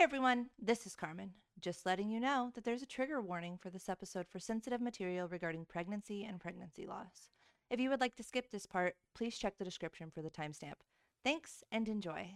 [0.00, 0.46] Hi, everyone.
[0.58, 1.32] This is Carmen.
[1.60, 5.28] Just letting you know that there's a trigger warning for this episode for sensitive material
[5.28, 7.28] regarding pregnancy and pregnancy loss.
[7.68, 10.76] If you would like to skip this part, please check the description for the timestamp.
[11.22, 12.30] Thanks and enjoy.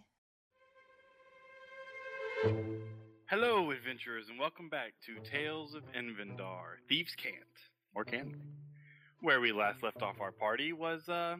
[3.30, 7.34] Hello, adventurers, and welcome back to Tales of Invendar Thieves Can't,
[7.94, 8.36] or Can?
[9.22, 11.36] Where we last left off our party was, uh,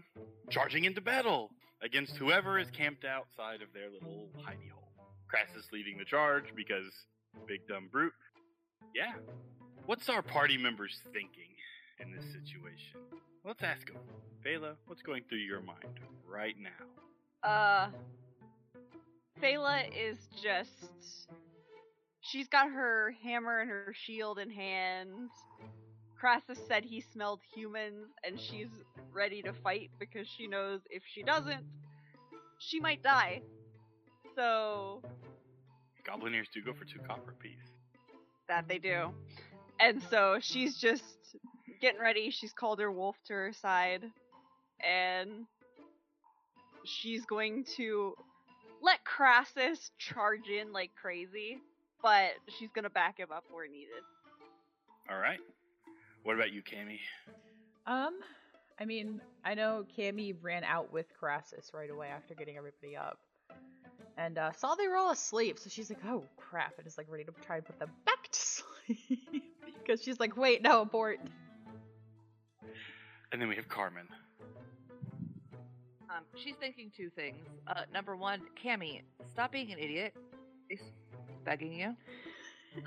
[0.49, 1.51] charging into battle
[1.83, 4.84] against whoever is camped outside of their little hidey hole.
[5.29, 6.93] Crassus leading the charge because
[7.47, 8.13] big dumb brute.
[8.95, 9.13] Yeah.
[9.87, 11.51] What's our party members thinking
[11.99, 13.01] in this situation?
[13.45, 13.97] Let's ask them.
[14.45, 17.49] Phala, what's going through your mind right now?
[17.49, 17.89] Uh,
[19.43, 21.29] Phala is just.
[22.21, 25.29] She's got her hammer and her shield in hand.
[26.19, 28.71] Crassus said he smelled humans, and she's
[29.13, 31.65] ready to fight because she knows if she doesn't,
[32.59, 33.43] she might die.
[34.35, 35.03] So,
[36.05, 37.59] Goblin ears do go for two copper apiece.
[38.49, 39.11] that they do.
[39.81, 41.05] And so she's just
[41.81, 42.31] getting ready.
[42.31, 44.05] She's called her wolf to her side.
[44.81, 45.47] And
[46.85, 48.15] she's going to
[48.83, 51.59] let Crassus charge in like crazy,
[52.03, 54.03] but she's going to back him up where needed.
[55.11, 55.39] All right.
[56.23, 56.99] What about you, Cammy?
[57.87, 58.15] Um,
[58.81, 63.19] I mean, I know Cammy ran out with Crassus right away after getting everybody up.
[64.17, 67.07] And uh, saw they were all asleep, so she's like, oh crap, and is like
[67.11, 68.41] ready to try and put them back to
[68.87, 69.43] sleep.
[69.79, 71.19] because she's like, wait, no, abort.
[73.33, 74.07] And then we have Carmen.
[76.09, 77.45] Um, she's thinking two things.
[77.67, 80.15] Uh, number one, Cammy, stop being an idiot.
[80.69, 80.83] He's
[81.45, 81.97] begging you.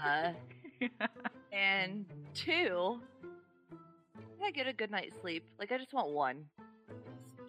[0.01, 0.31] Uh,
[1.51, 3.01] and two,
[3.69, 5.43] can I get a good night's sleep?
[5.59, 6.45] Like, I just want one.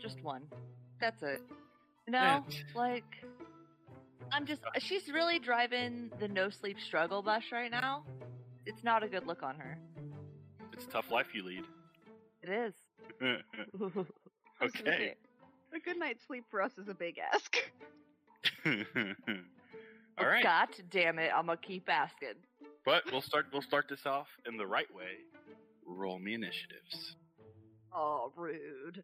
[0.01, 0.43] Just one.
[1.01, 1.43] That's it.
[2.09, 3.05] No, like,
[4.33, 4.63] I'm just.
[4.65, 8.05] Uh, she's really driving the no sleep struggle bus right now.
[8.67, 9.79] It's not a good look on her.
[10.73, 11.65] It's a tough life you lead.
[12.43, 12.75] It is.
[13.21, 13.39] I
[13.81, 15.15] was gonna okay.
[15.75, 17.57] A good night's sleep for us is a big ask.
[20.19, 20.43] All right.
[20.43, 21.31] God damn it!
[21.35, 22.35] I'm gonna keep asking.
[22.85, 25.19] But we'll start we'll start this off in the right way.
[25.87, 27.17] Roll me initiatives.
[27.95, 29.03] Oh, rude.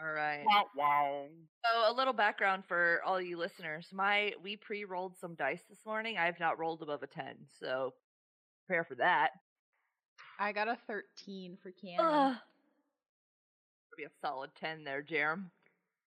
[0.00, 0.44] All right.
[0.46, 1.26] Wow wow.
[1.64, 3.86] So a little background for all you listeners.
[3.92, 6.18] My we pre-rolled some dice this morning.
[6.18, 7.94] I have not rolled above a 10, so
[8.66, 9.30] prepare for that.
[10.38, 11.96] I got a 13 for Cammy.
[11.98, 12.36] Ugh.
[13.96, 15.44] Be a solid 10 there, Jerem.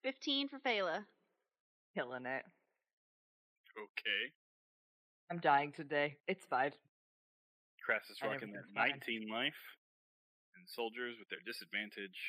[0.03, 1.05] 15 for Phala.
[1.95, 2.43] Killing it.
[3.73, 4.23] Okay.
[5.31, 6.17] I'm dying today.
[6.27, 6.71] It's fine.
[7.83, 9.23] Crassus I rocking never that feel fine.
[9.25, 9.61] 19 life.
[10.55, 12.19] And soldiers with their disadvantage.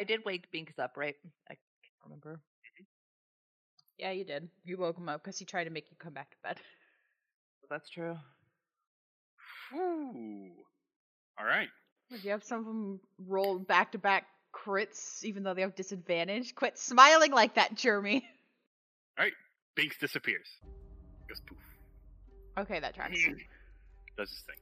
[0.00, 1.16] I did wake Binks up, right?
[1.48, 2.34] I can't remember.
[2.34, 2.84] Mm-hmm.
[3.98, 4.48] Yeah, you did.
[4.64, 6.56] You woke him up because he tried to make you come back to bed.
[7.70, 8.16] That's true.
[9.70, 10.50] Whew.
[11.38, 11.68] All right.
[12.10, 15.74] If you have some of them roll back to back crits, even though they have
[15.74, 18.24] disadvantage, quit smiling like that, Jeremy.
[19.18, 19.34] All right.
[19.74, 20.48] Binks disappears.
[21.28, 21.58] Goes poof.
[22.56, 23.18] Okay, that tracks.
[24.16, 24.56] Does his thing.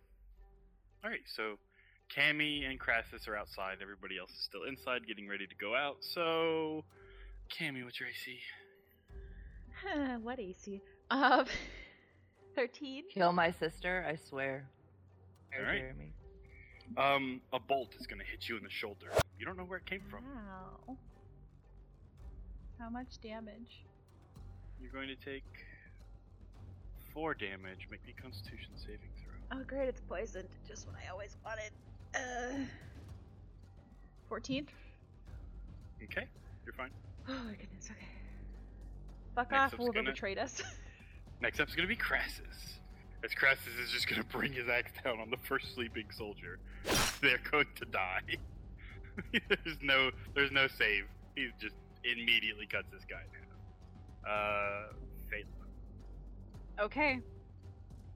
[1.04, 1.20] All right.
[1.26, 1.56] So
[2.14, 3.78] Cammy and Crassus are outside.
[3.82, 5.98] Everybody else is still inside, getting ready to go out.
[6.00, 6.84] So,
[7.50, 8.38] Cammy, what's your AC?
[10.22, 10.80] what AC?
[11.10, 11.46] Um,
[12.54, 13.04] 13.
[13.12, 14.66] Kill my sister, I swear.
[15.54, 15.80] Alright.
[15.80, 16.12] Jeremy.
[16.96, 19.10] Um, a bolt is gonna hit you in the shoulder.
[19.38, 20.24] You don't know where it came from.
[20.24, 20.96] Wow.
[22.78, 23.84] How much damage?
[24.80, 25.44] You're going to take
[27.12, 27.88] four damage.
[27.90, 29.58] Make me Constitution saving throw.
[29.58, 30.48] Oh, great, it's poisoned.
[30.68, 31.70] Just what I always wanted.
[32.14, 32.18] Uh,
[34.28, 34.66] 14?
[36.04, 36.26] Okay,
[36.64, 36.90] you're fine.
[37.28, 38.06] Oh my goodness, okay.
[39.34, 40.62] Fuck Next off, up's whoever gonna- betrayed us.
[41.40, 42.78] Next up's gonna be Crassus.
[43.24, 46.58] As Crassus is just gonna bring his axe down on the first sleeping soldier.
[47.20, 48.20] They're going to die.
[49.48, 51.04] there's no, there's no save.
[51.34, 51.74] He just
[52.04, 54.32] immediately cuts this guy down.
[54.32, 54.92] Uh,
[55.30, 56.84] Phala.
[56.84, 57.20] Okay.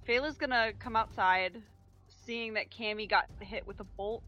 [0.07, 1.61] Phala's gonna come outside,
[2.31, 4.23] seeing that Cammy got hit with a bolt.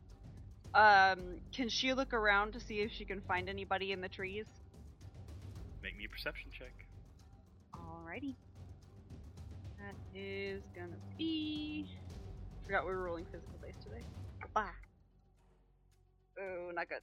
[0.75, 4.47] Um, can she look around to see if she can find anybody in the trees?
[5.85, 6.73] Make me a perception check.
[7.73, 8.35] Alrighty.
[9.79, 11.87] That is gonna be.
[12.65, 14.05] Forgot we were rolling physical dice today.
[14.57, 14.73] Ah.
[16.41, 17.03] Oh, not good.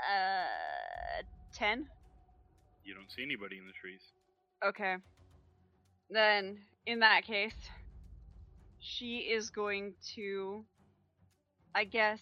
[0.00, 1.86] Uh, ten.
[2.84, 4.00] You don't see anybody in the trees.
[4.64, 4.96] Okay.
[6.08, 7.68] Then, in that case,
[8.82, 10.64] she is going to.
[11.74, 12.20] I guess.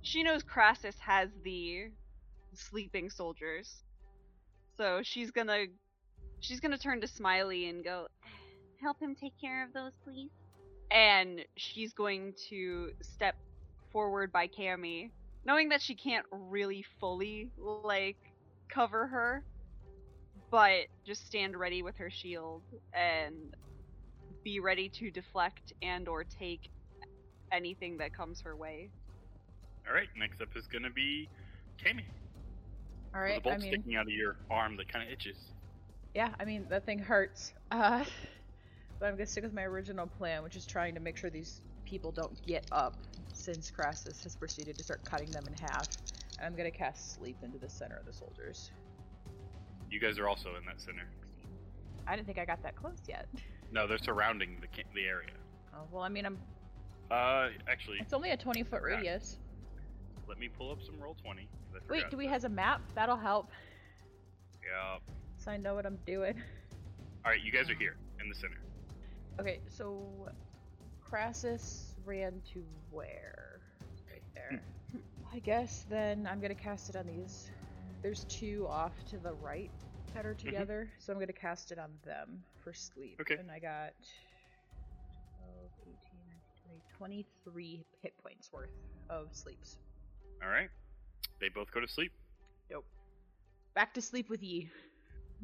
[0.00, 1.88] She knows Crassus has the
[2.54, 3.82] sleeping soldiers.
[4.78, 5.66] So she's gonna.
[6.40, 8.06] she's gonna turn to Smiley and go,
[8.80, 10.30] "Help him take care of those, please."
[10.90, 13.34] And she's going to step
[13.90, 15.10] forward by Cammy,
[15.44, 18.18] knowing that she can't really fully like
[18.68, 19.44] cover her,
[20.50, 22.62] but just stand ready with her shield
[22.92, 23.56] and
[24.44, 26.70] be ready to deflect and or take
[27.50, 28.90] anything that comes her way.
[29.88, 31.28] All right, next up is gonna be
[31.82, 32.04] Cammy.
[33.14, 33.44] All right, with right.
[33.44, 35.36] The I bolt mean, sticking out of your arm that kind of itches.
[36.14, 36.30] yeah.
[36.38, 37.52] I mean, that thing hurts.
[37.70, 38.04] Uh,
[39.00, 41.62] but I'm gonna stick with my original plan, which is trying to make sure these
[41.84, 42.96] people don't get up,
[43.32, 45.88] since Crassus has proceeded to start cutting them in half.
[46.38, 48.70] And I'm gonna cast sleep into the center of the soldiers.
[49.90, 51.08] You guys are also in that center.
[52.06, 53.28] I didn't think I got that close yet.
[53.74, 55.32] No, they're surrounding the ca- the area.
[55.74, 56.38] Oh well, I mean, I'm.
[57.10, 58.94] Uh, actually, It's only a 20 foot Yeah.
[58.96, 59.38] radius.
[60.26, 61.42] let me pull up some roll twenty.
[61.70, 62.32] 'cause I Wait, forgot do we that.
[62.32, 62.80] has a map?
[62.94, 63.50] That'll help,
[64.64, 64.98] Yeah.
[65.36, 66.40] so I know what I'm doing.
[67.26, 68.56] All right, you guys are here in the center.
[69.38, 70.08] Okay, so
[71.02, 73.60] Crassus ran to where?
[74.10, 74.62] Right there.
[75.32, 77.50] I guess then I'm gonna cast it on these.
[78.00, 79.70] There's two off to the right
[80.14, 83.18] that are together, so I'm gonna cast it on them for sleep.
[83.20, 83.34] Okay.
[83.34, 83.92] And I got
[85.42, 85.94] 12, 18,
[86.68, 88.70] 19, 20, 23 hit points worth
[89.10, 89.78] of sleeps.
[90.42, 90.70] All right,
[91.40, 92.12] they both go to sleep.
[92.70, 92.84] Nope.
[93.74, 94.70] Back to sleep with ye.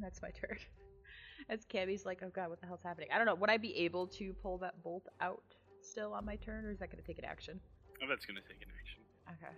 [0.01, 0.57] That's my turn.
[1.49, 3.09] As Cammy's like, oh god, what the hell's happening?
[3.13, 3.35] I don't know.
[3.35, 5.43] Would I be able to pull that bolt out
[5.83, 7.59] still on my turn, or is that going to take an action?
[8.03, 9.01] Oh, that's gonna take an action.
[9.29, 9.53] Okay.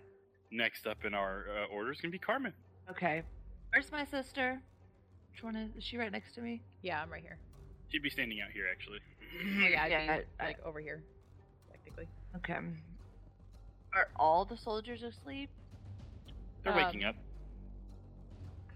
[0.51, 2.53] Next up in our uh, order is gonna be Carmen.
[2.89, 3.23] Okay.
[3.71, 4.61] Where's my sister?
[5.33, 6.61] Which one is, is she right next to me?
[6.83, 7.37] Yeah, I'm right here.
[7.91, 8.99] She'd be standing out here actually.
[9.35, 11.03] Oh yeah, I'd Yeah, be I- like over here,
[11.71, 12.07] technically.
[12.37, 12.57] Okay.
[13.95, 15.49] Are all the soldiers asleep?
[16.63, 17.15] They're waking Um, up.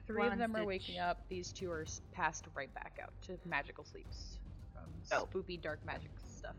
[0.07, 1.19] Three One of them are waking up.
[1.29, 4.39] These two are s- passed right back out to magical sleeps
[4.73, 5.25] from Oh.
[5.27, 6.55] spoopy dark magic stuff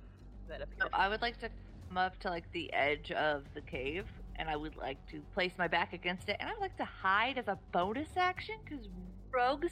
[0.48, 0.88] that So.
[0.92, 1.50] I would like to
[1.88, 4.06] come up to like the edge of the cave,
[4.36, 6.84] and I would like to place my back against it, and I would like to
[6.84, 8.86] hide as a bonus action because
[9.32, 9.66] rogue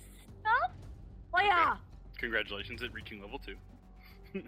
[0.46, 0.70] stuff.
[1.34, 1.76] Oh yeah.
[2.18, 3.56] Congratulations at reaching level two.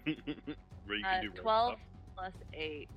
[0.87, 1.81] Where you Uh, can do Twelve stuff.
[2.17, 2.89] plus eight.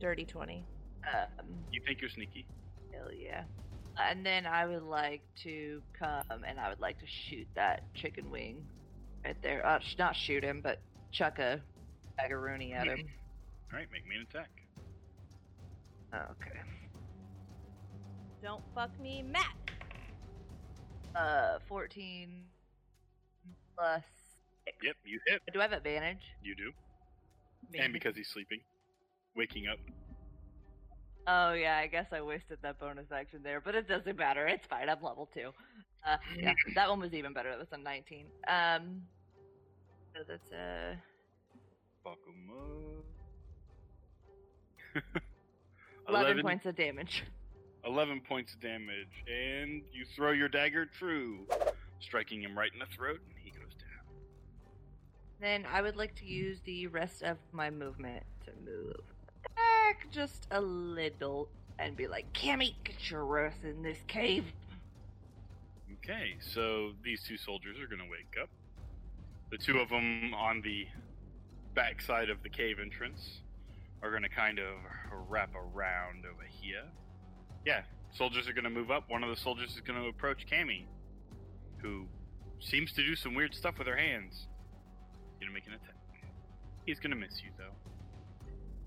[0.00, 0.64] Dirty 20.
[1.12, 1.26] Um,
[1.72, 2.46] You think you're sneaky?
[2.92, 3.42] hell yeah.
[4.00, 8.30] And then I would like to come and I would like to shoot that chicken
[8.30, 8.64] wing
[9.24, 9.66] right there.
[9.66, 10.80] Uh, sh- not shoot him, but
[11.10, 11.60] chuck a
[12.20, 12.98] magaroni at him.
[13.72, 14.50] All right, make me an attack.
[16.14, 16.60] Okay.
[18.42, 19.52] Don't fuck me, Matt.
[21.18, 22.44] Uh, 14
[23.76, 24.02] plus.
[24.64, 24.76] six.
[24.82, 25.42] Yep, you hit.
[25.52, 26.22] Do I have advantage?
[26.42, 26.72] You do.
[27.72, 27.84] Maybe.
[27.84, 28.60] And because he's sleeping,
[29.36, 29.78] waking up.
[31.26, 34.46] Oh yeah, I guess I wasted that bonus action there, but it doesn't matter.
[34.46, 34.88] It's fine.
[34.88, 35.50] I'm level two.
[36.06, 37.50] Uh, yeah, that one was even better.
[37.50, 38.26] That was a 19.
[38.48, 39.02] Um,
[40.14, 40.94] so that's uh,
[42.04, 42.50] Fuck 'em
[44.96, 45.02] up.
[46.08, 47.24] 11, points of damage.
[47.84, 51.46] 11 points of damage, and you throw your dagger true,
[52.00, 54.04] striking him right in the throat, and he goes down.
[55.40, 59.00] Then I would like to use the rest of my movement to move
[59.56, 61.48] back just a little
[61.78, 64.44] and be like, Cammy, get your ass in this cave.
[66.04, 68.48] Okay, so these two soldiers are going to wake up.
[69.50, 70.86] The two of them on the
[71.74, 73.40] backside of the cave entrance
[74.02, 74.74] are going to kind of
[75.28, 76.84] wrap around over here.
[77.68, 77.82] Yeah,
[78.16, 79.10] soldiers are going to move up.
[79.10, 80.86] One of the soldiers is going to approach Cammy,
[81.82, 82.06] who
[82.60, 84.46] seems to do some weird stuff with her hands.
[85.38, 85.94] Gonna make an attack.
[86.86, 87.74] He's gonna miss you though.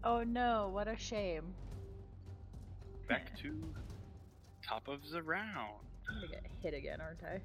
[0.04, 1.54] oh no, what a shame.
[3.08, 3.54] Back to
[4.68, 5.86] top of the round.
[6.10, 7.40] I'm gonna get hit again, aren't I?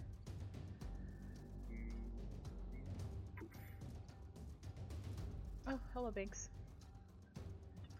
[1.70, 3.44] Mm-hmm.
[5.68, 6.48] Oh, hello, Binks.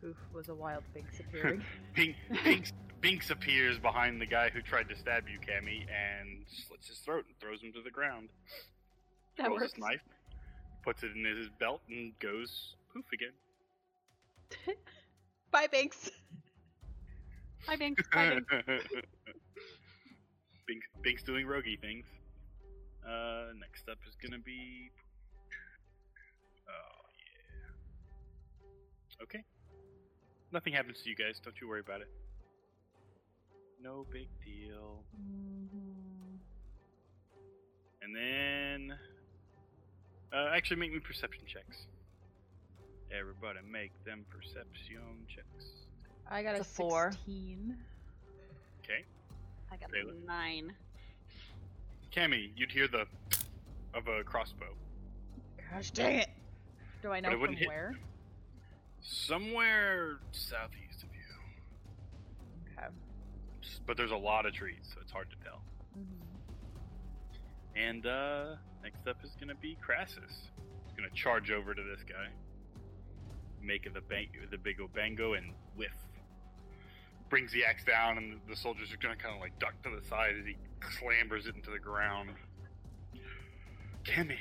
[0.06, 1.64] Poof was a wild Binks appearing.
[1.96, 6.86] Bink, Binks, Binks appears behind the guy who tried to stab you, Cammy, and slits
[6.88, 8.28] his throat and throws him to the ground.
[9.36, 9.72] that Rolls works.
[9.72, 10.02] his knife,
[10.84, 13.32] puts it in his belt, and goes poof again.
[15.50, 16.08] Bye, Binks.
[17.66, 18.04] Bye, Binks.
[18.12, 18.52] Hi, Binks.
[20.68, 22.04] Binks, Binks doing roguey things.
[23.04, 24.90] Uh, next up is gonna be.
[26.68, 27.06] Oh
[29.18, 29.22] yeah.
[29.25, 29.44] Okay.
[30.56, 31.38] Nothing happens to you guys.
[31.44, 32.08] Don't you worry about it.
[33.84, 35.02] No big deal.
[35.14, 36.36] Mm-hmm.
[38.00, 38.96] And then,
[40.32, 41.88] uh, actually, make me perception checks.
[43.12, 45.66] Everybody, make them perception checks.
[46.30, 47.12] I got a, It's a four.
[47.12, 47.76] 16.
[48.82, 49.04] Okay.
[49.70, 50.14] I got Taylor?
[50.14, 50.72] a nine.
[52.16, 53.04] Cammy, you'd hear the
[53.92, 54.72] of a crossbow.
[55.70, 56.30] Gosh dang it!
[57.02, 57.94] Do I know it from wouldn't hit- where?
[59.08, 62.76] Somewhere southeast of you.
[62.76, 62.88] Okay.
[63.86, 65.62] But there's a lot of trees, so it's hard to tell.
[67.76, 70.50] And uh next up is gonna be Crassus.
[70.84, 72.28] He's gonna charge over to this guy.
[73.62, 75.94] Make the bang the big obango and whiff.
[77.28, 80.34] Brings the axe down and the soldiers are gonna kinda like duck to the side
[80.36, 82.30] as he clambers it into the ground.
[84.02, 84.38] Cammy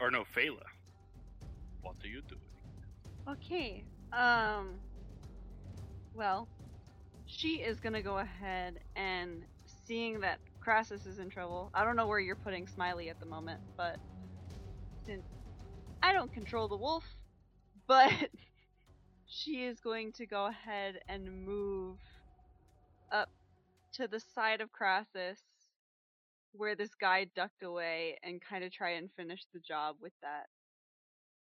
[0.00, 0.64] or no, Phala.
[1.82, 2.40] What are you doing?
[3.28, 3.84] Okay.
[4.12, 4.80] Um.
[6.14, 6.48] Well,
[7.26, 9.42] she is gonna go ahead and
[9.86, 11.70] seeing that Crassus is in trouble.
[11.74, 13.96] I don't know where you're putting Smiley at the moment, but
[15.06, 15.24] since
[16.02, 17.04] I don't control the wolf,
[17.86, 18.12] but
[19.26, 21.98] she is going to go ahead and move
[23.12, 23.28] up
[23.94, 25.40] to the side of Crassus
[26.52, 30.46] where this guy ducked away and kind of try and finish the job with that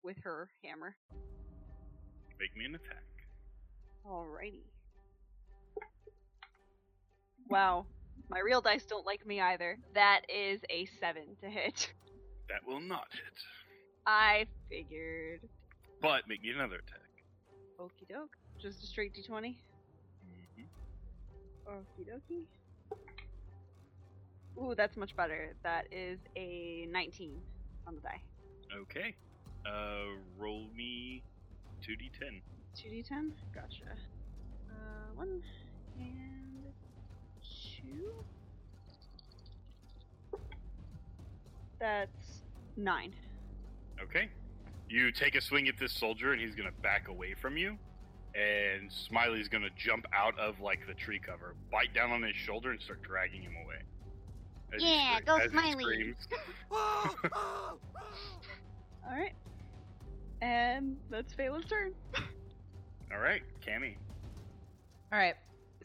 [0.03, 0.95] with her hammer.
[2.43, 3.05] Make me an attack.
[4.05, 4.65] Alrighty.
[7.47, 7.85] Wow.
[8.29, 9.77] My real dice don't like me either.
[9.93, 11.93] That is a 7 to hit.
[12.50, 13.33] That will not hit.
[14.05, 15.39] I figured.
[16.01, 17.07] But make me another attack.
[17.79, 18.35] Okie doke.
[18.62, 19.55] Just a straight d20.
[20.27, 20.65] Mhm.
[21.65, 22.43] Okie dokie.
[24.62, 25.55] Ooh, that's much better.
[25.63, 27.41] That is a 19
[27.88, 28.21] on the die.
[28.81, 29.15] Okay.
[29.65, 31.23] Uh, roll me
[31.87, 32.41] 2d10.
[32.77, 33.31] 2d10?
[33.53, 33.83] Gotcha.
[34.69, 35.41] Uh, 1
[35.99, 36.63] and
[37.81, 38.13] 2.
[41.79, 42.41] That's
[42.77, 43.13] 9.
[44.01, 44.29] Okay.
[44.89, 47.77] You take a swing at this soldier, and he's gonna back away from you.
[48.35, 52.71] And Smiley's gonna jump out of like the tree cover, bite down on his shoulder,
[52.71, 53.81] and start dragging him away.
[54.73, 55.83] As Yeah, scre- go as he Smiley.
[55.83, 56.27] screams.
[59.05, 59.33] Alright.
[60.43, 61.93] And that's Phala's turn.
[63.13, 63.95] All right, Cammy.
[65.13, 65.35] All right.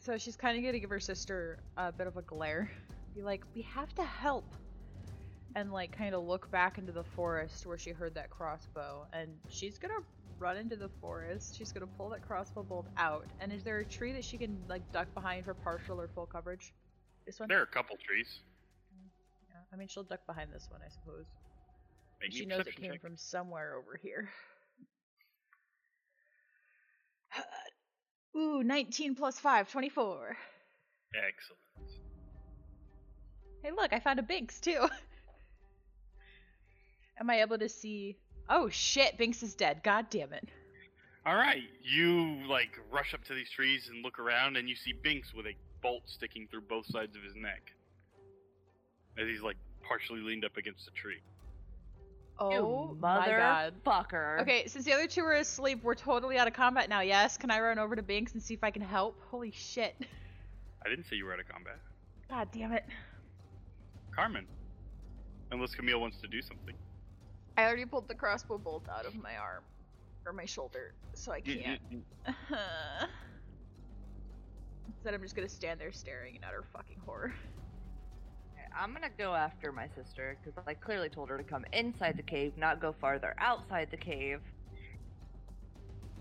[0.01, 2.69] So she's kind of gonna give her sister a bit of a glare.
[3.15, 4.43] Be like, we have to help.
[5.55, 9.07] And like, kind of look back into the forest where she heard that crossbow.
[9.13, 10.03] And she's gonna
[10.39, 11.57] run into the forest.
[11.57, 13.27] She's gonna pull that crossbow bolt out.
[13.39, 16.25] And is there a tree that she can like duck behind for partial or full
[16.25, 16.73] coverage?
[17.25, 17.47] This one.
[17.47, 18.41] There are a couple trees.
[19.49, 19.55] Yeah.
[19.71, 21.27] I mean, she'll duck behind this one, I suppose.
[22.21, 23.01] Make she knows it came check.
[23.01, 24.29] from somewhere over here.
[28.35, 30.37] Ooh, 19 plus 5, 24.
[31.15, 31.59] Excellent.
[33.63, 34.79] Hey, look, I found a Binks too.
[37.19, 38.17] Am I able to see?
[38.49, 39.81] Oh shit, Binks is dead.
[39.83, 40.47] God damn it.
[41.25, 44.93] All right, you like rush up to these trees and look around, and you see
[44.93, 47.73] Binks with a bolt sticking through both sides of his neck,
[49.17, 51.19] as he's like partially leaned up against a tree.
[52.39, 53.73] Oh my god.
[53.85, 54.41] motherfucker.
[54.41, 57.01] Okay, since the other two are asleep, we're totally out of combat now.
[57.01, 59.19] Yes, can I run over to Binks and see if I can help?
[59.29, 59.95] Holy shit.
[60.85, 61.79] I didn't say you were out of combat,
[62.29, 62.85] God damn it.
[64.15, 64.45] Carmen.
[65.51, 66.75] Unless Camille wants to do something.
[67.57, 69.63] I already pulled the crossbow bolt out of my arm
[70.25, 71.81] or my shoulder, so I can't.
[74.87, 77.33] Instead, I'm just gonna stand there staring in utter fucking horror.
[78.77, 82.23] I'm gonna go after my sister because I clearly told her to come inside the
[82.23, 84.39] cave, not go farther outside the cave.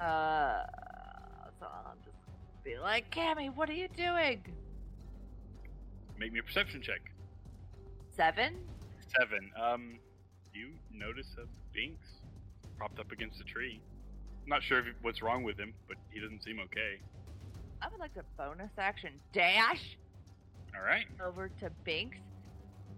[0.01, 0.63] Uh,
[1.59, 2.17] so I'll just
[2.65, 4.43] be like, Cammy, what are you doing?
[6.19, 7.01] Make me a perception check.
[8.11, 8.55] Seven?
[9.19, 9.51] Seven.
[9.61, 9.99] Um,
[10.53, 12.09] you notice a Binks
[12.77, 13.81] propped up against a tree.
[14.45, 17.01] I'm Not sure if, what's wrong with him, but he doesn't seem okay.
[17.83, 19.97] I would like to bonus action dash
[20.75, 21.07] All right.
[21.25, 22.19] over to Binks.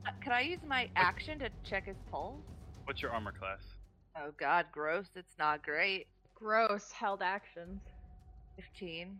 [0.06, 2.40] Uh, Can I use my action to check his pulse?
[2.84, 3.60] What's your armor class?
[4.16, 5.06] Oh god, gross.
[5.14, 6.06] It's not great.
[6.34, 7.80] Gross, held actions.
[8.56, 9.18] 15.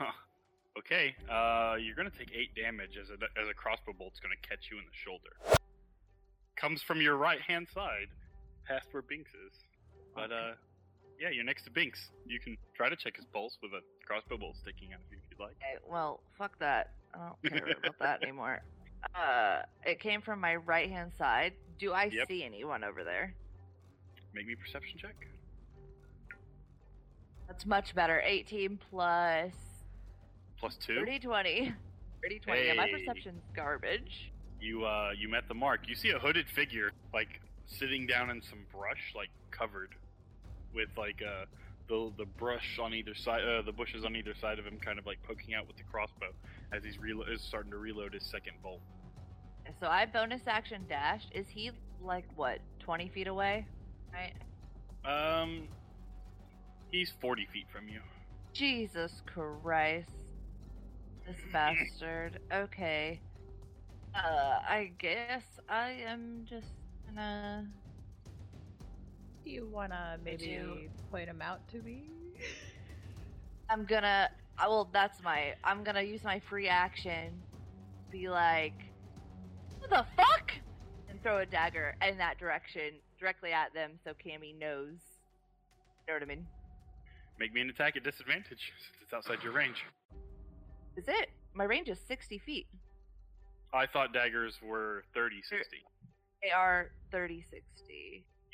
[0.78, 1.14] okay.
[1.30, 4.78] Uh, you're gonna take eight damage as a as a crossbow bolt's gonna catch you
[4.78, 5.58] in the shoulder.
[6.56, 8.08] Comes from your right hand side,
[8.66, 9.58] past where Binks is.
[10.14, 10.52] But uh,
[11.20, 12.10] yeah, you're next to Binks.
[12.26, 15.18] You can try to check his pulse with a crossbow bolt sticking out of you
[15.22, 15.56] if you'd like.
[15.62, 16.92] Okay, well, fuck that.
[17.14, 18.62] I don't care about that anymore.
[19.14, 21.52] Uh, it came from my right hand side.
[21.78, 22.28] Do I Yep.
[22.28, 23.34] see anyone over there?
[24.34, 25.14] Make me a perception check.
[27.46, 28.20] That's much better.
[28.24, 29.52] 18 plus
[30.58, 30.94] Plus two.
[30.96, 31.74] 30, 20.
[32.22, 32.66] 30, 20.
[32.66, 32.92] Yeah, my Hey.
[32.92, 34.32] perception's garbage.
[34.60, 35.86] You uh, you met the mark.
[35.86, 39.94] You see a hooded figure like sitting down in some brush, like covered
[40.74, 41.44] with like uh
[41.88, 44.98] the the brush on either side, uh, the bushes on either side of him, kind
[44.98, 46.32] of like poking out with the crossbow
[46.72, 48.80] as he's relo- is starting to reload his second bolt.
[49.80, 51.30] So I bonus action dashed.
[51.34, 51.70] Is he
[52.02, 53.66] like what, 20 feet away?
[54.12, 54.32] Right?
[55.04, 55.68] Um,
[56.90, 58.00] he's 40 feet from you.
[58.52, 60.10] Jesus Christ.
[61.26, 62.38] This bastard.
[62.52, 63.20] Okay.
[64.14, 66.68] Uh, I guess I am just
[67.06, 67.66] gonna.
[69.44, 70.88] Do you wanna maybe do.
[71.10, 72.04] point him out to me?
[73.68, 74.30] I'm gonna.
[74.58, 74.88] I will.
[74.92, 75.54] That's my.
[75.62, 77.32] I'm gonna use my free action.
[78.10, 78.95] Be like, what
[79.88, 80.52] the fuck?
[81.08, 84.98] And throw a dagger in that direction, directly at them, so Cammy knows.
[86.06, 86.46] You know what I mean?
[87.38, 89.84] Make me an attack at disadvantage since it's outside your range.
[90.96, 91.30] Is it?
[91.54, 92.66] My range is 60 feet.
[93.74, 95.76] I thought daggers were 30, 60.
[96.42, 97.62] They are 30, 60.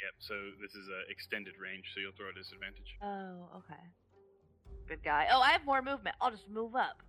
[0.02, 2.96] Yep, so this is a extended range, so you'll throw a disadvantage.
[3.02, 3.80] Oh, okay.
[4.88, 5.28] Good guy.
[5.30, 6.16] Oh, I have more movement.
[6.20, 7.02] I'll just move up.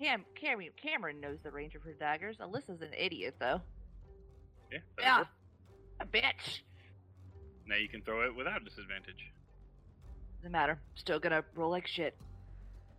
[0.00, 2.38] Cam, Cameron, Cameron knows the range of her daggers.
[2.40, 3.60] Alyssa's an idiot, though.
[4.72, 5.18] Yeah, Yeah.
[5.18, 5.28] work.
[6.00, 6.60] A bitch.
[7.66, 9.30] Now you can throw it without disadvantage.
[10.38, 10.80] Doesn't matter.
[10.94, 12.16] Still gonna roll like shit.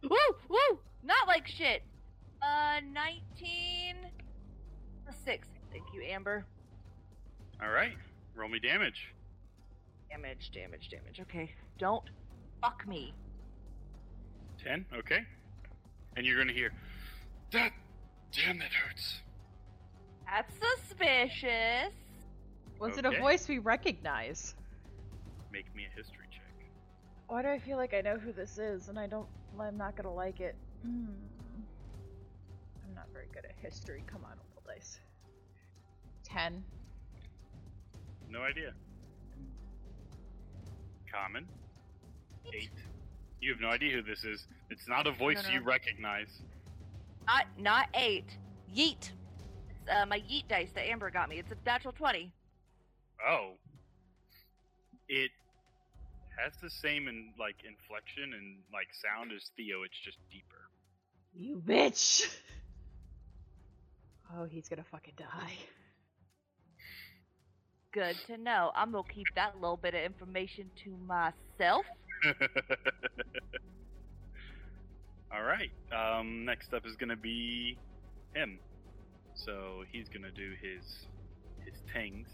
[0.03, 0.17] Woo!
[0.48, 0.79] Woo!
[1.03, 1.81] Not like shit.
[2.41, 3.96] Uh, 19.
[5.08, 5.48] A 6.
[5.72, 6.46] Thank you, Amber.
[7.62, 7.98] Alright,
[8.36, 9.13] roll me damage.
[10.10, 11.20] Damage, damage, damage.
[11.22, 11.51] Okay.
[11.79, 12.03] Don't
[12.62, 13.13] fuck me.
[14.63, 15.25] 10, okay.
[16.15, 16.72] And you're gonna hear,
[17.51, 17.72] that,
[18.31, 19.20] damn, that hurts.
[20.25, 20.53] That's
[20.88, 21.93] suspicious.
[22.79, 24.55] Was it a voice we recognize?
[25.51, 26.41] Make me a history check.
[27.27, 29.27] Why do I feel like I know who this is and I don't
[29.60, 30.55] I'm not gonna like it?
[30.84, 31.05] Hmm.
[32.88, 34.03] I'm not very good at history.
[34.08, 35.00] Come on, roll dice.
[36.24, 36.63] Ten.
[38.29, 38.74] No idea.
[41.13, 41.46] Common.
[42.53, 42.70] 8.
[43.41, 44.48] You have no idea who this is.
[44.70, 45.65] It's not a voice No, no, you no.
[45.65, 46.29] recognize.
[47.27, 48.25] Not, not 8.
[48.75, 49.11] Yeet.
[49.69, 51.39] It's uh, my yeet dice that Amber got me.
[51.39, 52.31] It's a natural 20.
[53.27, 53.53] Oh.
[55.07, 55.31] It
[56.37, 60.69] has the same in like inflection and like sound as Theo, it's just deeper.
[61.34, 62.27] You bitch!
[64.38, 65.57] Oh, he's gonna fucking die.
[67.91, 68.71] Good to know.
[68.75, 71.86] I'm gonna keep that little bit of information to myself.
[75.34, 75.72] All right.
[75.91, 77.78] Um, next up is gonna be
[78.34, 78.60] him.
[79.34, 81.08] So he's gonna do his
[81.65, 82.28] his tangs,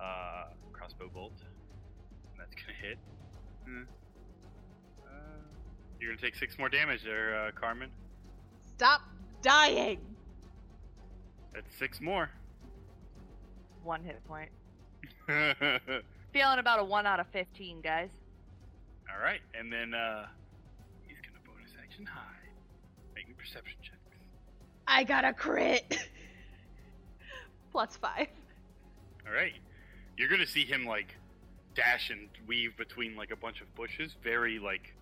[0.00, 1.32] uh, crossbow bolt.
[2.32, 2.98] And that's gonna hit.
[3.64, 3.82] Hmm.
[5.04, 5.10] Uh,
[6.00, 7.90] you're gonna take six more damage there, uh, Carmen.
[8.76, 9.02] Stop
[9.42, 9.98] dying!
[11.54, 12.30] That's six more.
[13.82, 14.50] One hit point.
[16.32, 18.10] Feeling about a 1 out of 15, guys.
[19.10, 20.26] All right, and then uh, he's gonna
[21.96, 23.14] bonus action hide.
[23.14, 23.96] Make me perception checks.
[24.86, 25.98] I got a crit!
[27.72, 28.28] Plus five.
[29.26, 29.52] All right,
[30.16, 31.14] you're gonna see him like
[31.74, 34.94] dash and weave between like a bunch of bushes, very like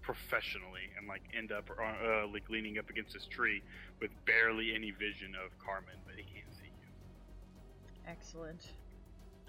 [0.00, 3.62] professionally, and like end up uh, like leaning up against this tree
[4.00, 8.10] with barely any vision of Carmen, but he can't see you.
[8.10, 8.72] Excellent.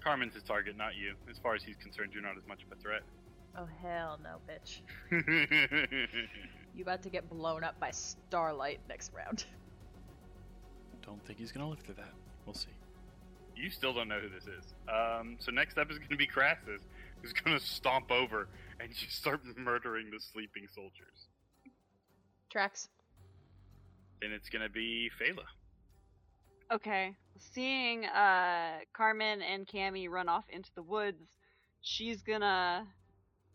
[0.02, 1.14] Carmen's his target, not you.
[1.30, 3.02] As far as he's concerned, you're not as much of a threat.
[3.56, 4.80] Oh hell no, bitch.
[6.76, 9.44] You about to get blown up by starlight next round.
[11.06, 12.12] Don't think he's gonna live through that.
[12.44, 12.70] We'll see.
[13.54, 14.74] you still don't know who this is.
[14.88, 16.80] Um, so next up is going to be Crassus,
[17.22, 18.48] who's going to stomp over
[18.80, 21.28] and just start murdering the sleeping soldiers.
[22.50, 22.88] Tracks.
[24.20, 25.44] Then it's going to be Phala.
[26.72, 27.14] Okay.
[27.38, 31.22] Seeing uh Carmen and Cammy run off into the woods,
[31.82, 32.86] she's gonna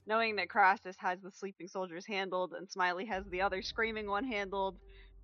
[0.09, 4.25] knowing that Crassus has the sleeping soldiers handled and Smiley has the other screaming one
[4.25, 4.75] handled,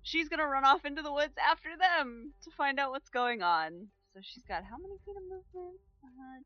[0.02, 3.88] she's gonna run off into the woods after them to find out what's going on.
[4.14, 5.76] So she's got how many feet of movement?
[6.04, 6.40] Uh,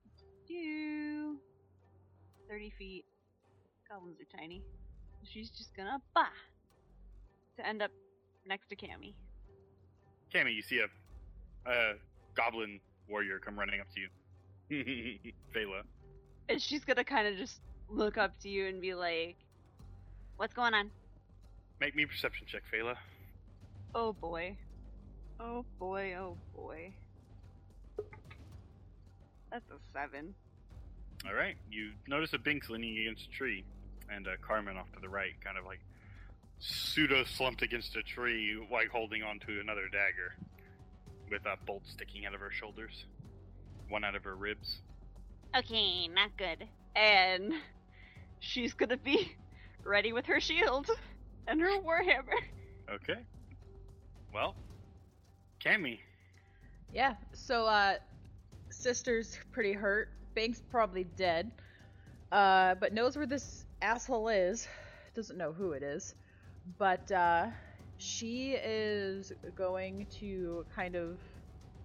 [0.48, 1.36] do
[2.48, 3.04] 30 feet.
[3.88, 4.62] Goblins are tiny.
[5.22, 6.24] She's just gonna bah
[7.58, 7.90] to end up
[8.46, 9.12] next to Cammy.
[10.34, 11.92] Cammy, you see a, a
[12.34, 15.18] goblin warrior come running up to you.
[15.54, 15.82] Phala.
[16.48, 19.36] And she's gonna kind of just look up to you and be like,
[20.36, 20.90] "What's going on?"
[21.80, 22.96] Make me a perception check, Phala.
[23.94, 24.56] Oh boy.
[25.38, 26.14] Oh boy.
[26.18, 26.92] Oh boy.
[29.50, 30.34] That's a seven.
[31.26, 31.56] All right.
[31.70, 33.64] You notice a Binks leaning against a tree,
[34.10, 35.80] and uh, Carmen off to the right, kind of like
[36.60, 40.34] pseudo slumped against a tree, like holding onto another dagger,
[41.30, 43.04] with a bolt sticking out of her shoulders,
[43.88, 44.82] one out of her ribs.
[45.56, 46.68] Okay, not good.
[46.94, 47.54] And
[48.40, 49.36] she's gonna be
[49.84, 50.88] ready with her shield
[51.46, 52.38] and her warhammer.
[52.92, 53.20] Okay.
[54.32, 54.56] Well,
[55.64, 56.00] Cammy.
[56.92, 57.94] Yeah, so uh
[58.70, 60.08] sister's pretty hurt.
[60.34, 61.50] Bank's probably dead.
[62.32, 64.68] Uh, but knows where this asshole is.
[65.14, 66.14] Doesn't know who it is.
[66.78, 67.48] But uh,
[67.98, 71.20] she is going to kind of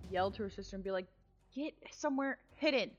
[0.09, 1.07] yell to her sister and be like,
[1.55, 2.91] "Get somewhere hidden."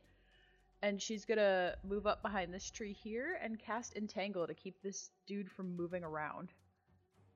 [0.82, 5.10] And she's gonna move up behind this tree here and cast Entangle to keep this
[5.26, 6.50] dude from moving around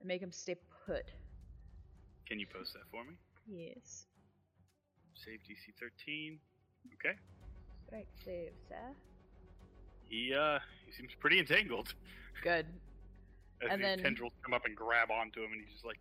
[0.01, 1.05] and make him stay put.
[2.29, 3.17] Can you post that for me?
[3.47, 4.07] Yes.
[5.15, 6.39] Save DC 13.
[6.95, 7.17] Okay.
[7.91, 8.95] Right, save, sir.
[10.09, 11.95] He uh he seems pretty entangled.
[12.43, 12.67] Good.
[13.63, 15.99] As And then- tendrils come up and grab onto him, and he's just like,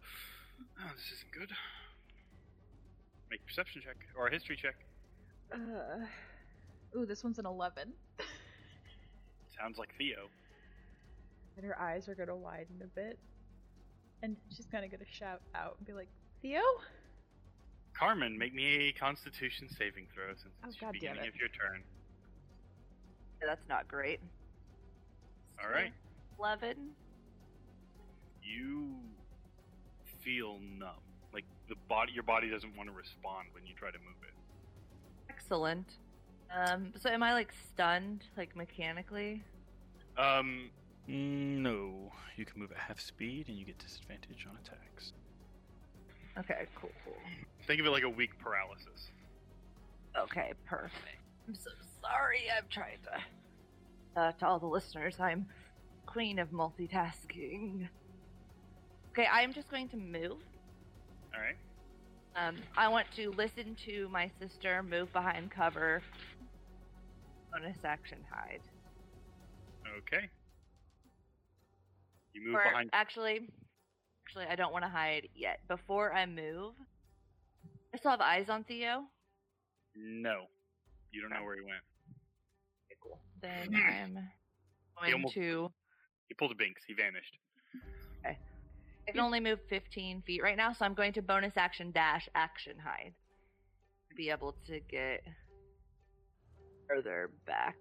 [0.80, 1.52] "Oh, this isn't good."
[3.30, 4.75] Make a perception check or a history check.
[5.54, 6.06] Uh,
[6.95, 7.91] ooh, this one's an 11.
[9.58, 10.28] Sounds like Theo.
[11.58, 13.19] And her eyes are gonna widen a bit.
[14.23, 16.08] And she's kind of gonna shout out and be like,
[16.41, 16.62] Theo?
[17.93, 21.28] Carmen, make me a Constitution saving throw since Oh, it's the beginning it.
[21.30, 21.84] of your turn.
[23.45, 24.19] That's not great.
[25.62, 25.91] All right.
[26.39, 26.91] Eleven.
[28.41, 28.95] You
[30.23, 30.89] feel numb,
[31.34, 34.34] like the body, your body doesn't want to respond when you try to move it.
[35.30, 35.93] Excellent.
[36.55, 39.43] Um, so am I like stunned, like mechanically?
[40.17, 40.69] Um,
[41.07, 45.13] No, you can move at half speed and you get disadvantage on attacks.
[46.38, 47.15] Okay, cool, cool.
[47.65, 49.12] think of it like a weak paralysis.
[50.17, 51.21] Okay, perfect.
[51.47, 51.69] I'm so
[52.01, 52.43] sorry.
[52.55, 54.19] I'm trying to.
[54.19, 55.45] Uh, to all the listeners, I'm
[56.05, 57.88] queen of multitasking.
[59.12, 60.38] Okay, I'm just going to move.
[61.33, 61.57] All right.
[62.35, 66.01] Um, I want to listen to my sister move behind cover.
[67.51, 68.62] Bonus action hide.
[69.99, 70.29] Okay.
[72.33, 72.89] You move Or behind.
[72.93, 73.39] actually,
[74.27, 75.59] actually, I don't want to hide yet.
[75.67, 76.73] Before I move,
[77.93, 79.05] I still have eyes on Theo.
[79.95, 80.43] No,
[81.12, 81.81] you don't know where he went.
[82.85, 83.19] Okay, cool.
[83.41, 83.75] Then
[84.97, 85.71] I'm going almost- to.
[86.27, 86.81] He pulled a Binks.
[86.88, 87.35] He vanished.
[88.23, 88.38] Okay.
[89.07, 92.29] I can only move 15 feet right now, so I'm going to bonus action dash
[92.35, 93.13] action hide
[94.09, 95.23] to be able to get
[96.89, 97.75] further back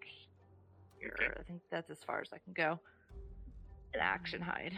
[1.01, 1.14] here.
[1.18, 1.33] Okay.
[1.38, 2.79] I think that's as far as I can go.
[3.94, 4.75] An action hide.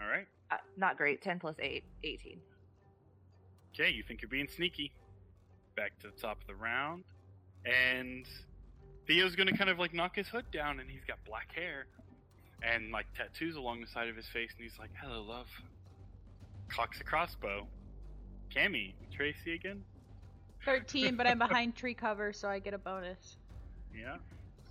[0.00, 0.26] All right.
[0.50, 1.22] Uh, not great.
[1.22, 2.40] 10 plus 8, 18.
[3.74, 4.92] Okay, you think you're being sneaky.
[5.76, 7.04] Back to the top of the round,
[7.64, 8.26] and
[9.06, 11.86] Theo's gonna kind of like knock his hood down, and he's got black hair
[12.62, 15.46] and like tattoos along the side of his face, and he's like, "Hello, love."
[16.68, 17.66] Cocks a crossbow.
[18.54, 19.82] Cammy, Tracy again?
[20.64, 23.36] 13, but I'm behind tree cover, so I get a bonus.
[23.94, 24.16] Yeah.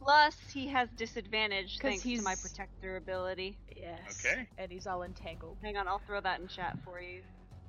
[0.01, 3.57] Plus, he has disadvantage 'Cause thanks to my protector ability.
[3.75, 4.25] Yes.
[4.25, 4.47] Okay.
[4.57, 5.57] And he's all entangled.
[5.61, 7.21] Hang on, I'll throw that in chat for you.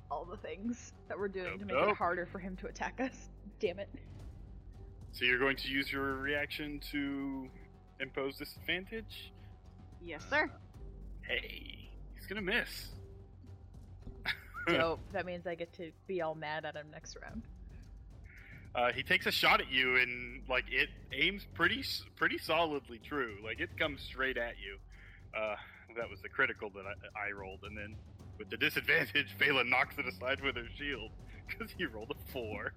[0.09, 2.99] All the things that we're doing Dope, to make it harder for him to attack
[2.99, 3.29] us.
[3.59, 3.89] Damn it.
[5.13, 7.49] So you're going to use your reaction to
[7.99, 9.31] impose disadvantage?
[10.01, 10.45] Yes, sir.
[10.45, 12.89] Uh, hey, he's gonna miss.
[14.67, 14.99] Dope.
[15.11, 17.43] that means I get to be all mad at him next round.
[18.73, 21.83] Uh, he takes a shot at you, and like it aims pretty
[22.15, 23.35] pretty solidly true.
[23.43, 24.77] Like it comes straight at you.
[25.37, 25.55] Uh,
[25.97, 27.95] that was the critical that I, I rolled, and then
[28.37, 31.11] with the disadvantage, Phala knocks it aside with her shield
[31.47, 32.73] because he rolled a four,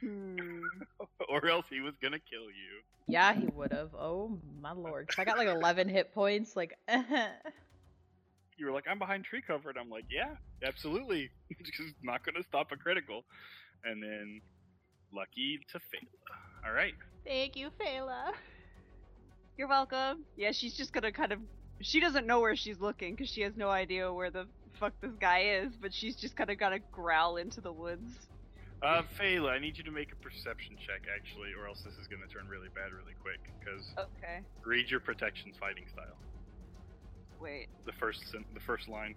[0.00, 0.60] Hmm.
[1.28, 2.82] or else he was gonna kill you.
[3.08, 3.94] Yeah, he would have.
[3.94, 5.10] Oh my lord.
[5.18, 6.76] I got like 11 hit points, like,
[8.58, 10.34] You were like, "I'm behind tree cover," and I'm like, "Yeah,
[10.64, 11.30] absolutely."
[11.62, 13.24] Just not gonna stop a critical,
[13.84, 14.40] and then
[15.14, 16.66] lucky to Phala.
[16.66, 16.94] All right.
[17.24, 18.32] thank you, Phala.
[19.58, 20.24] You're welcome.
[20.36, 21.38] Yeah, she's just gonna kind of.
[21.80, 24.46] She doesn't know where she's looking because she has no idea where the
[24.80, 28.28] fuck this guy is, but she's just kind of gotta growl into the woods.
[28.82, 32.06] Uh, Phala, I need you to make a perception check, actually, or else this is
[32.06, 33.40] gonna turn really bad really quick.
[33.58, 34.40] Because Okay.
[34.64, 36.16] read your protection's fighting style.
[37.40, 37.68] Wait.
[37.86, 39.14] The first sen- the first line.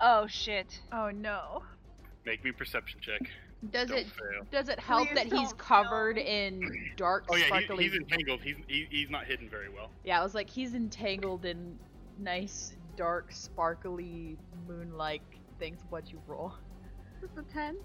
[0.00, 0.80] Oh shit.
[0.92, 1.62] Oh no.
[2.24, 3.20] Make me perception check.
[3.70, 4.46] Does Don't it fail.
[4.50, 6.26] does it help Please that he's don't covered fail.
[6.26, 8.40] in dark Oh yeah, sparkly he, he's entangled.
[8.42, 9.90] He's he, he's not hidden very well.
[10.04, 11.78] Yeah, I was like, he's entangled in
[12.18, 14.36] nice, dark, sparkly,
[14.68, 15.22] moon-like
[15.58, 15.80] things.
[15.90, 16.52] What'd you roll?
[17.20, 17.76] This is a ten.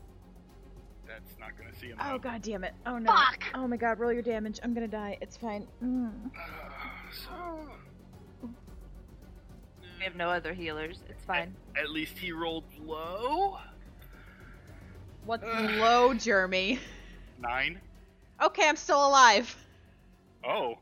[1.08, 1.98] That's not gonna see him.
[2.02, 2.20] Oh though.
[2.20, 2.74] god damn it!
[2.86, 3.12] Oh no!
[3.12, 3.44] Fuck!
[3.56, 4.00] Oh my god!
[4.00, 4.60] Roll your damage.
[4.64, 5.18] I'm gonna die.
[5.22, 5.68] It's fine.
[5.84, 6.12] Mm.
[7.12, 7.68] So,
[9.98, 11.00] We have no other healers.
[11.10, 11.56] It's fine.
[11.76, 13.58] at least he rolled low.
[15.26, 16.80] What's low, Jeremy?
[17.40, 17.80] Nine.
[18.42, 19.56] Okay, I'm still alive.
[20.48, 20.76] Oh.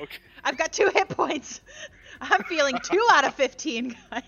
[0.00, 0.18] Okay.
[0.42, 1.60] I've got two hit points.
[2.20, 4.22] I'm feeling two out of fifteen, guys.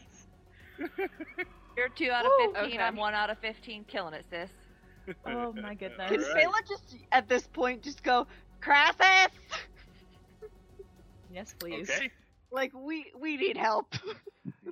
[1.77, 2.73] You're 2 out of Woo, 15.
[2.73, 2.79] okay.
[2.83, 3.85] I'm 1 out of 15.
[3.85, 4.51] Killing it, sis.
[5.27, 6.11] Oh my goodness.
[6.11, 6.47] Can Alright.
[6.47, 8.27] Phala just at this point just go,
[8.63, 9.29] Crassus?
[11.33, 11.91] Yes, please.
[11.91, 12.11] Okay.
[12.51, 13.95] Like we we need help.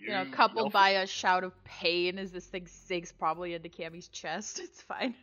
[0.00, 4.08] You know, coupled by a shout of pain as this thing sinks probably into Cammy's
[4.08, 4.58] chest.
[4.62, 5.14] It's fine.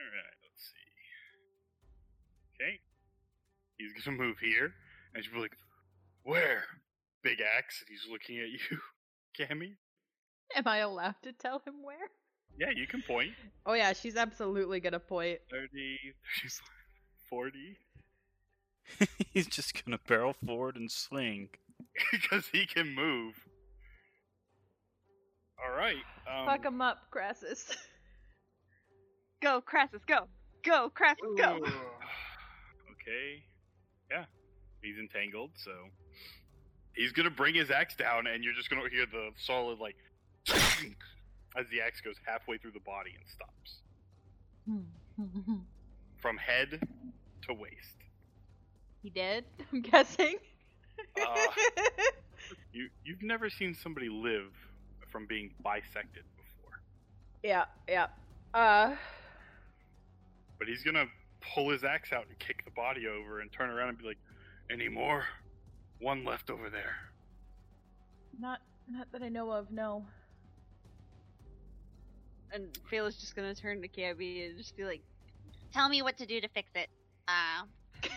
[0.00, 2.64] Alright, let's see.
[2.64, 2.80] Okay.
[3.76, 4.72] He's gonna move here,
[5.14, 5.56] and she'll be like,
[6.22, 6.64] Where?
[7.22, 8.78] Big axe, and he's looking at you,
[9.38, 9.74] Cammy.
[10.54, 12.08] Am I allowed to tell him where?
[12.58, 13.32] Yeah, you can point.
[13.66, 15.40] Oh yeah, she's absolutely gonna point.
[15.50, 15.98] 30,
[16.42, 16.60] 35,
[17.28, 17.76] 40.
[19.32, 21.50] He's just gonna barrel forward and swing.
[22.12, 23.34] Because he can move.
[25.62, 25.96] Alright.
[26.30, 27.74] Um, Fuck him up, Crassus.
[29.42, 30.28] go, Crassus, go.
[30.64, 31.56] Go, Crassus, go.
[32.92, 33.42] okay.
[34.10, 34.24] Yeah.
[34.82, 35.72] He's entangled, so
[36.94, 39.96] he's gonna bring his axe down, and you're just gonna hear the solid like
[41.56, 43.80] as the axe goes halfway through the body and stops
[46.18, 46.80] from head
[47.46, 47.96] to waist.
[49.02, 50.36] he did, I'm guessing.
[51.20, 51.46] Uh.
[52.72, 54.52] You you've never seen somebody live
[55.10, 56.78] from being bisected before,
[57.42, 58.08] yeah, yeah.
[58.52, 58.94] Uh,
[60.58, 61.06] but he's gonna
[61.40, 64.18] pull his axe out and kick the body over and turn around and be like,
[64.70, 65.24] "Any more?
[66.00, 66.96] One left over there."
[68.38, 69.70] not, not that I know of.
[69.70, 70.04] No.
[72.52, 75.02] And Phala's just gonna turn to Cammy and just be like,
[75.72, 76.88] Tell me what to do to fix it.
[77.28, 77.64] Uh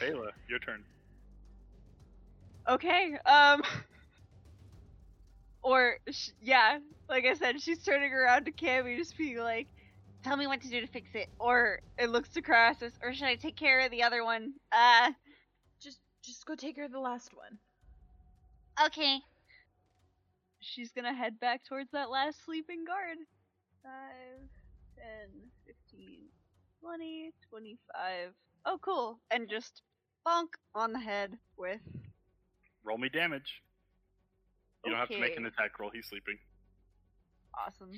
[0.00, 0.84] Fela, your turn.
[2.70, 3.62] Okay, um
[5.62, 9.68] Or sh- yeah, like I said, she's turning around to Cammy just being like,
[10.22, 11.30] Tell me what to do to fix it.
[11.38, 14.54] Or it looks to Crassus, or should I take care of the other one?
[14.72, 15.12] Uh
[15.82, 17.58] just, just go take care of the last one.
[18.86, 19.20] okay.
[20.60, 23.18] She's gonna head back towards that last sleeping guard.
[23.82, 24.50] 5,
[24.96, 26.28] 10, 15,
[26.80, 28.34] 20, 25.
[28.64, 29.20] Oh, cool.
[29.30, 29.82] And just
[30.26, 31.80] bonk on the head with.
[32.84, 33.62] Roll me damage.
[34.84, 35.90] You don't have to make an attack roll.
[35.92, 36.38] He's sleeping.
[37.66, 37.90] Awesome.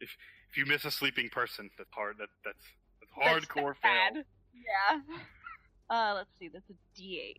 [0.00, 0.10] If
[0.50, 2.16] if you miss a sleeping person, that's hard.
[2.18, 2.64] That that's
[3.00, 4.14] that's That's hardcore bad.
[4.14, 4.22] fail.
[4.54, 5.16] Yeah.
[5.90, 6.48] Uh, let's see.
[6.52, 7.36] That's a D8.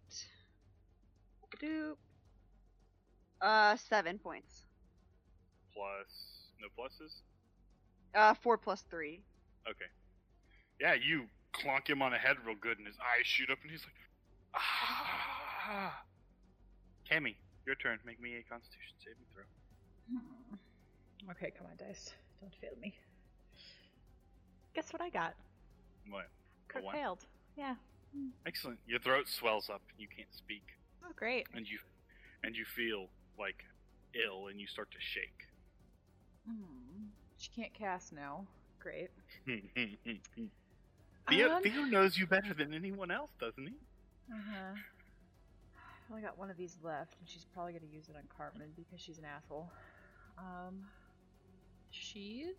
[1.62, 1.98] Doop.
[3.42, 4.64] Uh, seven points.
[5.72, 7.12] Plus no pluses.
[8.16, 9.22] Uh, four plus three.
[9.70, 9.86] Okay.
[10.82, 13.70] Yeah, you clonk him on the head real good, and his eyes shoot up, and
[13.70, 13.94] he's like,
[14.56, 16.02] ah.
[17.10, 18.00] Cammy, your turn.
[18.06, 19.44] Make me a Constitution saving throw.
[20.12, 21.32] Hmm.
[21.32, 22.14] Okay, come on, dice.
[22.42, 22.94] Don't fail me.
[24.76, 25.34] Guess what I got?
[26.10, 26.28] What?
[26.84, 26.94] One?
[26.96, 27.20] failed.
[27.58, 27.76] Yeah.
[28.46, 28.80] Excellent.
[28.88, 30.64] Your throat swells up, and you can't speak,
[31.04, 31.48] Oh, great.
[31.54, 31.78] and you
[32.44, 33.64] and you feel like
[34.16, 35.48] ill, and you start to shake.
[36.48, 37.08] Hmm.
[37.38, 38.46] She can't cast now.
[38.80, 39.10] Great.
[41.30, 43.74] Theo, Um, Theo knows you better than anyone else, doesn't he?
[44.34, 44.74] Uh-huh.
[44.76, 44.99] I
[46.10, 49.00] only got one of these left, and she's probably gonna use it on Carmen because
[49.00, 49.70] she's an asshole.
[50.38, 50.86] Um,
[51.92, 52.56] she's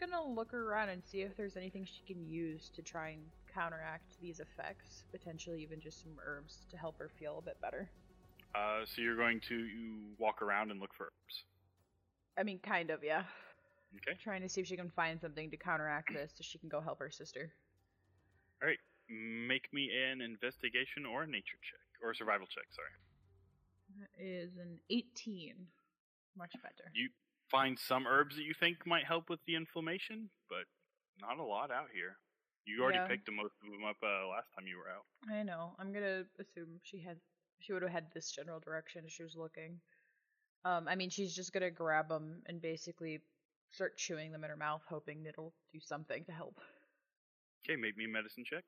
[0.00, 4.20] gonna look around and see if there's anything she can use to try and counteract
[4.20, 5.04] these effects.
[5.12, 7.88] Potentially even just some herbs to help her feel a bit better.
[8.54, 11.44] Uh, so you're going to you walk around and look for herbs.
[12.38, 13.22] I mean, kind of, yeah.
[13.96, 14.18] Okay.
[14.22, 16.80] Trying to see if she can find something to counteract this so she can go
[16.80, 17.52] help her sister.
[18.60, 18.78] All right.
[19.08, 22.64] Make me an investigation or a nature check or a survival check.
[22.70, 22.92] Sorry.
[23.98, 25.54] That is an 18.
[26.36, 26.90] Much better.
[26.92, 27.08] You
[27.50, 30.64] find some herbs that you think might help with the inflammation, but
[31.20, 32.16] not a lot out here.
[32.66, 33.06] You already Yeah.
[33.08, 35.06] picked most of them up uh, last time you were out.
[35.30, 35.74] I know.
[35.78, 37.20] I'm gonna assume she had
[37.60, 39.80] she would have had this general direction as she was looking.
[40.64, 43.22] Um, I mean, she's just gonna grab them and basically
[43.70, 46.58] start chewing them in her mouth, hoping it'll do something to help.
[47.64, 48.64] Okay, make me a medicine check.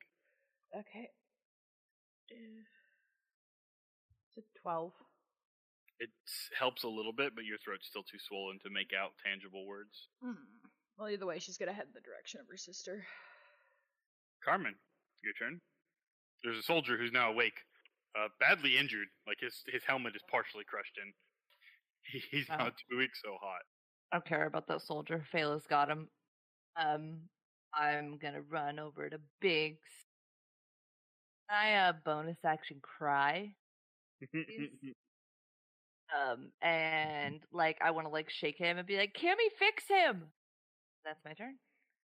[0.74, 1.10] Okay.
[4.36, 4.92] It's a twelve.
[5.98, 6.10] It
[6.58, 10.08] helps a little bit, but your throat's still too swollen to make out tangible words.
[10.22, 10.34] Hmm.
[10.98, 13.04] Well, either way, she's gonna head in the direction of her sister.
[14.44, 14.74] Carmen,
[15.24, 15.60] your turn.
[16.44, 17.56] There's a soldier who's now awake,
[18.18, 19.08] uh, badly injured.
[19.26, 21.12] Like his his helmet is partially crushed in.
[22.12, 22.70] He, he's Oh.
[22.90, 23.20] two weeks.
[23.24, 23.62] so hot.
[24.12, 25.24] I don't care about that soldier.
[25.32, 26.08] Phala's got him.
[26.76, 27.22] Um,
[27.74, 29.90] I'm gonna run over to Binks.
[31.48, 33.54] Can I uh, bonus action cry.
[36.14, 40.22] Um, and like I want to like shake him and be like, "Cammy, fix him."
[41.04, 41.56] That's my turn.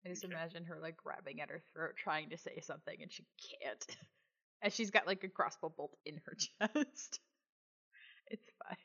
[0.05, 3.25] I just imagine her like grabbing at her throat, trying to say something, and she
[3.59, 3.85] can't.
[4.61, 7.19] and she's got like a crossbow bolt in her chest.
[8.27, 8.77] it's fine.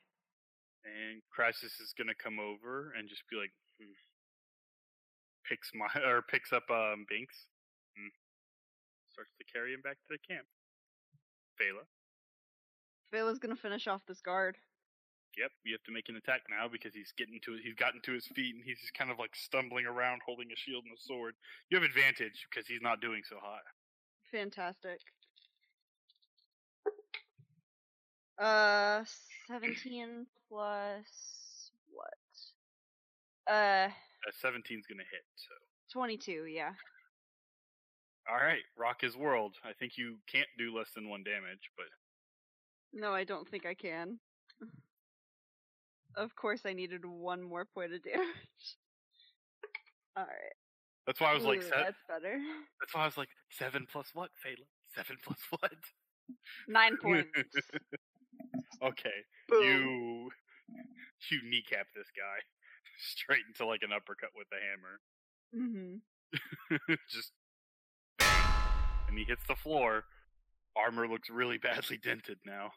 [0.84, 3.94] and Crassus is gonna come over and just be like, hmm.
[5.48, 7.46] picks my or picks up um Binks
[7.96, 8.10] and
[9.12, 10.46] starts to carry him back to the camp.
[11.60, 11.86] Phala.
[13.10, 14.56] Phala's gonna finish off this guard.
[15.36, 18.12] Yep, you have to make an attack now because he's getting to he's gotten to
[18.12, 21.00] his feet and he's just kind of like stumbling around holding a shield and a
[21.00, 21.34] sword.
[21.70, 23.62] You have advantage because he's not doing so hot.
[24.32, 24.98] Fantastic.
[28.38, 29.02] Uh,
[29.48, 32.12] 17 plus what?
[33.50, 33.88] Uh,
[34.26, 35.24] Uh, 17's gonna hit.
[35.36, 35.54] So
[35.92, 36.72] 22, yeah.
[38.28, 39.54] all right, rock his world.
[39.64, 41.86] I think you can't do less than one damage, but
[42.92, 44.18] No, I don't think I can.
[46.16, 48.24] Of course, I needed one more point of damage.
[50.18, 50.56] Alright.
[51.06, 52.38] that's why I was like Ooh, se- that's better.
[52.80, 54.64] that's why I was like seven plus what, Phala?
[54.94, 55.72] Seven plus what?
[56.68, 57.28] Nine points.
[58.82, 59.10] okay,
[59.48, 59.62] Boom.
[59.62, 60.30] you
[61.30, 62.40] you kneecap this guy
[62.98, 65.00] straight into like an uppercut with the hammer.
[65.54, 65.96] hmm
[67.10, 67.32] just
[68.18, 68.26] bang,
[69.08, 70.04] and he hits the floor.
[70.76, 72.70] Armor looks really badly dented now.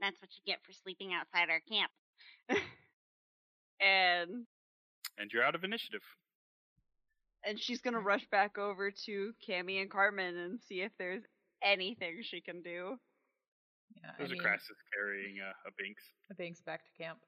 [0.00, 1.90] That's what you get for sleeping outside our camp.
[3.80, 4.46] And
[5.18, 6.02] And you're out of initiative.
[7.44, 11.22] and she's gonna rush back over to Cammy and Carmen and see if there's
[11.62, 12.96] anything she can do.
[14.02, 16.02] Yeah, I There's a mean, Crassus carrying a, a Binks.
[16.28, 17.18] the Binks back to camp.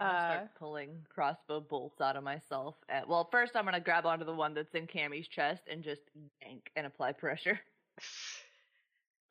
[0.00, 2.74] I'm gonna Uh, start pulling crossbow bolts out of myself.
[2.88, 6.02] At, well, first I'm gonna grab onto the one that's in Cammy's chest and just
[6.42, 7.60] yank and apply pressure.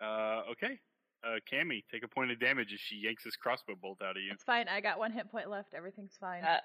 [0.01, 0.79] Uh, okay.
[1.23, 4.23] Uh, Cammy, take a point of damage as she yanks this crossbow bolt out of
[4.23, 4.31] you.
[4.31, 4.67] It's fine.
[4.69, 5.73] I got one hit point left.
[5.75, 6.43] Everything's fine.
[6.43, 6.59] Uh,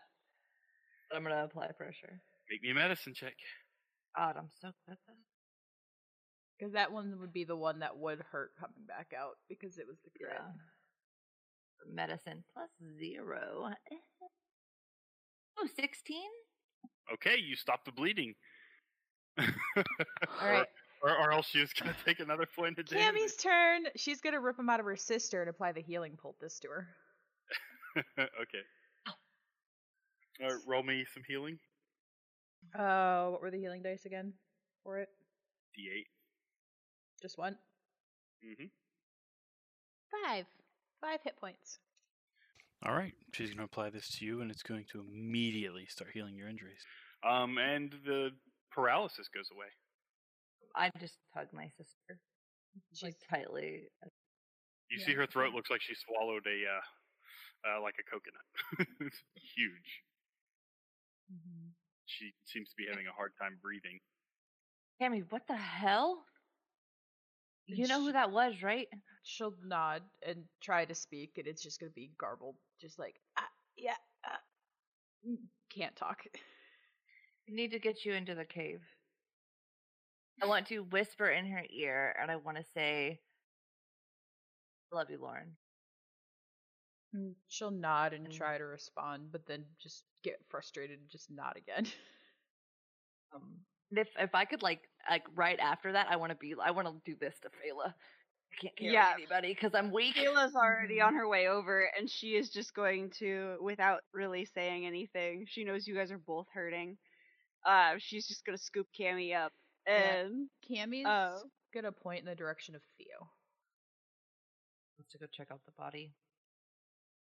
[1.12, 2.20] I'm gonna apply pressure.
[2.50, 3.34] Make me a medicine check.
[4.16, 5.16] God, I'm so good at this.
[6.56, 9.86] Because that one would be the one that would hurt coming back out because it
[9.88, 10.36] was the crit.
[10.38, 11.92] Yeah.
[11.92, 13.70] Medicine plus zero.
[15.56, 16.16] Oh, 16?
[17.12, 18.34] Okay, you stop the bleeding.
[19.38, 19.44] All
[20.42, 20.66] right.
[21.04, 23.04] Or, or else she's gonna take another point of damage.
[23.04, 23.82] Cammy's turn.
[23.94, 26.88] She's gonna rip him out of her sister and apply the healing poultice to her.
[28.18, 28.64] okay.
[30.42, 31.58] Alright, roll me some healing.
[32.76, 34.32] Uh, what were the healing dice again
[34.82, 35.10] for it?
[35.78, 36.06] D8.
[37.20, 37.56] Just one.
[38.44, 38.66] Mm-hmm.
[40.24, 40.46] Five.
[41.00, 41.78] Five hit points.
[42.86, 46.10] All right, she's going to apply this to you, and it's going to immediately start
[46.12, 46.84] healing your injuries.
[47.26, 48.30] Um, and the
[48.70, 49.68] paralysis goes away.
[50.74, 52.20] I just hug my sister.
[53.02, 53.88] Like tightly.
[54.90, 55.06] You Yeah.
[55.06, 56.80] see her throat looks like she swallowed a, uh,
[57.68, 58.88] uh, like a coconut.
[59.00, 59.22] it's
[59.56, 60.02] huge.
[61.32, 61.68] Mm-hmm.
[62.06, 64.00] She seems to be having a hard time breathing.
[65.00, 66.24] Cammy, what the hell?
[67.66, 68.88] You know who that was, right?
[69.22, 73.48] She'll nod and try to speak, and it's just gonna be garbled, just like ah,
[73.76, 74.38] yeah, ah.
[75.26, 76.26] Mm, can't talk.
[77.48, 78.80] Need to get you into the cave.
[80.42, 83.20] I want to whisper in her ear, and I want to say,
[84.92, 85.56] I "Love you, Lauren."
[87.14, 91.30] Mm, She'll nod and And- try to respond, but then just get frustrated and just
[91.30, 91.86] nod again.
[93.34, 96.70] Um, if if I could like like right after that, I want to be I
[96.70, 97.92] want to do this to Phala.
[97.92, 99.12] I can't carry Yeah.
[99.14, 100.14] anybody because I'm weak.
[100.14, 104.86] Kayla's already on her way over, and she is just going to, without really saying
[104.86, 106.96] anything, she knows you guys are both hurting.
[107.66, 109.52] Uh, she's just gonna scoop Cammy up,
[109.86, 110.16] Yeah.
[110.24, 111.50] and Cammy's Oh.
[111.72, 113.30] gonna point in the direction of Theo.
[114.98, 116.12] Let's to go check out the body.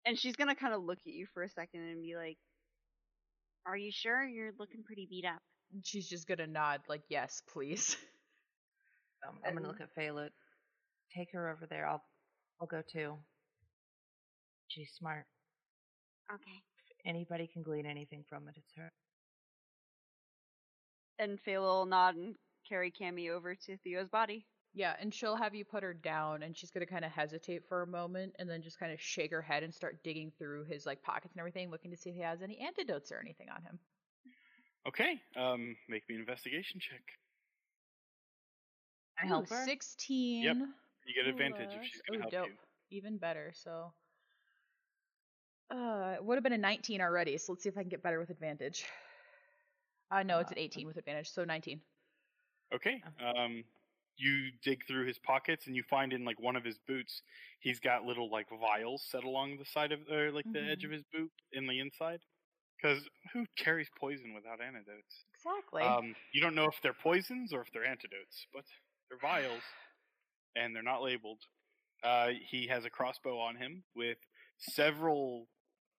[0.05, 2.37] and she's gonna kind of look at you for a second and be like,
[3.65, 4.23] Are you sure?
[4.23, 5.41] You're looking pretty beat up.
[5.73, 7.97] And she's just gonna nod, like, yes, please.
[9.27, 10.29] Um, I'm gonna look at Phala.
[11.15, 11.87] Take her over there.
[11.87, 12.03] I'll
[12.61, 13.17] I'll go too.
[14.67, 15.25] She's smart.
[16.31, 16.61] Okay.
[16.89, 18.91] If anybody can glean anything from it, it's her.
[21.19, 22.35] And Phala will nod and
[22.67, 24.45] carry Cammy over to Theo's body.
[24.73, 27.81] Yeah, and she'll have you put her down, and she's gonna kind of hesitate for
[27.81, 30.85] a moment, and then just kind of shake her head and start digging through his
[30.85, 33.61] like pockets and everything, looking to see if he has any antidotes or anything on
[33.63, 33.79] him.
[34.87, 37.01] Okay, um, make me an investigation check.
[39.21, 39.63] I help her?
[39.65, 40.43] Sixteen.
[40.43, 42.47] Yep, You get advantage if plus- she's gonna oh, help dope.
[42.89, 42.97] you.
[42.97, 43.53] Even better.
[43.55, 43.93] So,
[45.71, 47.37] uh, it would have been a nineteen already.
[47.37, 48.85] So let's see if I can get better with advantage.
[50.11, 51.81] Uh, no, it's an Uh, eighteen with advantage, so nineteen.
[52.73, 53.03] Okay.
[53.19, 53.63] Um,
[54.17, 57.21] you dig through his pockets and you find in like one of his boots,
[57.59, 60.91] he's got little like vials set along the side of or like the edge of
[60.91, 62.21] his boot in the inside.
[62.77, 65.25] Because who carries poison without antidotes?
[65.33, 65.81] Exactly.
[65.83, 68.65] Um, you don't know if they're poisons or if they're antidotes, but
[69.09, 69.63] they're vials
[70.55, 71.41] and they're not labeled.
[72.03, 74.17] Uh, he has a crossbow on him with
[74.59, 75.47] several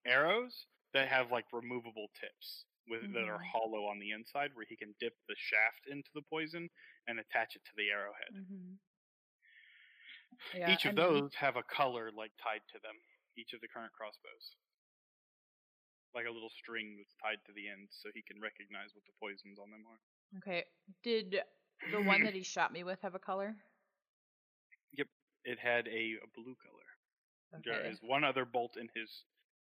[0.06, 2.65] arrows that have like removable tips.
[2.88, 3.50] With that are Mhm.
[3.52, 6.70] hollow on the inside, where he can dip the shaft into the poison
[7.06, 8.32] and attach it to the arrowhead.
[8.34, 8.74] Mm-hmm.
[10.54, 12.96] Yeah, Each of those have a color like tied to them.
[13.36, 14.56] Each of the current crossbows,
[16.14, 19.12] like a little string that's tied to the end, so he can recognize what the
[19.20, 20.00] poisons on them are.
[20.38, 20.64] Okay.
[21.02, 21.42] Did
[21.90, 23.56] the one that he shot me with have a color?
[24.92, 25.08] Yep,
[25.44, 26.86] it had a, a blue color.
[27.64, 27.90] There Okay.
[27.90, 29.24] is one other bolt in his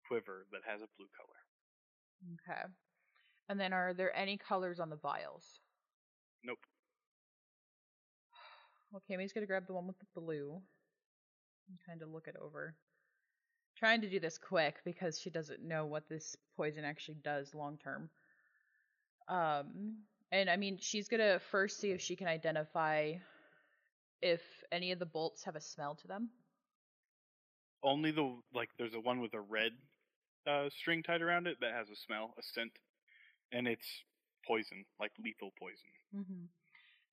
[0.07, 1.37] quiver that has a blue color.
[2.35, 2.67] Okay.
[3.49, 5.45] And then are there any colors on the vials?
[6.45, 6.59] Nope.
[8.93, 10.63] Well, Cammy's gonna grab the one with the blue
[11.69, 12.75] and kind of look it over.
[13.77, 17.79] Trying to do this quick because she doesn't know what this poison actually does long
[17.79, 18.09] term.
[19.29, 19.99] Um,
[20.33, 23.15] and I mean, she's gonna first see if she can identify
[24.23, 24.41] if
[24.73, 26.31] any of the bolts have a smell to them.
[27.83, 29.73] Only the like there's a one with a red
[30.47, 32.73] uh, string tied around it that has a smell, a scent,
[33.53, 33.87] and it's
[34.47, 35.91] poison, like lethal poison.
[36.15, 36.45] Mm-hmm.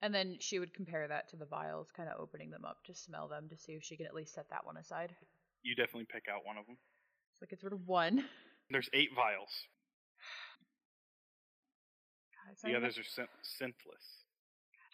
[0.01, 2.93] And then she would compare that to the vials, kind of opening them up to
[2.93, 5.15] smell them to see if she can at least set that one aside.
[5.63, 6.77] You definitely pick out one of them.
[7.39, 8.25] So it's sort of one.
[8.69, 9.49] There's eight vials.
[12.35, 14.23] God, The others are scent- scentless.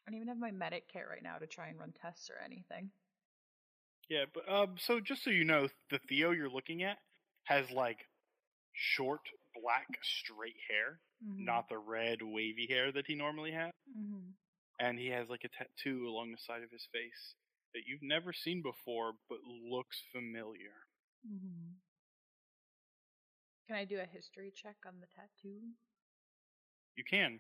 [0.08, 2.44] I don't even have my medic kit right now to try and run tests or
[2.44, 2.92] anything.
[4.10, 6.98] Yeah, but um, so just so you know, the Theo you're looking at
[7.44, 7.98] has like
[8.74, 9.22] short
[9.62, 11.44] black straight hair, Mm-hmm.
[11.44, 13.72] not the red wavy hair that he normally had.
[13.98, 14.32] Mm-hmm.
[14.80, 17.36] and he has like a tattoo along the side of his face
[17.74, 19.40] that you've never seen before, but
[19.70, 20.88] looks familiar.
[21.28, 21.74] Mm-hmm.
[23.68, 25.60] Can I do a history check on the tattoo?
[26.96, 27.40] You can.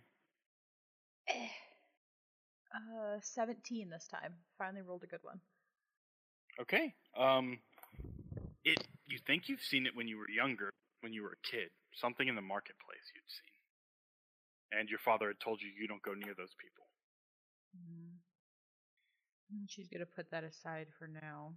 [2.71, 4.33] Uh, 17 this time.
[4.57, 5.39] Finally rolled a good one.
[6.61, 6.93] Okay.
[7.17, 7.59] Um,
[8.63, 8.85] it.
[9.07, 10.69] You think you've seen it when you were younger,
[11.01, 15.39] when you were a kid, something in the marketplace you'd seen, and your father had
[15.39, 16.85] told you you don't go near those people.
[17.75, 18.17] Mm.
[19.67, 21.53] She's gonna put that aside for now.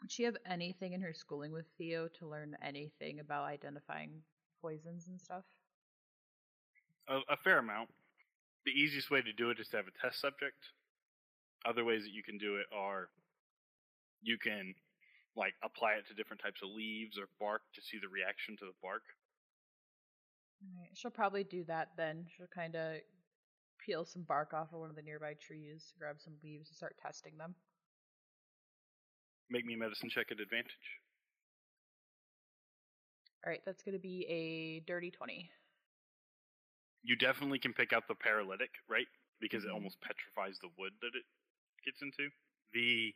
[0.00, 4.22] Would she have anything in her schooling with Theo to learn anything about identifying
[4.62, 5.42] poisons and stuff?
[7.08, 7.90] A, a fair amount.
[8.64, 10.72] The easiest way to do it is to have a test subject.
[11.66, 13.08] Other ways that you can do it are
[14.22, 14.74] you can
[15.36, 18.66] like apply it to different types of leaves or bark to see the reaction to
[18.66, 19.02] the bark.
[20.62, 22.26] Alright, she'll probably do that then.
[22.36, 23.00] She'll kind of
[23.78, 26.96] peel some bark off of one of the nearby trees, grab some leaves, and start
[26.98, 27.54] testing them.
[29.50, 31.00] Make me a medicine check at advantage.
[33.44, 35.50] Alright, that's gonna be a dirty 20.
[37.02, 39.06] You definitely can pick out the paralytic, right?
[39.40, 39.74] Because it Mhm.
[39.74, 41.24] almost petrifies the wood that it
[41.84, 42.30] gets into.
[42.72, 43.14] The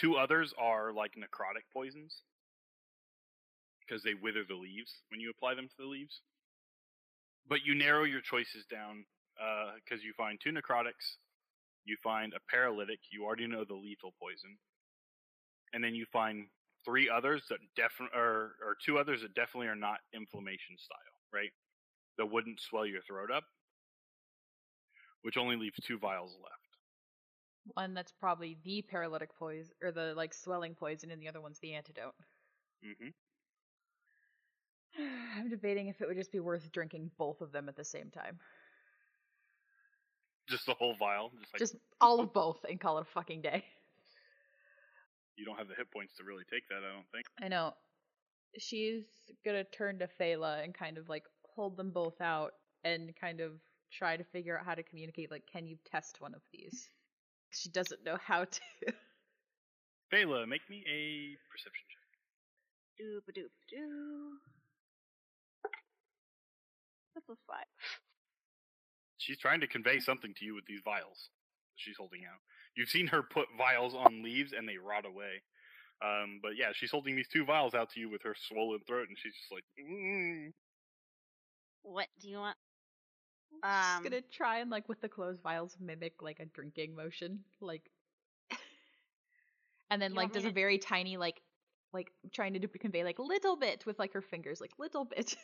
[0.00, 2.22] two others are like necrotic poisons
[3.80, 6.20] because they wither the leaves when you apply them to the leaves.
[7.48, 9.04] But you narrow your choices down
[9.40, 11.16] uh, because you find two necrotics,
[11.84, 14.58] you find a paralytic, you already know the lethal poison,
[15.72, 16.46] and then you find
[16.84, 21.50] three others that definitely, or, or two others that definitely are not inflammation style, right?
[22.18, 23.44] That wouldn't swell your throat up,
[25.22, 26.57] which only leaves two vials left.
[27.74, 31.58] One that's probably the paralytic poison, or the like swelling poison, and the other one's
[31.58, 32.14] the antidote.
[32.82, 33.08] hmm
[35.36, 38.10] I'm debating if it would just be worth drinking both of them at the same
[38.10, 38.38] time.
[40.48, 41.30] Just the whole vial.
[41.40, 43.64] Just like just all of both and call it a fucking day.
[45.36, 46.78] you don't have the hit points to really take that.
[46.78, 47.26] I don't think.
[47.42, 47.74] I know.
[48.58, 49.04] She's
[49.44, 53.52] gonna turn to Phala and kind of like hold them both out and kind of
[53.92, 55.30] try to figure out how to communicate.
[55.30, 56.88] Like, can you test one of these?
[57.50, 58.60] She doesn't know how to.
[60.12, 62.08] Phala, make me a perception check.
[63.00, 64.32] Doop doop doo.
[67.14, 67.66] That's a five.
[69.18, 71.30] She's trying to convey something to you with these vials
[71.78, 72.38] she's holding out.
[72.76, 75.42] You've seen her put vials on leaves and they rot away.
[76.04, 79.08] Um, but yeah, she's holding these two vials out to you with her swollen throat,
[79.08, 80.52] and she's just like, mm.
[81.82, 82.56] What do you want?
[83.70, 87.44] She's Um, gonna try and like with the closed vials mimic like a drinking motion,
[87.60, 87.90] like,
[89.90, 91.42] and then like want me does a to- very tiny like
[91.92, 95.36] like trying to convey like little bit with like her fingers, like little bit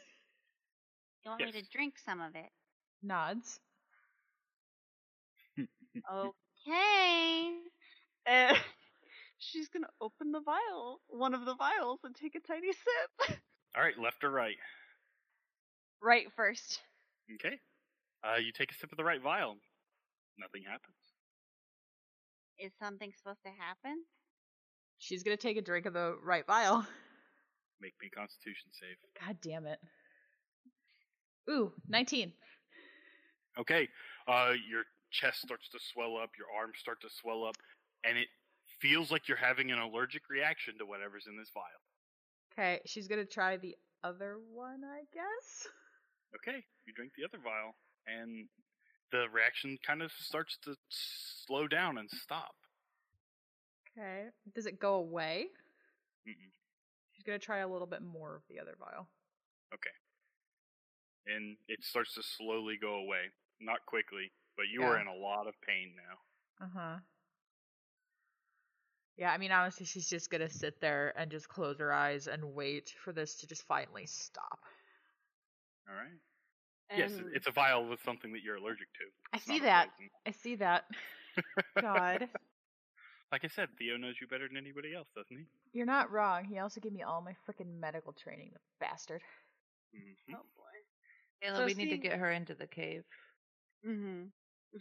[1.25, 2.53] You want me to drink some of it?
[3.03, 3.61] nods.
[6.11, 7.61] Okay.
[8.27, 8.57] And
[9.39, 13.39] she's gonna open the vial, one of the vials, and take a tiny sip.
[13.77, 14.57] all right, left or right?
[16.01, 16.83] right first.
[17.35, 17.61] Okay.
[18.25, 19.57] Uh, you take a sip of the right vial.
[20.39, 20.97] Nothing happens.
[22.59, 24.03] Is something supposed to happen?
[24.99, 26.87] She's gonna take a drink of the right vial.
[27.81, 28.97] Make me a Constitution save.
[29.27, 29.79] God damn it.
[31.51, 32.33] Ooh, 19.
[33.59, 33.89] Okay.
[34.27, 37.57] Uh, your chest starts to swell up, your arms start to swell up,
[38.05, 38.29] and it
[38.81, 41.83] feels like you're having an allergic reaction to whatever's in this vial.
[42.53, 45.67] Okay, she's gonna try the other one, I guess.
[46.35, 47.75] Okay, you drink the other vial,
[48.07, 48.49] and
[49.13, 52.55] the reaction kind of starts to slow down and stop.
[53.97, 54.25] Okay.
[54.55, 55.47] Does it go away?
[56.29, 56.51] Mm-mm.
[57.13, 59.09] She's gonna try a little bit more of the other vial.
[59.73, 59.91] Okay.
[61.27, 63.31] And it starts to slowly go away.
[63.61, 66.67] Not quickly, but you are in a lot of pain now.
[66.67, 66.97] Uh huh.
[69.17, 72.43] Yeah, I mean, honestly, she's just gonna sit there and just close her eyes and
[72.53, 74.59] wait for this to just finally stop.
[75.89, 76.19] All right.
[76.97, 79.05] Yes, it's a vial with something that you're allergic to.
[79.33, 79.89] I see that.
[79.97, 80.11] poison.
[80.27, 80.85] I see that.
[81.81, 82.29] God.
[83.33, 85.45] like I said, Theo knows you better than anybody else, doesn't he?
[85.73, 86.45] You're not wrong.
[86.45, 89.23] He also gave me all my freaking medical training, the bastard.
[89.93, 91.49] hmm Oh boy.
[91.49, 93.03] Ayla, So we need to get her into the cave.
[93.87, 94.27] Mm-hmm.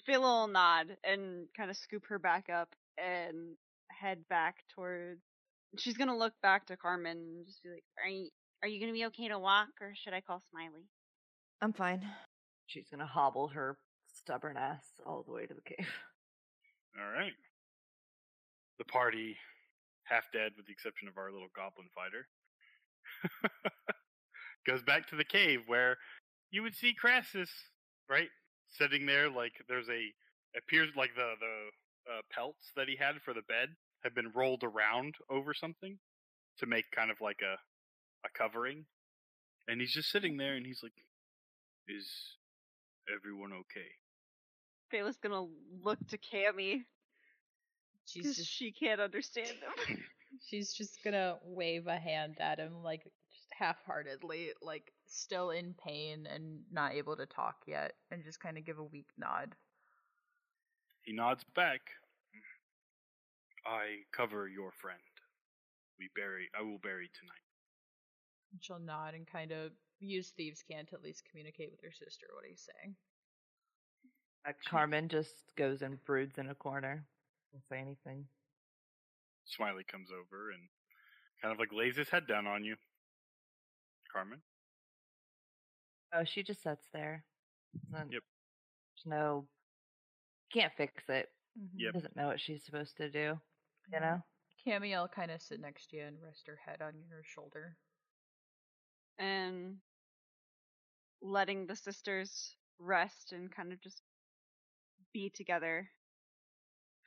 [0.06, 3.56] Phil will nod and kind of scoop her back up and
[3.91, 5.22] head back towards.
[5.78, 8.30] She's gonna look back to Carmen and just be like, "Are you
[8.62, 10.88] are you gonna be okay to walk, or should I call Smiley?"
[11.64, 12.05] I'm fine.
[12.68, 13.78] She's gonna hobble her
[14.14, 15.88] stubborn ass all the way to the cave.
[16.99, 17.32] All right.
[18.80, 19.38] The party,
[20.03, 22.28] half dead with the exception of our little goblin fighter,
[24.68, 25.95] goes back to the cave where
[26.51, 27.49] you would see Crassus,
[28.09, 28.28] right?
[28.68, 30.11] Sitting there like there's a
[30.57, 33.70] appears like the the uh, pelts that he had for the bed
[34.03, 35.97] have been rolled around over something
[36.59, 37.55] to make kind of like a
[38.28, 38.84] a covering.
[39.70, 40.91] And he's just sitting there and he's like
[41.88, 42.38] is
[43.14, 43.90] everyone okay?
[44.90, 45.48] Phil's gonna
[45.82, 46.86] look to Cammy
[48.06, 50.04] She's because just she can't understand him.
[50.42, 56.28] she's just gonna wave a hand at him, like just half-heartedly, like still in pain
[56.28, 59.56] and not able to talk yet, and just kind of give a weak nod.
[61.02, 61.82] He nods back.
[63.66, 65.00] I cover your friend.
[66.00, 66.50] We bury.
[66.58, 67.44] I will bury tonight.
[68.52, 69.72] And she'll nod and kind of
[70.04, 72.95] use thieves' cant to at least communicate with her sister what he's saying.
[74.47, 77.06] Uh, Carmen just goes and broods in a corner.
[77.51, 78.26] Don't say anything.
[79.45, 80.62] Smiley comes over and
[81.41, 82.76] kind of like lays his head down on you.
[84.12, 84.39] Carmen.
[86.14, 87.24] Oh, she just sits there.
[87.91, 88.22] Doesn't- Yep.
[88.95, 89.47] There's no.
[90.54, 91.30] Can't fix it.
[91.76, 91.93] Yep.
[91.93, 93.39] Doesn't know what she's supposed to do.
[93.91, 94.22] You know.
[94.66, 97.76] Cammy will kind of sit next to you and rest her head on your shoulder.
[99.20, 99.78] and
[101.24, 104.04] letting the sisters rest and kind of just
[105.14, 105.92] be together.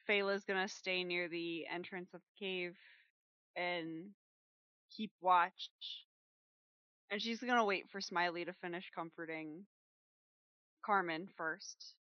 [0.06, 2.76] Phala's gonna stay near the entrance of the cave
[3.56, 4.14] and
[4.90, 5.70] keep watch.
[7.10, 9.66] And she's gonna wait for Smiley to finish comforting
[10.84, 11.96] Carmen first.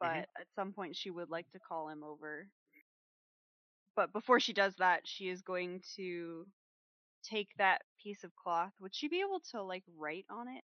[0.00, 0.26] But Mhm.
[0.38, 2.50] at some point she would like to call him over.
[3.96, 6.46] But before she does that, she is going to
[7.22, 8.72] take that piece of cloth.
[8.80, 10.64] Would she be able to like write on it?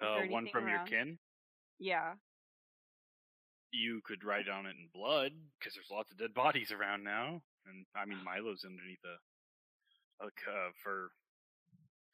[0.00, 0.86] Is there Uh, one from around?
[0.90, 1.18] your kin.
[1.78, 2.14] Yeah.
[3.72, 7.42] You could write on it in blood because there's lots of dead bodies around now,
[7.66, 11.10] and I mean Milo's underneath a, a c- uh, fur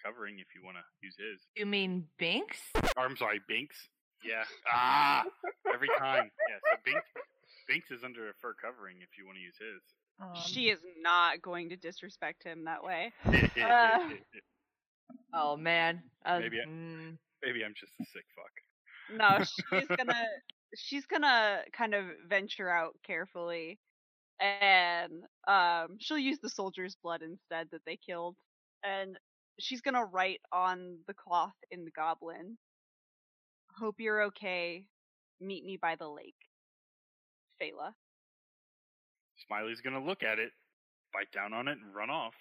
[0.02, 1.40] covering if you want to use his.
[1.56, 2.58] You mean Binks?
[2.96, 3.76] Or, I'm sorry, Binks.
[4.24, 4.44] Yeah.
[4.70, 5.24] Ah,
[5.72, 6.30] every time.
[6.48, 6.58] Yeah.
[6.72, 7.08] So Binks,
[7.68, 9.82] Binks is under a fur covering if you want to use his.
[10.20, 13.12] Um, she is not going to disrespect him that way.
[13.62, 14.08] Uh.
[15.36, 16.02] Oh man.
[16.24, 18.52] I was- Maybe I- mm, Maybe I'm just a sick fuck.
[19.10, 19.44] No,
[19.80, 20.26] she's gonna
[20.76, 23.78] she's gonna kind of venture out carefully
[24.40, 25.12] and
[25.46, 28.36] um she'll use the soldier's blood instead that they killed.
[28.82, 29.18] And
[29.60, 32.56] she's gonna write on the cloth in the goblin.
[33.78, 34.86] Hope you're okay.
[35.40, 36.34] Meet me by the lake.
[37.60, 37.92] Phala.
[39.46, 40.50] Smiley's gonna look at it,
[41.12, 42.34] bite down on it, and run off.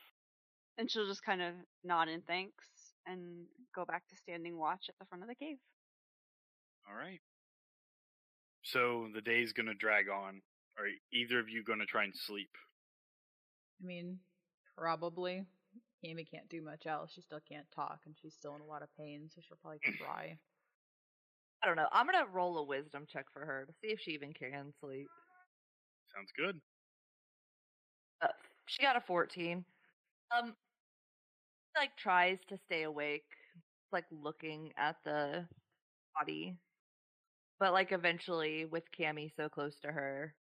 [0.78, 2.66] And she'll just kind of nod in thanks
[3.06, 3.46] and
[3.76, 5.58] go back to standing watch at the front of the cave.
[6.90, 7.22] All right.
[8.64, 10.42] So the day's gonna drag on.
[10.78, 12.50] Are either of you gonna try and sleep?
[13.82, 14.20] I mean,
[14.78, 15.46] probably.
[16.06, 17.12] Amy can't do much else.
[17.14, 19.80] She still can't talk, and she's still in a lot of pain, so she'll probably
[20.02, 20.38] cry.
[21.64, 21.88] I don't know.
[21.92, 25.08] I'm gonna roll a wisdom check for her to see if she even can sleep.
[26.14, 26.60] Sounds good.
[28.22, 28.28] Uh,
[28.66, 29.64] she got a 14.
[30.38, 30.56] Um,
[31.76, 33.26] like tries to stay awake,
[33.92, 35.46] like looking at the
[36.18, 36.58] body,
[37.60, 40.34] but like eventually, with Cammy so close to her,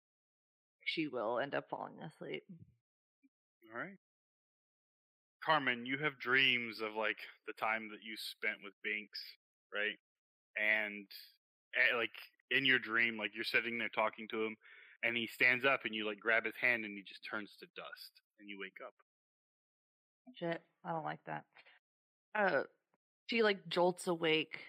[0.86, 2.44] she will end up falling asleep.
[3.74, 3.98] All right.
[5.44, 7.18] Carmen, you have dreams of like
[7.48, 9.20] the time that you spent with Binks
[9.74, 9.98] right?
[10.60, 11.08] And
[11.76, 12.14] eh, like
[12.52, 14.56] in your dream, like you're sitting there talking to him,
[15.04, 17.66] and he stands up, and you like grab his hand, and he just turns to
[17.76, 18.94] dust, and you wake up.
[20.36, 21.44] Shit, I don't like that.
[22.36, 22.64] Uh,
[23.28, 24.60] she like jolts awake.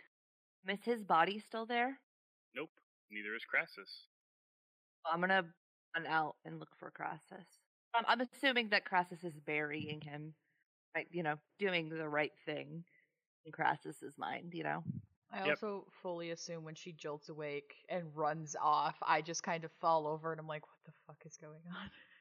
[0.69, 1.99] Is his body still there?
[2.55, 2.71] Nope,
[3.11, 4.07] neither is Crassus.
[5.11, 5.45] I'm gonna
[5.97, 7.47] run out and look for Crassus.
[7.95, 10.35] Um, I'm assuming that Crassus is burying him,
[10.95, 11.07] right?
[11.11, 12.85] You know, doing the right thing
[13.45, 14.53] in Crassus's mind.
[14.55, 14.85] You know.
[15.35, 15.49] I Yep.
[15.49, 20.07] also fully assume when she jolts awake and runs off, I just kind of fall
[20.07, 21.91] over and I'm like, what the fuck is going on?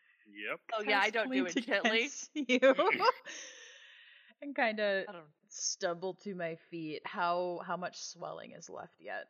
[0.49, 0.59] Yep.
[0.73, 2.09] Oh yeah, I don't do it gently.
[2.33, 2.59] You.
[4.41, 5.05] and kind of
[5.49, 7.01] stumble to my feet.
[7.05, 9.25] How how much swelling is left yet?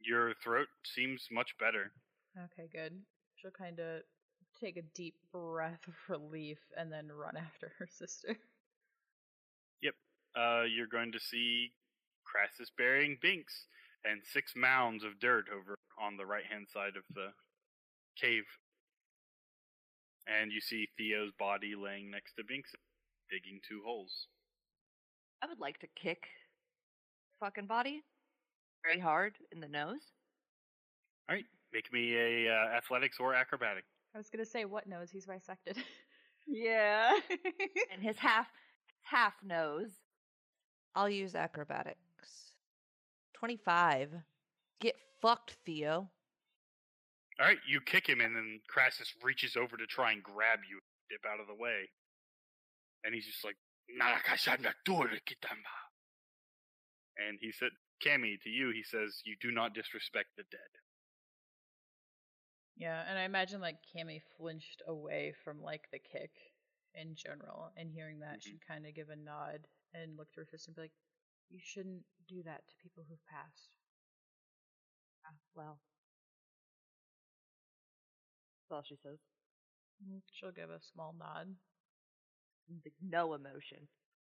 [0.00, 1.92] Your throat seems much better.
[2.36, 2.92] Okay, good.
[3.36, 4.02] She'll kind of
[4.60, 8.36] take a deep breath of relief and then run after her sister.
[9.82, 9.94] Yep.
[10.36, 11.72] Uh, you're going to see
[12.24, 13.66] Crassus burying Binks
[14.04, 17.28] and six mounds of dirt over on the right hand side of the
[18.20, 18.44] cave.
[20.26, 22.72] And you see Theo's body laying next to Binks,
[23.30, 24.26] digging two holes.
[25.42, 26.26] I would like to kick
[27.38, 28.02] fucking body
[28.82, 30.12] very hard in the nose.
[31.28, 33.84] All right, make me a uh, athletics or acrobatic.
[34.14, 35.76] I was gonna say, what nose he's bisected?
[36.48, 37.10] Yeah.
[37.92, 38.46] and his half
[39.02, 39.90] half nose.
[40.94, 41.96] I'll use acrobatics.
[43.34, 44.12] 25.
[44.80, 46.08] Get fucked, Theo.
[47.38, 50.80] All right, you kick him, and then Crassus reaches over to try and grab you,
[51.10, 51.90] dip out of the way,
[53.04, 53.56] and he's just like.
[57.18, 60.70] And he said, "Cammy, to you, he says, you do not disrespect the dead."
[62.76, 66.32] yeah, and I imagine like Cammy flinched away from like the kick
[66.94, 68.42] in general, and hearing that, Mhm.
[68.42, 70.92] she'd kind of give a nod and look to her sister and be like,
[71.48, 73.70] "You shouldn't do that to people who've passed."
[75.24, 75.80] Ah, well,
[78.70, 79.18] all she says.
[80.02, 81.54] Mm, She'll give a small nod.
[82.84, 83.88] Like, No emotion,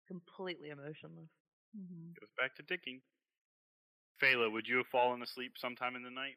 [0.08, 1.30] completely emotionless.
[1.76, 2.12] Mm-hmm.
[2.18, 3.00] Goes back to digging.
[4.22, 6.36] Phala, would you have fallen asleep sometime in the night?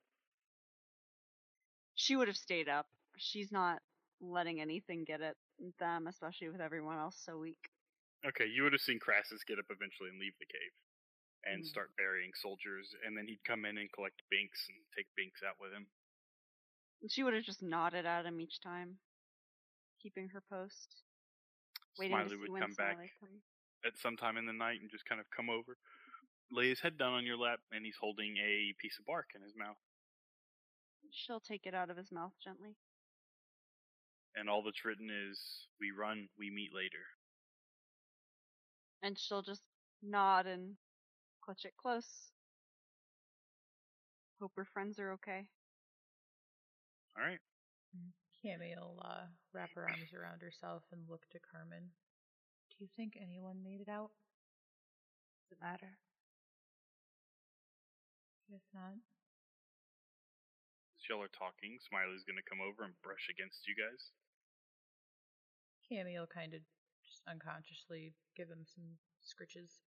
[1.95, 2.85] she would have stayed up.
[3.17, 3.81] She's not
[4.21, 5.35] letting anything get at
[5.79, 7.57] them, especially with everyone else so weak.
[8.25, 10.73] Okay, you would have seen Crassus get up eventually and leave the cave
[11.45, 11.67] and Mm.
[11.67, 15.59] start burying soldiers, and then he'd come in and collect Binks and take Binks out
[15.59, 15.87] with him.
[17.01, 18.97] And She would have just nodded at him each time,
[20.01, 21.03] keeping her post,
[21.97, 23.43] waiting Smiley to would come back comes.
[23.85, 25.77] at some time in the night and just kind of come over,
[26.51, 29.41] lay his head down on your lap, and he's holding a piece of bark in
[29.41, 29.77] his mouth.
[31.11, 32.75] She'll take it out of his mouth gently.
[34.35, 37.05] And all that's written is, "We run, we meet later."
[39.01, 39.63] And she'll just
[40.01, 40.77] nod and
[41.41, 42.31] clutch it close.
[44.39, 45.47] Hope her friends are okay.
[47.17, 47.41] All right.
[48.45, 51.89] Cammy will uh, wrap her arms around herself and look to Carmen.
[52.69, 54.13] Do you think anyone made it out?
[55.41, 55.97] Does it matter?
[58.53, 58.95] If not,
[60.95, 64.13] As y'all are talking, Smiley's gonna come over and brush against you guys.
[65.83, 66.61] Cammy will kind of
[67.03, 68.95] just unconsciously give him some
[69.25, 69.81] scritches.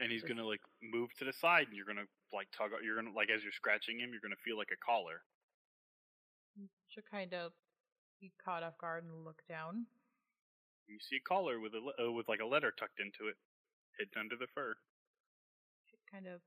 [0.00, 2.72] And he's Does- gonna like move to the side, and you're gonna like tug.
[2.80, 5.20] You're gonna like as you're scratching him, you're gonna feel like a collar.
[6.88, 7.52] She'll kind of
[8.20, 9.86] be caught off guard and look down.
[10.88, 13.36] You see a collar with a le- uh, with like a letter tucked into it,
[13.98, 14.74] hidden under the fur.
[15.90, 16.40] She'd kind of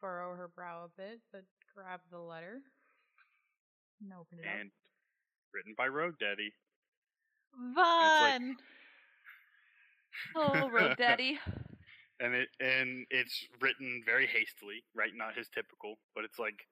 [0.00, 1.42] furrow her brow a bit, but
[1.74, 2.60] grab the letter
[4.00, 4.70] and open it and
[5.52, 6.52] written by Road Daddy.
[7.76, 8.40] up.
[8.40, 8.56] like-
[10.36, 11.38] Oh, Road Daddy.
[12.20, 15.10] and it and it's written very hastily, right?
[15.14, 16.66] Not his typical, but it's like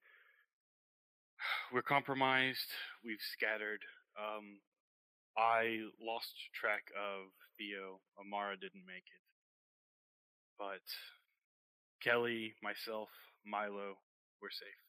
[1.73, 2.71] we're compromised,
[3.05, 3.83] we've scattered.
[4.19, 4.61] Um,
[5.37, 8.01] I lost track of Theo.
[8.21, 9.25] Amara didn't make it,
[10.59, 10.85] but
[12.03, 13.09] Kelly, myself,
[13.47, 13.97] Milo,
[14.41, 14.83] we're safe.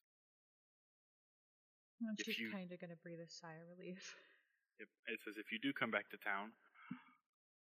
[2.01, 4.15] And if you- kind of gonna breathe a sigh of relief.
[4.79, 6.51] It, it says if you do come back to town,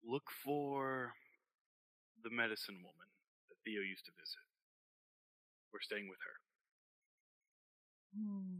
[0.05, 1.15] look for
[2.23, 3.09] the medicine woman
[3.49, 4.45] that Theo used to visit.
[5.73, 6.40] We're staying with her.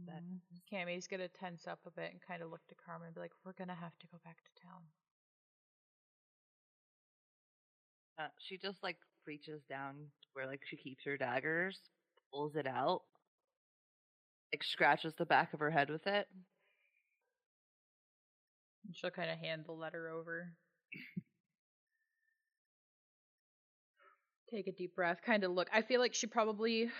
[0.05, 0.37] That- Hmm.
[0.71, 3.33] Cammy's gonna tense up a bit and kind of look to Carmen and be like,
[3.43, 4.91] "We're gonna have to go back to town."
[8.17, 9.95] Uh, she just like reaches down
[10.33, 11.79] where like she keeps her daggers,
[12.31, 13.01] pulls it out,
[14.53, 16.27] like scratches the back of her head with it.
[18.85, 20.55] And she'll kind of hand the letter over.
[24.49, 25.69] Take a deep breath, kind of look.
[25.73, 26.91] I feel like she probably,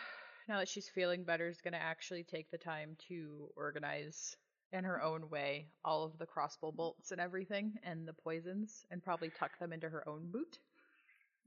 [0.52, 4.36] now that she's feeling better, is going to actually take the time to organize
[4.74, 9.02] in her own way all of the crossbow bolts and everything and the poisons and
[9.02, 10.60] probably tuck them into her own boot.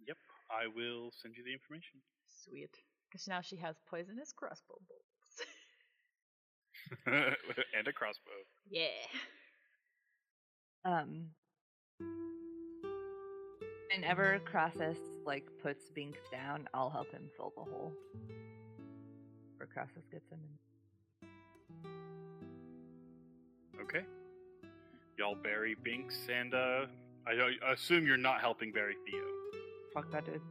[0.08, 0.16] Yep,
[0.50, 2.00] I will send you the information.
[2.44, 2.70] Sweet.
[3.10, 5.42] Because now she has poisonous crossbow bolts.
[7.76, 8.30] and a crossbow.
[8.70, 8.86] yeah.
[10.86, 11.26] Um,
[13.94, 17.92] whenever Crassus like puts Binks down, I'll help him fill the hole.
[19.64, 20.40] Where Crassus gets him
[23.72, 23.80] in.
[23.80, 24.04] Okay.
[25.16, 26.84] Y'all bury Binks and uh
[27.26, 27.32] I,
[27.66, 29.22] I assume you're not helping bury Theo.
[29.94, 30.42] Fuck that dude.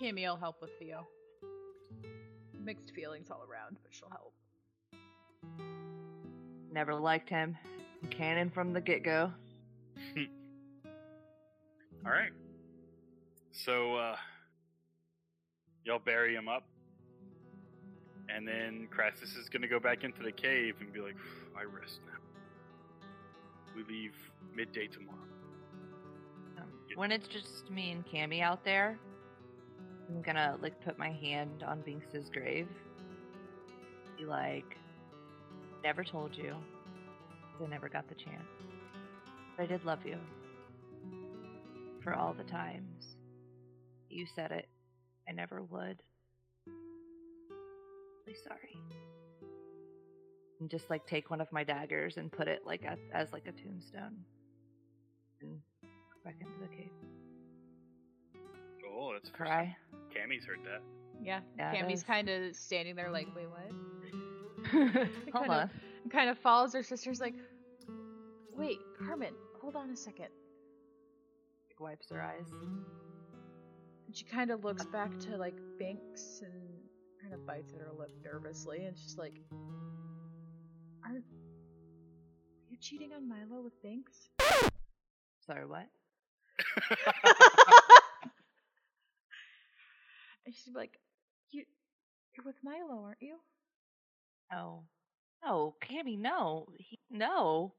[0.00, 1.06] Cammy will help with Theo.
[2.64, 4.32] Mixed feelings all around, but she'll help.
[6.72, 7.58] Never liked him.
[8.08, 9.30] Canon from the get go.
[12.06, 12.32] Alright.
[13.52, 14.16] So uh
[15.84, 16.64] y'all bury him up.
[18.34, 21.16] And then Crassus is gonna go back into the cave and be like,
[21.56, 22.18] I rest now.
[23.74, 24.14] We leave
[24.54, 25.18] midday tomorrow.
[26.58, 28.98] Um, when it's just me and Cammy out there,
[30.08, 32.68] I'm gonna like put my hand on Binks's grave.
[34.18, 34.76] Be like,
[35.84, 36.54] never told you.
[37.62, 38.42] I never got the chance.
[39.56, 40.18] But I did love you.
[42.02, 43.16] For all the times.
[44.08, 44.68] You said it.
[45.28, 46.02] I never would.
[48.26, 48.80] Really sorry.
[50.60, 53.46] And just like take one of my daggers and put it like as, as like
[53.46, 54.16] a tombstone.
[55.42, 55.88] And go
[56.24, 56.90] back into the cave.
[58.98, 59.76] Oh, that's the Cry.
[60.14, 60.82] Cammy's heard that.
[61.22, 64.70] Yeah, Yeah, Cammy's kind of standing there like, wait, what?
[65.32, 65.62] Hold kind on.
[65.64, 65.70] of,
[66.10, 67.34] kind of follows her sister's like,
[68.56, 70.28] wait, Carmen, hold on a second.
[71.78, 72.50] Wipes her eyes.
[74.06, 76.52] And she kind of looks back to like Binks and
[77.28, 79.34] kind of bites at her lip nervously, and she's like,
[81.04, 84.28] "Aren't are you cheating on Milo with Binks?"
[85.44, 85.88] Sorry, what?
[90.46, 91.00] and she's like,
[91.50, 91.64] "You,
[92.36, 93.38] you're with Milo, aren't you?"
[94.52, 94.84] No.
[95.44, 96.66] No, Cammy, no.
[96.78, 97.74] He, no.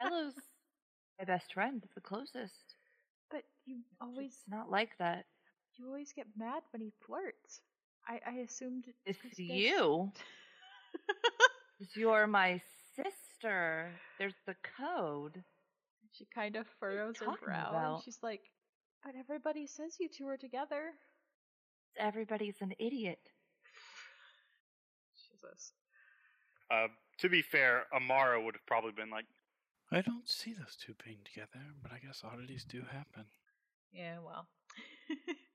[0.02, 0.32] Milo's
[1.18, 2.76] my best friend, the closest.
[3.30, 5.26] But you always, It's not like that.
[5.76, 7.60] you always get mad when he flirts.
[8.08, 9.48] I, I assumed It's because guys-
[11.96, 12.60] You're my
[12.96, 13.90] sister.
[14.18, 15.42] There's the code.
[16.12, 18.02] She kind of furrows her talking brow, and about?
[18.04, 18.42] she's like,
[19.04, 20.92] "But everybody says you two are together."
[21.98, 23.18] Everybody's an idiot.
[25.16, 25.72] Jesus.
[26.70, 26.88] Uh,
[27.18, 29.26] to be fair, Amara would have probably been like,
[29.92, 33.26] I don't see those two being together, but I guess oddities do happen.
[33.92, 34.48] Yeah, well.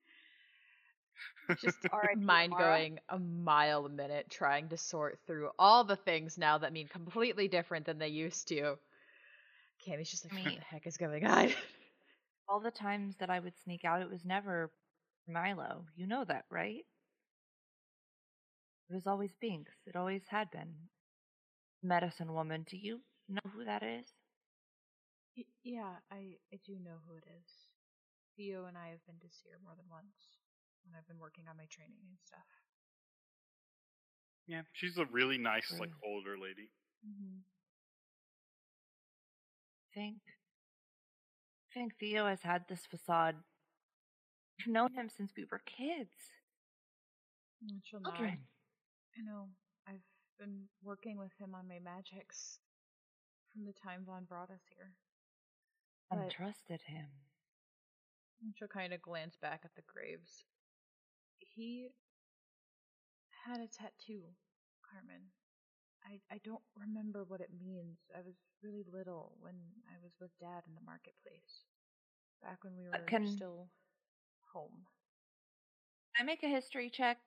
[1.57, 1.79] Just
[2.15, 6.73] mind going a mile a minute trying to sort through all the things now that
[6.73, 8.77] mean completely different than they used to.
[9.85, 11.51] Cammy's just like, what the heck is going on?
[12.47, 14.71] All the times that I would sneak out, it was never
[15.27, 15.85] Milo.
[15.95, 16.85] You know that, right?
[18.89, 19.85] It was always Binks.
[19.85, 20.89] It always had been.
[21.81, 24.13] Medicine woman, do you know who that is?
[25.37, 27.67] Y- yeah, I, I do know who it is.
[28.35, 30.38] Theo and I have been to see her more than once
[30.85, 32.49] when I've been working on my training and stuff.
[34.47, 36.69] yeah, she's a really nice, like, older lady.
[37.05, 37.39] Mm-hmm.
[39.93, 40.17] think
[41.69, 43.35] I think Theo has had this facade.
[44.57, 46.11] We've known him since we were kids.
[47.83, 48.01] She'll.
[48.01, 48.39] Children.
[49.17, 49.49] I know.
[49.87, 50.01] I've
[50.39, 52.59] been working with him on my magics
[53.53, 54.93] from the time Vaughn brought us here.
[56.11, 57.07] And But- trusted him.
[58.41, 60.45] And she'll kind of glance back at the graves.
[61.39, 61.89] He
[63.45, 64.23] had a tattoo,
[64.83, 65.31] Carmen.
[66.03, 67.97] I I don't remember what it means.
[68.15, 69.55] I was really little when
[69.87, 71.65] I was with Dad in the marketplace,
[72.41, 73.69] back when we were can- still
[74.53, 74.87] home.
[76.17, 77.17] I make a history check?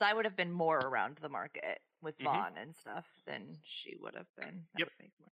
[0.00, 2.24] I would have been more around the market with Mhm.
[2.24, 4.68] Vaughn and stuff than she would have been.
[4.74, 4.92] That Yep.
[4.98, 5.32] make more.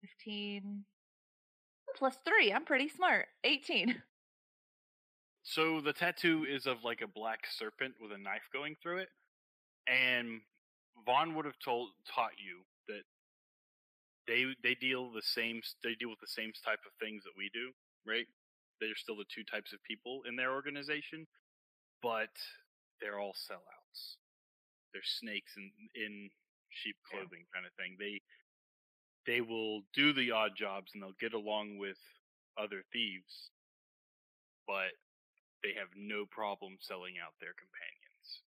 [0.00, 0.86] Fifteen
[1.96, 2.52] plus three.
[2.52, 3.28] I'm pretty smart.
[3.44, 4.02] Eighteen.
[5.48, 9.08] So the tattoo is of like a black serpent with a knife going through it,
[9.88, 10.42] and
[11.06, 13.04] Vaughn would have told taught you that
[14.26, 17.50] they they deal the same they deal with the same type of things that we
[17.54, 17.72] do,
[18.06, 18.26] right?
[18.80, 21.26] They're still the two types of people in their organization,
[22.02, 22.30] but
[23.00, 24.16] they're all sellouts.
[24.92, 26.30] They're snakes in in
[26.70, 27.20] sheep Yeah.
[27.20, 27.96] clothing kind of thing.
[27.98, 28.20] They
[29.26, 31.98] they will do the odd jobs and they'll get along with
[32.58, 33.50] other thieves
[34.66, 34.92] but
[35.62, 38.42] they have no problem selling out their companions.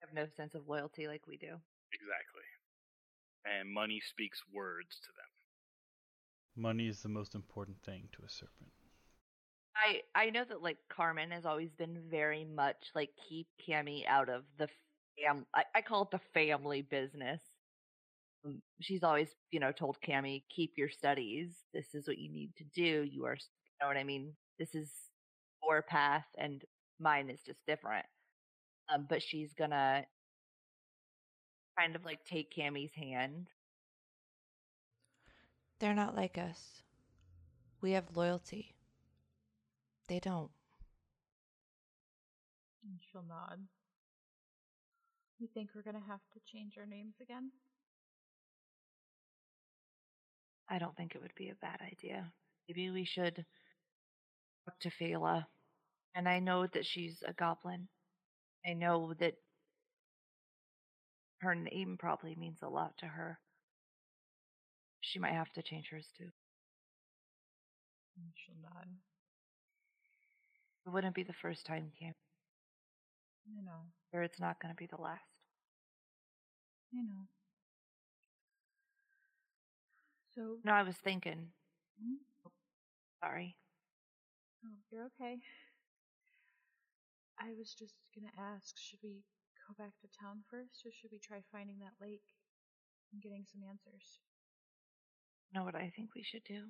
[0.00, 1.60] Have no sense of loyalty like we do.
[1.92, 2.48] Exactly.
[3.44, 5.30] And money speaks words to them.
[6.56, 8.70] Money is the most important thing to a serpent.
[9.76, 14.28] I I know that like Carmen has always been very much like keep Cammy out
[14.28, 14.68] of the
[15.16, 15.46] fam.
[15.54, 17.40] I, I call it the family business.
[18.44, 21.50] Um, She's always you know told Cammy keep your studies.
[21.72, 23.02] This is what you need to do.
[23.10, 24.32] You are you know what I mean.
[24.58, 24.90] This is
[25.74, 26.64] your path, and
[26.98, 28.06] mine is just different.
[28.92, 30.04] Um, but she's gonna
[31.78, 33.48] kind of like take Cammy's hand.
[35.78, 36.82] They're not like us.
[37.80, 38.74] We have loyalty.
[40.08, 40.50] They don't.
[42.84, 43.60] And she'll nod.
[45.38, 47.50] You think we're gonna have to change our names again?
[50.68, 52.30] I don't think it would be a bad idea.
[52.68, 53.44] Maybe we should
[54.64, 55.46] talk to Phala.
[56.14, 57.88] And I know that she's a goblin.
[58.66, 59.34] I know that
[61.38, 63.40] her name probably means a lot to her.
[65.00, 66.30] She might have to change hers too.
[68.34, 68.86] She'll nod.
[70.86, 72.14] It wouldn't be the first time, Cam.
[73.46, 73.86] I know.
[74.12, 75.24] Or it's not going to be the last.
[76.92, 77.28] I know.
[80.34, 81.52] So, No, I was thinking.
[82.02, 82.14] Hmm?
[83.22, 83.56] Sorry.
[84.64, 85.38] oh, you're okay.
[87.40, 89.24] I was just gonna ask, should we
[89.66, 92.36] go back to town first, or should we try finding that lake
[93.12, 94.20] and getting some answers?
[95.52, 96.66] know what I think we should do?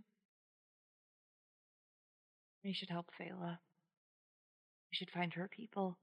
[2.64, 3.58] We should help Phala.
[4.90, 5.98] We should find her people.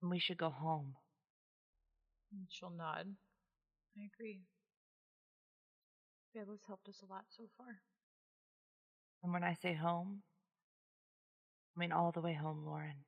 [0.00, 0.94] And we should go home.
[2.32, 3.06] And she'll nod.
[3.96, 4.40] I agree.
[6.34, 7.82] Bella's helped us a lot so far.
[9.22, 10.22] And when I say home,
[11.76, 13.04] I mean all the way home, Lauren.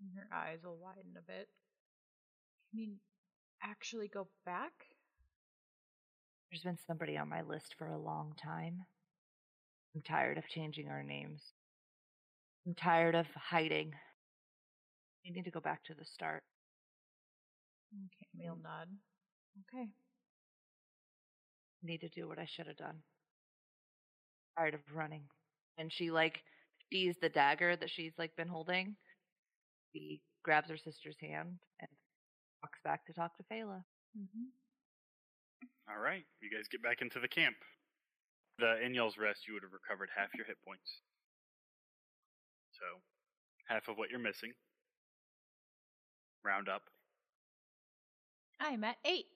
[0.00, 1.48] And her eyes will widen a bit.
[2.72, 2.96] You mean
[3.62, 4.72] actually go back?
[6.50, 8.84] There's been somebody on my list for a long time.
[9.94, 11.42] I'm tired of changing our names.
[12.66, 13.92] I'm tired of hiding.
[15.24, 16.42] We need to go back to the start.
[17.92, 18.62] Okay, Camille mm.
[18.62, 18.88] nod.
[19.68, 19.88] Okay.
[21.82, 22.96] I need to do what I should have done.
[24.56, 25.22] Tired of running.
[25.78, 26.40] And she like
[26.90, 28.96] sees the dagger that she's like been holding.
[29.92, 31.88] She grabs her sister's hand and
[32.62, 33.82] walks back to talk to Phala.
[34.16, 34.48] Mm-hmm.
[35.90, 37.56] All right, you guys get back into the camp.
[38.58, 41.00] The in y'all's rest, you would have recovered half your hit points.
[42.72, 43.00] So,
[43.68, 44.52] half of what you're missing.
[46.44, 46.82] Round up.
[48.60, 49.26] I'm at eight.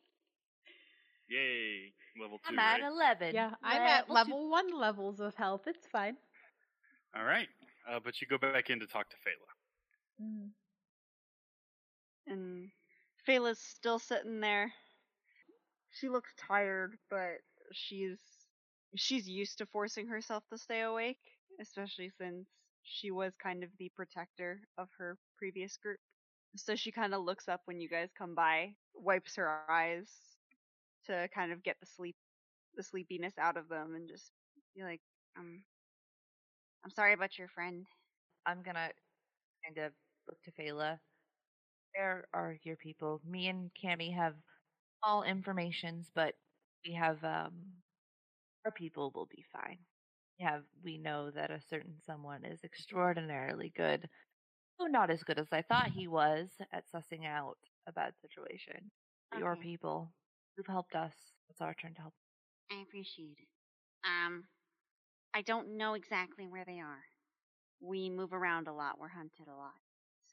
[1.29, 1.93] Yay!
[2.21, 2.93] Level 2 I'm at right?
[2.93, 3.35] eleven.
[3.35, 5.63] Yeah, I'm at level one levels of health.
[5.67, 6.17] It's fine.
[7.17, 7.49] All right,
[7.91, 9.54] uh, but you go back in to talk to Phala.
[10.21, 10.53] Mm.
[12.27, 12.71] And
[13.25, 14.75] Phala's still sitting there.
[15.91, 17.41] She looks tired, but
[17.73, 18.21] she's
[18.97, 21.21] she's used to forcing herself to stay awake,
[21.59, 22.47] especially since
[22.83, 26.01] she was kind of the protector of her previous group.
[26.57, 29.99] So she kind of looks up when you guys come by, wipes her eyes
[30.89, 32.17] to kind of get the sleep
[32.77, 34.33] the sleepiness out of them and just
[34.75, 35.01] be like,
[35.37, 35.65] um
[36.85, 37.87] I'm sorry about your friend.
[38.47, 38.91] I'm gonna
[39.65, 39.93] kind of
[40.45, 40.99] to Phala.
[41.95, 43.21] Where are your people?
[43.25, 44.35] Me and Cammy have
[45.03, 46.35] all informations, but
[46.87, 47.83] we have um
[48.65, 49.79] our people will be fine.
[50.39, 54.09] We have we know that a certain someone is extraordinarily good.
[54.79, 58.91] Though not as good as I thought he was at sussing out a bad situation.
[59.33, 60.13] Your people
[60.57, 61.15] who've helped us.
[61.51, 62.15] It's our turn to help.
[62.71, 63.49] I appreciate it.
[64.05, 64.47] Um,
[65.35, 67.05] I don't know exactly where they are.
[67.81, 68.99] We move around a lot.
[68.99, 69.75] We're hunted a lot.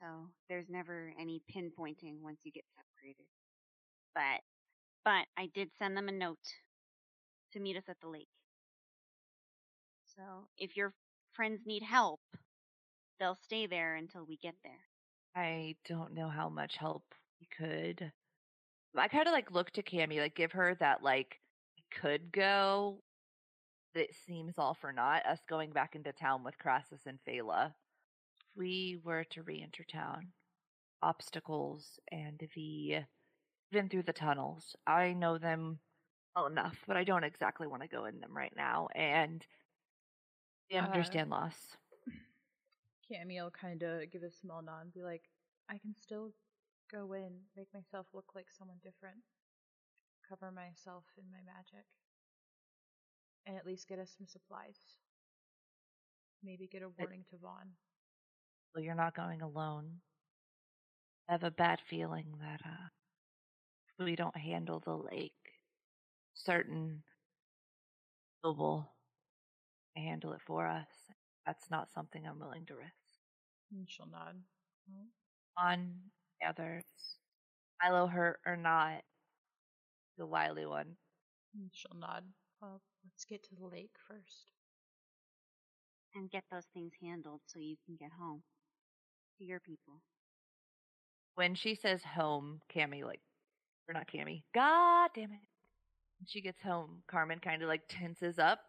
[0.01, 0.07] So
[0.49, 3.25] there's never any pinpointing once you get separated.
[4.15, 4.41] But,
[5.05, 6.39] but I did send them a note
[7.53, 8.27] to meet us at the lake.
[10.15, 10.23] So
[10.57, 10.93] if your
[11.33, 12.19] friends need help,
[13.19, 14.73] they'll stay there until we get there.
[15.35, 17.03] I don't know how much help
[17.39, 18.11] we could.
[18.97, 21.39] I kind of like look to Cammy, like give her that like
[22.01, 23.01] could go.
[23.93, 25.25] That it seems all for naught.
[25.25, 27.73] Us going back into town with Crassus and Phala.
[28.55, 30.33] We were to re-enter town,
[31.01, 33.05] obstacles and the
[33.71, 34.75] been through the tunnels.
[34.87, 35.81] I know them
[36.35, 38.87] well enough, but I don't exactly want to go in them right now.
[38.95, 39.45] And
[40.69, 41.77] we Uh, understand loss.
[43.07, 45.29] Camille kind of give a small nod and be like,
[45.69, 46.33] I can still
[46.89, 49.23] go in, make myself look like someone different,
[50.27, 51.85] cover myself in my magic,
[53.45, 54.97] and at least get us some supplies.
[56.43, 57.77] Maybe get a warning to Vaughn.
[58.73, 60.01] Well, you're not going alone.
[61.27, 62.87] I have a bad feeling that uh,
[63.99, 65.33] if we don't handle the lake,
[66.33, 67.03] certain
[68.43, 68.91] people will
[69.95, 70.87] handle it for us.
[71.45, 72.91] That's not something I'm willing to risk.
[73.71, 74.35] And she'll nod.
[74.89, 75.07] Well,
[75.57, 75.95] On
[76.39, 76.83] the others,
[77.81, 79.03] Milo hurt or not,
[80.17, 80.95] the wily one.
[81.53, 82.23] and she'll nod.
[82.61, 84.51] Well, let's get to the lake first.
[86.13, 88.43] And get those things handled so you can get home
[89.41, 90.01] to your people.
[91.35, 93.21] When she says home, Cammy like,
[93.87, 95.39] or not Cammy, God damn it.
[96.19, 98.59] When she gets home, Carmen kind of like tenses up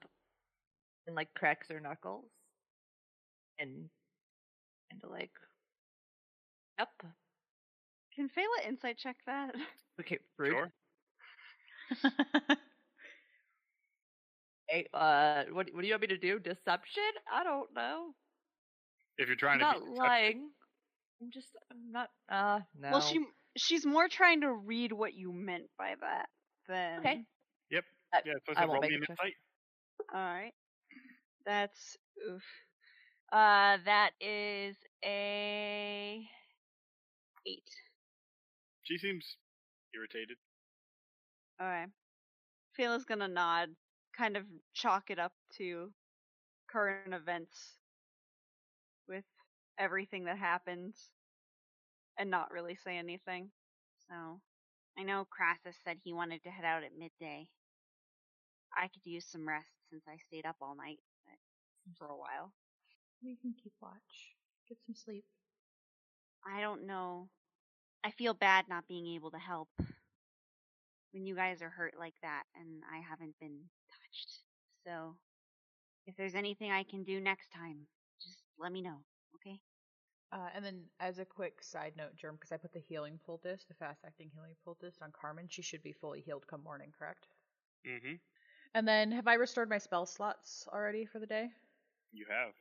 [1.06, 2.30] and like cracks her knuckles
[3.58, 3.88] and
[4.90, 5.30] kind of like,
[6.78, 6.88] yep.
[8.14, 9.54] Can Phala insight check that?
[10.00, 10.52] Okay, rude.
[10.52, 12.10] Sure.
[14.68, 16.38] Hey, uh, what what do you want me to do?
[16.38, 17.02] Deception?
[17.30, 18.14] I don't know.
[19.18, 20.50] If you're trying I'm to not be deceptive- lying.
[21.22, 22.10] I'm just I'm not.
[22.28, 22.90] Uh, no.
[22.92, 23.24] Well, she
[23.56, 26.28] she's more trying to read what you meant by that
[26.68, 26.98] than.
[27.00, 27.24] Okay.
[27.70, 27.84] Yep.
[28.12, 29.34] I- Yeah, so I I won't roll make me a an insight.
[30.14, 30.54] All right.
[31.46, 31.96] That's
[32.28, 32.42] oof.
[33.32, 36.28] Uh, that is a
[37.46, 37.70] eight.
[38.82, 39.36] She seems
[39.94, 40.38] irritated.
[41.60, 41.88] All right.
[42.76, 43.76] Phala's gonna nod,
[44.16, 45.92] kind of chalk it up to
[46.68, 47.81] current events with
[49.78, 51.10] everything that happens,
[52.18, 53.50] and not really say anything.
[54.08, 54.40] So,
[54.98, 57.48] I know Crassus said he wanted to head out at midday.
[58.76, 60.98] I could use some rest since I stayed up all night
[61.88, 61.96] mm.
[61.96, 62.52] for a while.
[63.22, 64.36] We can keep watch.
[64.68, 65.24] Get some sleep.
[66.46, 67.28] I don't know.
[68.04, 69.68] I feel bad not being able to help
[71.12, 73.58] when you guys are hurt like that and I haven't been
[73.90, 74.38] touched.
[74.86, 75.16] So,
[76.06, 77.86] if there's anything I can do next time,
[78.20, 78.98] just let me know,
[79.36, 79.58] okay?
[80.32, 83.64] Uh, and then, as a quick side note, Germ, because I put the healing poultice,
[83.68, 87.26] the fast acting healing poultice on Carmen, she should be fully healed come morning, correct?
[87.86, 88.14] Mm-hmm.
[88.74, 91.50] And then, have I restored my spell slots already for the day?
[92.12, 92.54] You have.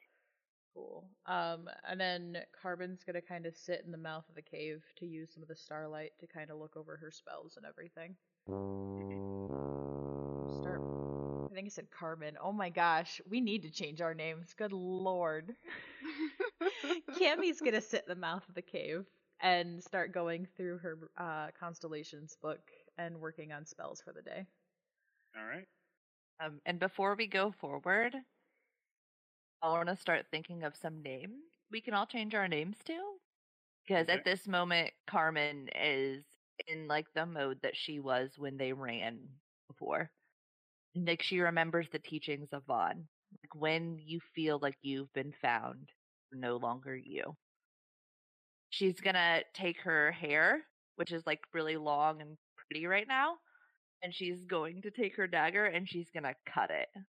[0.74, 1.06] Cool.
[1.26, 5.06] Um, and then Carbon's gonna kind of sit in the mouth of the cave to
[5.06, 8.16] use some of the starlight to kind of look over her spells and everything.
[10.62, 10.82] Start.
[11.52, 12.38] I think I said Carbon.
[12.42, 14.54] Oh my gosh, we need to change our names.
[14.58, 15.56] Good lord.
[17.14, 19.06] Cammy's gonna sit in the mouth of the cave
[19.40, 24.46] and start going through her uh, constellations book and working on spells for the day.
[25.36, 25.68] All right.
[26.40, 28.16] Um, and before we go forward,
[29.62, 33.20] I want to start thinking of some names we can all change our names to.
[33.86, 34.10] Because Okay.
[34.10, 36.26] at this moment, Carmen is
[36.68, 40.12] in like the mode that she was when they ran before.
[40.96, 43.08] Like she remembers the teachings of Vaughn.
[43.44, 46.01] Like when you feel like you've been found, you're
[46.32, 47.36] no longer you.
[48.70, 50.66] She's gonna take her hair,
[50.96, 53.38] which is like really long and pretty right now,
[54.02, 56.88] and she's going to take her dagger and she's gonna cut it.
[56.96, 57.04] She's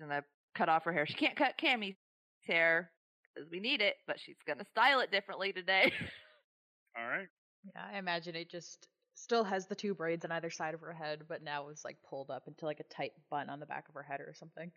[0.00, 0.24] gonna
[0.54, 1.06] cut off her hair.
[1.06, 1.98] She can't cut Cammy's
[2.46, 2.92] hair
[3.34, 5.92] because we need it, but she's gonna style it differently today.
[6.96, 7.28] All right.
[7.74, 10.92] Yeah, I imagine it just still has the two braids on either side of her
[10.92, 13.88] head, but now is like pulled up into like a tight bun on the back
[13.88, 14.70] of her head or something.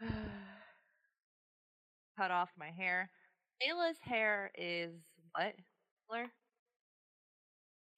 [2.18, 3.10] cut off my hair.
[3.62, 4.92] Ayla's hair is
[5.34, 5.54] what
[6.10, 6.26] color?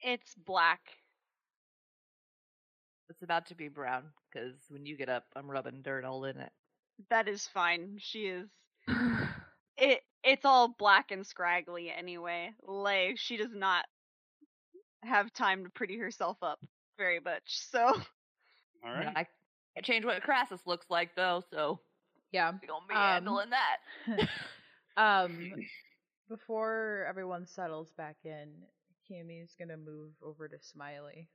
[0.03, 0.81] it's black.
[3.11, 6.39] It's about to be brown because when you get up, I'm rubbing dirt all in
[6.39, 6.53] it.
[7.11, 7.99] That is fine.
[8.01, 8.51] She is.
[9.79, 12.53] It it's all black and scraggly anyway.
[12.63, 13.87] Like she does not
[15.03, 16.61] have time to pretty herself up
[16.99, 17.43] very much.
[17.71, 18.01] So
[18.85, 19.13] All right.
[19.17, 19.27] I
[19.75, 21.81] can't change what Crassus looks like though, so
[22.33, 22.53] yeah.
[22.63, 24.29] we're gonna be Um, handling that.
[24.97, 25.53] um
[26.29, 28.53] before everyone settles back in,
[29.11, 31.29] Cammy's gonna move over to Smiley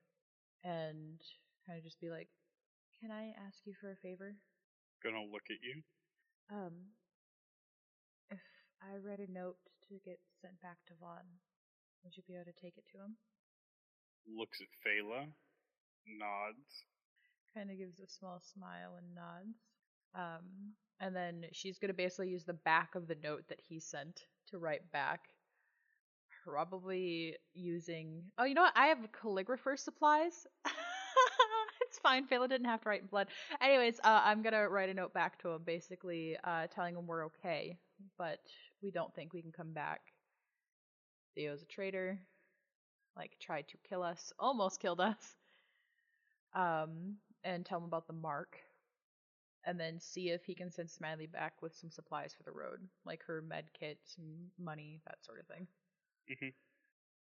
[0.64, 1.20] and
[1.66, 2.30] kind of just be like,
[3.02, 4.36] Can I ask you for a favor?
[5.04, 5.82] Gonna look at you.
[6.50, 6.74] Um
[8.30, 8.40] if
[8.82, 9.58] I read a note
[9.90, 11.26] to get sent back to Vaughn,
[12.04, 13.18] would you be able to take it to him?
[14.28, 15.28] Looks at Phala.
[16.08, 16.86] Nods.
[17.54, 19.58] kind of gives a small smile and nods.
[20.16, 23.80] Um, and then she's going to basically use the back of the note that he
[23.80, 25.22] sent to write back.
[26.44, 28.24] Probably using.
[28.38, 28.78] Oh, you know what?
[28.78, 30.48] I have calligrapher supplies.
[31.82, 32.28] it's fine.
[32.28, 33.28] Phala didn't have to write in blood.
[33.62, 37.08] Anyways, uh, I'm going to write a note back to him, basically uh, telling him
[37.08, 37.78] we're okay,
[38.18, 38.40] but
[38.82, 40.02] we don't think we can come back.
[41.36, 42.20] Theo's a traitor.
[43.18, 45.36] Like, tried to kill us, almost killed us
[46.54, 48.58] um, and tell him about the mark.
[49.66, 52.88] And then see if he can send Smiley back with some supplies for the road,
[53.06, 55.68] like her med kit, some money, that sort of thing.
[56.30, 56.54] Mhm.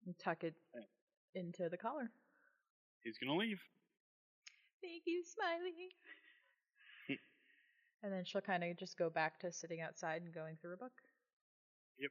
[0.07, 0.55] And tuck it
[1.35, 2.11] into the collar.
[3.03, 3.61] He's gonna leave.
[4.83, 5.95] Thank you, Smiley.
[8.03, 10.79] And then she'll kind of just go back to sitting outside and going through a
[10.79, 11.03] book.
[11.99, 12.11] Yep.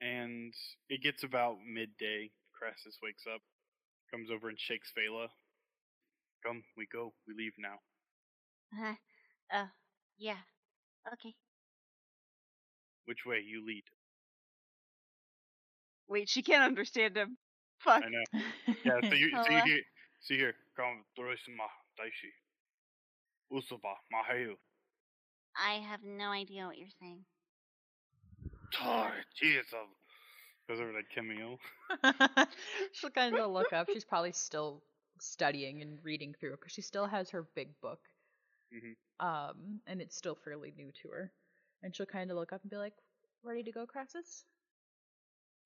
[0.00, 0.54] And
[0.88, 2.30] it gets about midday.
[2.54, 3.42] Crassus wakes up,
[4.10, 5.28] comes over and shakes Phala.
[6.42, 7.12] Come, we go.
[7.28, 7.80] We leave now.
[8.72, 8.94] Uh,
[9.52, 9.66] uh,
[10.18, 10.38] yeah.
[11.12, 11.34] Okay.
[13.06, 13.40] Which way?
[13.40, 13.84] You lead.
[16.08, 17.38] Wait, she can't understand him.
[17.78, 18.04] Fuck.
[18.04, 18.24] I know.
[18.84, 19.62] Yeah, so you, so you Phala?
[19.62, 19.80] hear,
[20.20, 20.54] see here.
[20.76, 21.04] Come,
[21.56, 21.66] ma
[21.98, 22.32] daishi.
[23.50, 24.56] Usaba, mahayu.
[25.56, 27.24] I have no idea what you're saying.
[28.72, 29.66] Tar, Jesus.
[30.68, 31.58] Goes over to Camille.
[32.92, 33.88] she'll kind of look up.
[33.90, 34.82] She's probably still
[35.20, 38.00] studying and reading through because she still has her big book.
[38.70, 38.94] Mhm.
[39.20, 41.32] Um, and it's still fairly new to her.
[41.82, 42.94] And she'll kind of look up and be like,
[43.42, 44.44] "Ready to go, Crassus?"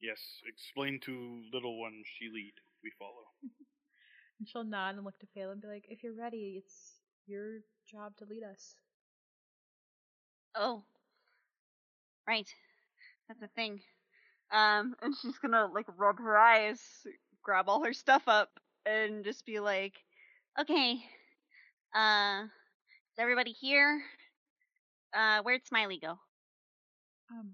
[0.00, 2.54] Yes, explain to little one she lead.
[2.82, 3.26] We follow.
[4.38, 7.62] And she'll nod and look to Phala and be like, "If you're ready, it's your
[7.84, 8.76] job to lead us."
[10.54, 10.84] Oh.
[12.26, 12.48] Right.
[13.28, 13.82] That's a thing.
[14.50, 17.06] Um, and she's gonna like rub her eyes,
[17.42, 20.04] grab all her stuff up, and just be like,
[20.58, 21.04] Okay.
[21.94, 22.46] Uh,
[23.14, 24.02] is everybody here?
[25.14, 26.18] Uh, where'd Smiley go?
[27.30, 27.52] Um,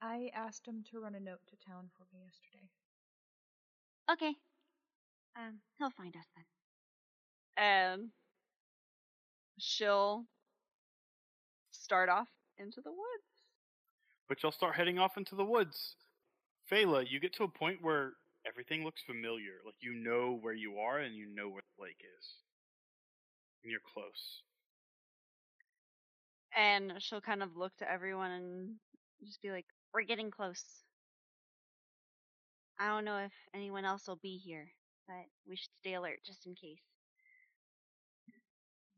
[0.00, 2.68] I asked him to run a note to town for me yesterday.
[4.10, 4.34] Okay.
[5.36, 6.44] Um, he'll find us then.
[7.64, 8.08] and
[9.58, 10.24] she'll
[11.70, 13.28] start off into the woods.
[14.28, 15.96] But you'll start heading off into the woods.
[16.70, 18.12] Phala, you get to a point where
[18.46, 19.60] everything looks familiar.
[19.66, 22.26] Like you know where you are and you know where the lake is.
[23.62, 24.42] And you're close.
[26.58, 28.80] And she'll kind of look to everyone and
[29.24, 30.84] just be like, We're getting close.
[32.78, 34.72] I don't know if anyone else will be here,
[35.06, 36.82] but we should stay alert just in case.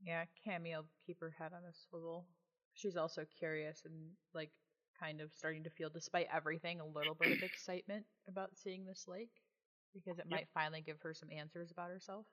[0.02, 2.26] Yeah, Cammy will keep her head on a swivel.
[2.74, 4.52] She's also curious and like
[4.98, 9.06] kind of starting to feel, despite everything, a little bit of excitement about seeing this
[9.08, 9.42] lake
[9.94, 10.40] because it Yep.
[10.40, 12.26] might finally give her some answers about herself.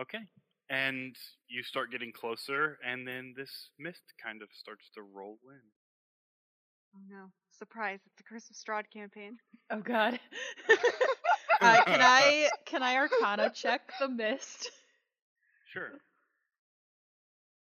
[0.00, 0.28] Okay.
[0.70, 1.16] And
[1.48, 5.64] you start getting closer, and then this mist kind of starts to roll in.
[6.94, 9.38] oh no, surprise, it's a Curse of Strahd campaign.
[9.70, 10.20] Oh God.
[11.60, 14.70] uh, can I can I Arcana check the mist?
[15.72, 16.00] Sure.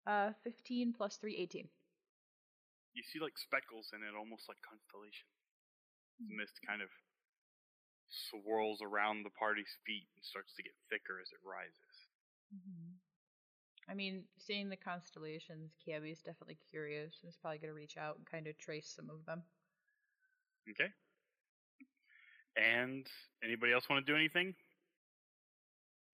[0.06, 1.68] Uh, fifteen plus three, eighteen.
[2.94, 5.28] You see like speckles in it, almost like constellation.
[6.26, 6.88] The mist kind of
[8.08, 11.85] swirls around the party's feet and starts to get thicker as it rises.
[12.54, 13.90] Mm-hmm.
[13.90, 18.26] I mean, seeing the constellations, Kiabi's definitely curious and is probably gonna reach out and
[18.26, 19.42] kind of trace some of them.
[20.70, 20.90] Okay.
[22.56, 23.06] And
[23.44, 24.54] anybody else want to do anything?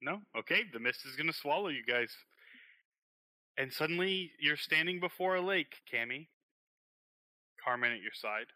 [0.00, 0.20] No?
[0.36, 2.10] Okay, the mist is going to swallow you guys.
[3.56, 6.26] And suddenly you're standing before a lake, Cammy.
[7.64, 8.46] Carmen at your side.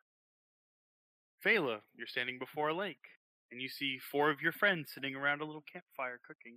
[1.44, 3.06] Phala, you're standing before a lake.
[3.52, 6.56] And you see four of your friends sitting around a little campfire cooking.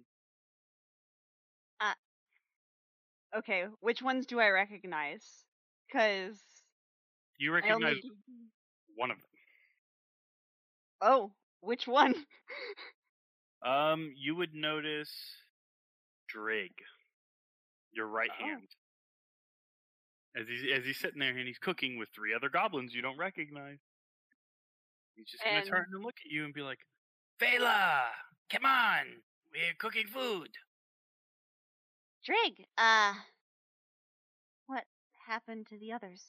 [3.38, 5.24] Okay, which ones do I recognize?
[5.88, 6.42] Because
[7.38, 8.02] You recognize only.
[8.96, 9.26] one of them.
[11.02, 11.32] Oh,
[11.62, 12.14] which one?
[13.62, 15.12] Um, you would notice
[16.30, 16.72] Drig,
[17.92, 18.46] your right Oh.
[18.46, 18.70] hand.
[20.40, 23.18] As he's as he's sitting there and he's cooking with three other goblins you don't
[23.18, 23.80] recognize.
[25.16, 26.80] He's just gonna turn and look at you and be like,
[27.42, 28.04] Phala,
[28.50, 29.06] come on,
[29.52, 30.52] we're cooking food.
[32.26, 33.14] Drig, uh,
[34.68, 34.84] what
[35.28, 36.22] happened to the others?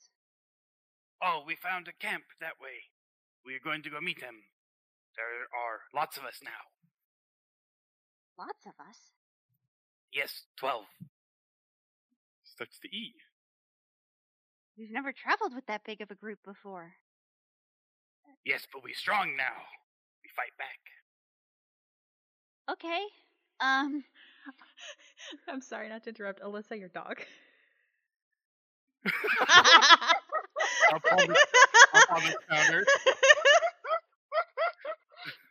[1.22, 2.88] Oh, we found a camp that way.
[3.44, 4.36] We are going to go meet them.
[5.16, 6.50] There are lots of us now.
[8.38, 8.96] Lots of us.
[10.12, 10.84] Yes, twelve.
[12.44, 13.16] Starts to eat.
[14.78, 16.94] We've never traveled with that big of a group before.
[18.46, 19.60] Yes, but we're strong now.
[20.22, 20.78] We fight back.
[22.72, 23.04] Okay.
[23.60, 24.04] Um,
[25.48, 26.42] I'm sorry not to interrupt.
[26.42, 27.20] Alyssa, your dog.
[30.92, 31.38] Up on the,
[31.94, 32.84] up on the counter.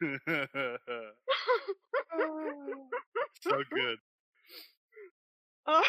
[3.42, 3.98] so good.
[5.68, 5.84] Oh.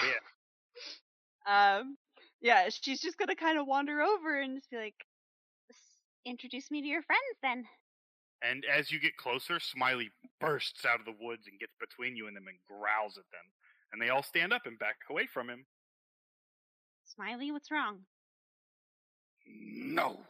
[1.47, 1.78] Yeah.
[1.81, 1.97] Um,
[2.40, 4.94] yeah, she's just gonna kind of wander over and just be like,
[6.27, 7.64] introduce me to your friends then.
[8.43, 10.11] And as you get closer, Smiley
[10.41, 13.53] bursts out of the woods and gets between you and them and growls at them.
[13.93, 15.67] And they all stand up and back away from him.
[17.05, 18.01] Smiley, what's wrong?
[19.47, 20.21] No.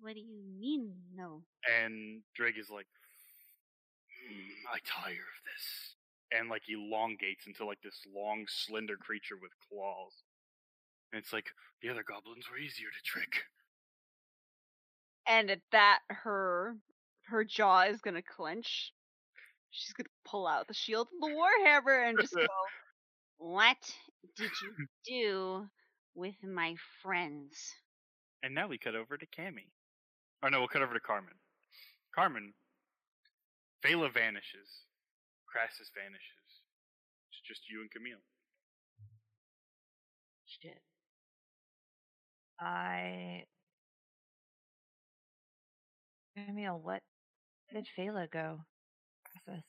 [0.00, 1.42] What do you mean, no?
[1.82, 2.86] And Drake is like,
[4.06, 5.96] "Hmm, I tire of this.
[6.30, 10.12] And like elongates into like this long, slender creature with claws.
[11.12, 11.50] And it's like,
[11.82, 13.44] the other goblins were easier to trick.
[15.28, 16.76] And at that, her
[17.26, 18.92] her jaw is gonna clench.
[19.70, 22.46] She's gonna pull out the shield and the warhammer and just go.
[23.36, 23.76] What
[24.36, 25.66] did you do
[26.14, 27.74] with my friends?
[28.42, 29.68] And now we cut over to Cammy.
[30.42, 31.34] Or oh, no, we'll cut over to Carmen.
[32.14, 32.52] Carmen,
[33.84, 34.86] Phala vanishes.
[35.46, 36.62] Crassus vanishes.
[37.30, 38.22] It's just you and Camille.
[40.46, 40.80] Shit.
[42.60, 43.44] I.
[46.46, 47.02] Camille, what
[47.70, 48.60] where did Phala go?
[49.24, 49.64] Crassus.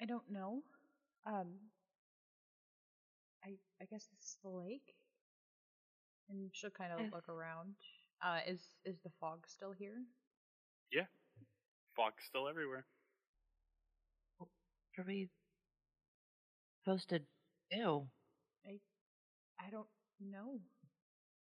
[0.00, 0.62] I don't know.
[1.24, 1.54] Um,
[3.42, 4.94] I I guess this is the lake,
[6.28, 7.08] and she'll kind of Eh.
[7.12, 7.76] look around.
[8.22, 10.04] Uh, is is the fog still here?
[10.92, 11.06] Yeah.
[11.94, 12.86] Fog's still everywhere.
[14.38, 14.50] What
[14.98, 15.30] are we
[16.84, 17.20] supposed to
[17.70, 18.10] do?
[18.66, 18.80] I
[19.58, 19.88] I don't
[20.20, 20.60] know.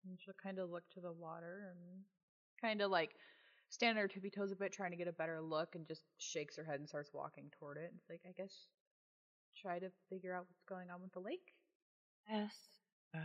[0.07, 2.03] And she'll kind of look to the water and
[2.61, 3.11] kind of like
[3.69, 6.03] stand on her tippy toes a bit, trying to get a better look, and just
[6.19, 7.93] shakes her head and starts walking toward it.
[7.97, 8.53] It's like I guess
[9.61, 11.53] try to figure out what's going on with the lake.
[12.31, 12.55] Yes.
[13.15, 13.19] Uh,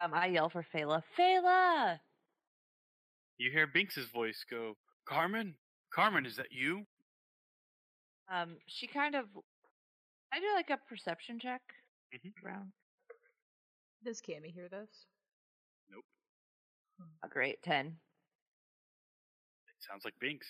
[0.00, 1.02] um, I yell for Phala.
[1.18, 1.98] Phala!
[3.38, 4.76] You hear Binks's voice go,
[5.06, 5.54] Carmen?
[5.94, 6.86] Carmen, is that you?
[8.32, 9.26] Um, she kind of.
[10.32, 11.62] I do like a perception check
[12.14, 12.32] Mhm.
[12.44, 12.72] around.
[14.04, 15.06] Does Cammy hear this?
[17.24, 17.86] A great ten.
[17.86, 20.46] It sounds like Binks.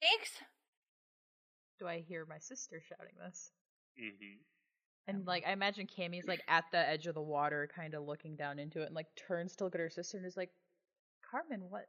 [0.00, 0.30] Thanks.
[1.78, 3.50] Do I hear my sister shouting this?
[4.00, 4.40] Mm-hmm.
[5.06, 8.36] And like I imagine Cammy's like at the edge of the water, kind of looking
[8.36, 10.50] down into it, and like turns to look at her sister and is like,
[11.30, 11.86] "Carmen, what?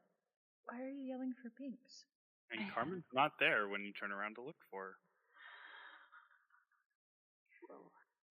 [0.65, 2.05] Why are you yelling for Binks?"
[2.51, 4.95] And Carmen's not there when you turn around to look for her.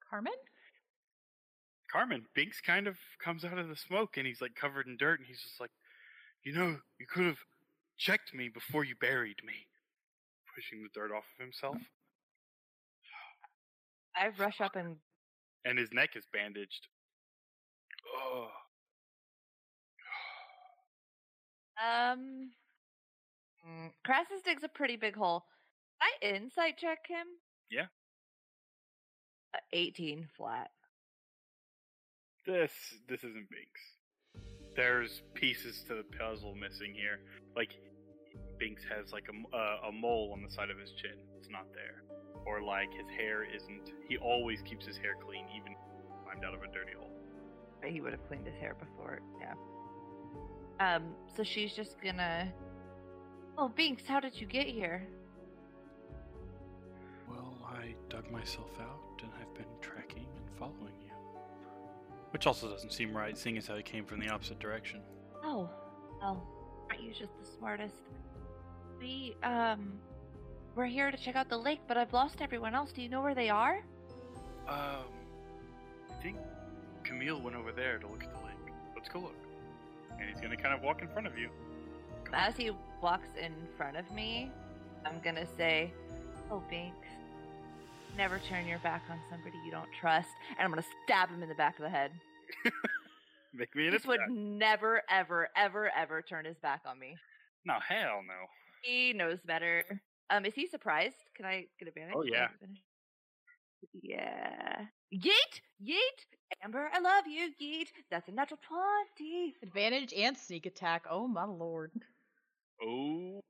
[0.09, 0.33] Carmen?
[1.95, 5.21] Carmen, Binks kind of comes out of the smoke and he's like covered in dirt
[5.21, 5.71] and he's just like,
[6.43, 7.39] You know, you could have
[7.97, 9.69] checked me before you buried me.
[10.57, 11.77] Pushing the dirt off of himself.
[14.17, 14.97] I rush up and
[15.65, 16.89] And his neck is bandaged.
[18.17, 18.49] Oh.
[21.81, 22.51] um.
[23.65, 25.45] mm, Crassus digs a pretty big hole.
[26.03, 27.27] I insight check him?
[27.71, 27.87] Yeah.
[29.55, 30.71] Uh, Eighteen flat.
[32.47, 32.73] This
[33.09, 33.81] this isn't Binks.
[34.77, 37.21] There's pieces to the puzzle missing here.
[37.57, 37.71] Like
[38.59, 41.17] Binks has like a, m- uh, a mole on the side of his chin.
[41.39, 42.03] It's not there.
[42.47, 43.93] Or like his hair isn't.
[44.09, 47.11] He always keeps his hair clean, even if he climbed out of a dirty hole.
[47.81, 49.21] But He would have cleaned his hair before.
[49.41, 49.55] Yeah.
[50.97, 51.15] Um.
[51.37, 52.53] So she's just gonna.
[53.57, 55.07] Oh, Binks, how did you get here?
[57.31, 61.04] Well, I dug myself out and I've been tracking and following you.
[62.35, 65.01] Which also doesn't seem right, seeing as how he came from the opposite direction.
[65.45, 65.71] Oh,
[66.21, 66.45] well,
[66.91, 67.95] aren't you just the smartest?
[69.01, 69.93] We, um,
[70.75, 72.91] we're here to check out the lake, but I've lost everyone else.
[72.91, 73.85] Do you know where they are?
[74.67, 75.05] Um,
[76.11, 76.37] I think
[77.05, 78.75] Camille went over there to look at the lake.
[78.97, 79.37] Let's go look.
[80.19, 81.51] And he's gonna kind of walk in front of you.
[82.25, 82.41] Come on.
[82.41, 84.51] As he walks in front of me,
[85.07, 85.93] I'm gonna say,
[86.51, 87.07] Oh, Binks,
[88.17, 90.29] never turn your back on somebody you don't trust.
[90.51, 92.13] And I'm gonna stab him in the back of the head.
[93.55, 97.17] Make me an This would never, ever, ever, ever turn his back on me.
[97.65, 98.47] No, hell no.
[98.83, 99.85] He knows better.
[100.31, 101.17] Um, is he surprised?
[101.37, 102.15] Can I get advantage?
[102.17, 102.49] Oh, yeah.
[104.03, 104.87] Yeah.
[105.13, 105.61] Yeet!
[105.83, 106.63] Yeet!
[106.63, 107.89] Amber, I love you, Yeet!
[108.11, 108.61] That's a natural
[109.17, 109.55] 20.
[109.63, 111.05] Advantage and sneak attack.
[111.11, 111.93] Oh my lord.
[112.83, 113.41] Oh,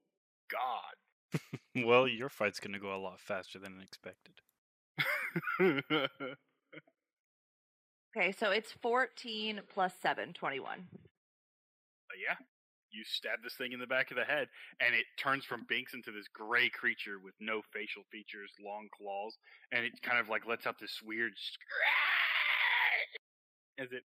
[0.50, 1.40] God.
[1.86, 4.34] well, your fight's gonna go a lot faster than expected.
[8.16, 10.86] Okay, so it's 14 plus 7, 21.
[10.92, 12.36] But yeah,
[12.92, 14.46] you stab this thing in the back of the head,
[14.78, 19.36] and it turns from Binks into this gray creature with no facial features, long claws,
[19.72, 21.90] and it kind of like lets out this weird scream
[23.80, 24.04] as it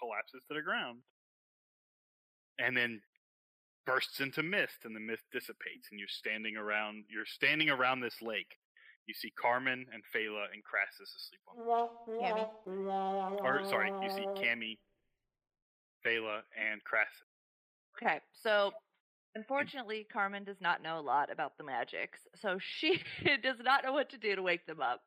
[0.00, 0.98] collapses to the ground,
[2.58, 3.00] and then
[3.86, 7.04] bursts into mist, and the mist dissipates, and you're standing around.
[7.08, 8.58] You're standing around this lake.
[9.06, 13.40] You see Carmen and Phala and Crassus asleep on the Cammy.
[13.42, 14.78] Or sorry, you see Cammy,
[16.04, 17.22] Phala, and Crassus.
[18.02, 18.72] Okay, so
[19.36, 23.02] Unfortunately, Carmen does not know a lot about the magics, so she
[23.42, 25.02] does not know what to do to wake them up.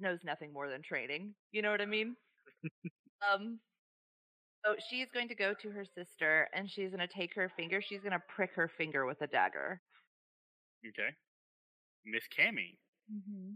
[0.00, 1.32] Knows nothing more than training.
[1.52, 2.16] You know what I mean?
[3.32, 3.60] um,
[4.66, 7.80] so she's going to go to her sister and she's going to take her finger.
[7.80, 9.80] She's going to prick her finger with a dagger.
[10.88, 11.14] Okay.
[12.04, 12.78] Miss Cammy.
[13.10, 13.52] Mm-hmm.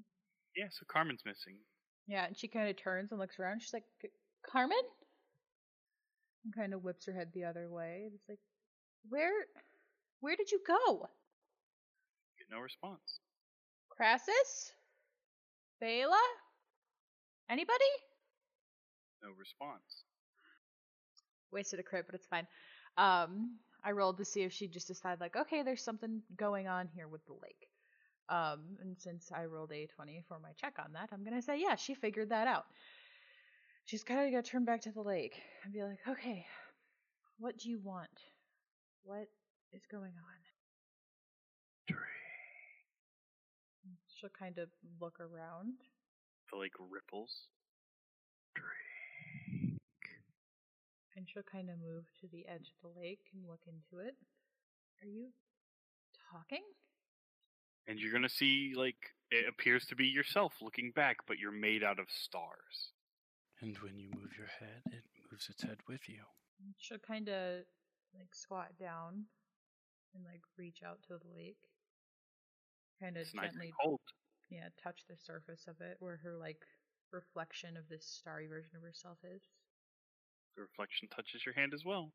[0.57, 1.57] Yeah, so Carmen's missing.
[2.07, 3.61] Yeah, and she kind of turns and looks around.
[3.61, 3.85] She's like,
[4.51, 4.79] Carmen?
[6.45, 8.09] And kind of whips her head the other way.
[8.15, 8.39] It's like,
[9.09, 9.33] where,
[10.21, 11.09] where did you go?
[12.39, 13.21] Get no response.
[13.91, 14.73] Crassus?
[15.83, 16.17] Phala?
[17.51, 17.79] Anybody?
[19.23, 20.05] No response.
[21.53, 22.47] Wasted a crit, but it's fine.
[22.97, 26.89] Um, I rolled to see if she just decided, like, okay, there's something going on
[26.95, 27.69] here with the lake.
[28.29, 31.61] Um, and since I rolled a 20 for my check on that, I'm gonna say,
[31.61, 32.67] yeah, she figured that out.
[33.85, 36.45] She's kind of gonna turn back to the lake and be like, okay,
[37.39, 38.09] what do you want?
[39.05, 39.29] What
[39.73, 40.41] is going on?
[41.87, 42.03] Drink.
[44.19, 44.69] She'll kind of
[45.01, 45.75] look around.
[46.51, 47.47] The lake ripples.
[48.55, 49.79] Drink.
[51.17, 54.17] And she'll kind of move to the edge of the lake and look into it.
[55.03, 55.29] Are you
[56.33, 56.63] talking?
[57.89, 58.97] And you're gonna see, like,
[59.31, 62.93] it appears to be yourself looking back, but you're made out of stars.
[63.61, 66.23] And when you move your head, it moves its head with you.
[66.79, 67.65] She'll kind of
[68.15, 69.25] like squat down
[70.15, 71.59] and like reach out to the lake.
[73.01, 74.01] Kind of It's nice and gently, cold.
[74.49, 76.63] yeah, touch the surface of it where her like
[77.13, 79.43] reflection of this starry version of herself is.
[80.57, 82.13] The reflection touches your hand as well.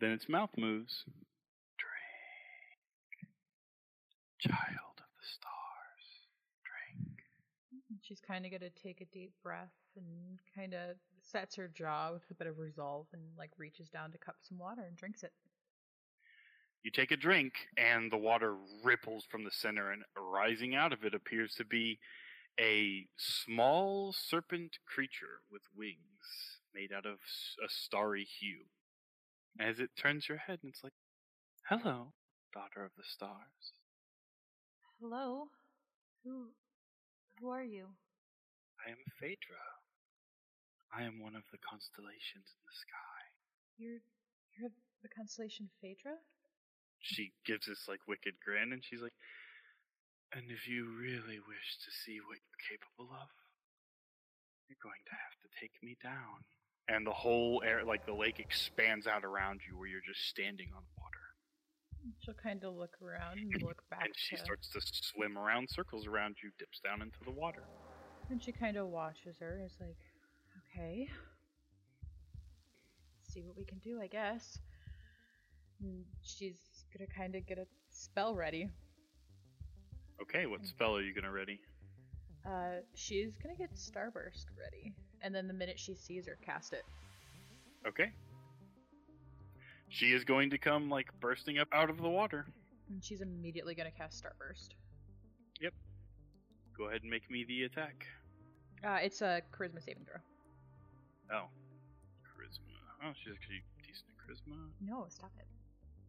[0.00, 1.04] Then its mouth moves.
[1.78, 3.32] Drink.
[4.38, 6.04] Child of the stars.
[6.64, 7.18] Drink.
[7.74, 7.96] Mm-hmm.
[8.02, 12.22] She's kind of gonna take a deep breath and kind of sets her jaw with
[12.30, 15.32] a bit of resolve and like reaches down to cup some water and drinks it.
[16.84, 18.54] You take a drink, and the water
[18.84, 21.98] ripples from the center, and rising out of it appears to be
[22.58, 25.98] a small serpent creature with wings
[26.74, 27.18] made out of
[27.64, 28.64] a starry hue.
[29.60, 30.92] As it turns your head, and it's like,
[31.68, 32.12] Hello,
[32.54, 33.72] daughter of the stars.
[34.98, 35.46] Hello,
[36.24, 36.50] who,
[37.38, 37.86] who are you?
[38.82, 39.62] I am Phaedra.
[40.90, 43.20] I am one of the constellations in the sky.
[43.78, 44.02] You're
[44.58, 44.74] you're
[45.06, 46.18] the constellation Phaedra.
[46.98, 49.14] She gives this like wicked grin, and she's like,
[50.34, 53.30] And if you really wish to see what you're capable of,
[54.66, 56.42] you're going to have to take me down.
[56.90, 60.74] And the whole air, like the lake, expands out around you, where you're just standing
[60.74, 61.17] on water.
[62.20, 65.68] She'll kind of look around and look back and she to, starts to swim around
[65.70, 67.62] circles around you, dips down into the water.
[68.30, 69.60] and she kind of watches her.
[69.64, 69.96] Is like,
[70.74, 71.08] okay,
[73.22, 74.58] see what we can do, I guess.
[75.80, 76.58] And she's
[76.96, 78.68] gonna kind of get a spell ready.
[80.20, 81.60] Okay, what spell are you gonna ready?
[82.46, 86.82] Uh, she's gonna get Starburst ready, and then the minute she sees her, cast it.
[87.86, 88.10] Okay.
[89.88, 92.46] She is going to come like bursting up out of the water.
[92.90, 94.74] And she's immediately gonna cast Starburst.
[95.60, 95.72] Yep.
[96.76, 98.06] Go ahead and make me the attack.
[98.84, 100.20] Uh, it's a charisma saving throw.
[101.36, 101.46] Oh,
[102.24, 103.04] charisma.
[103.04, 104.56] Oh, she's actually decent at charisma.
[104.80, 105.46] No, stop it.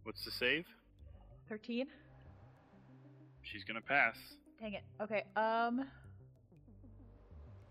[0.03, 0.65] What's the save?
[1.47, 1.88] Thirteen.
[3.41, 4.15] She's gonna pass.
[4.61, 4.84] Dang it.
[5.01, 5.23] Okay.
[5.35, 5.85] Um.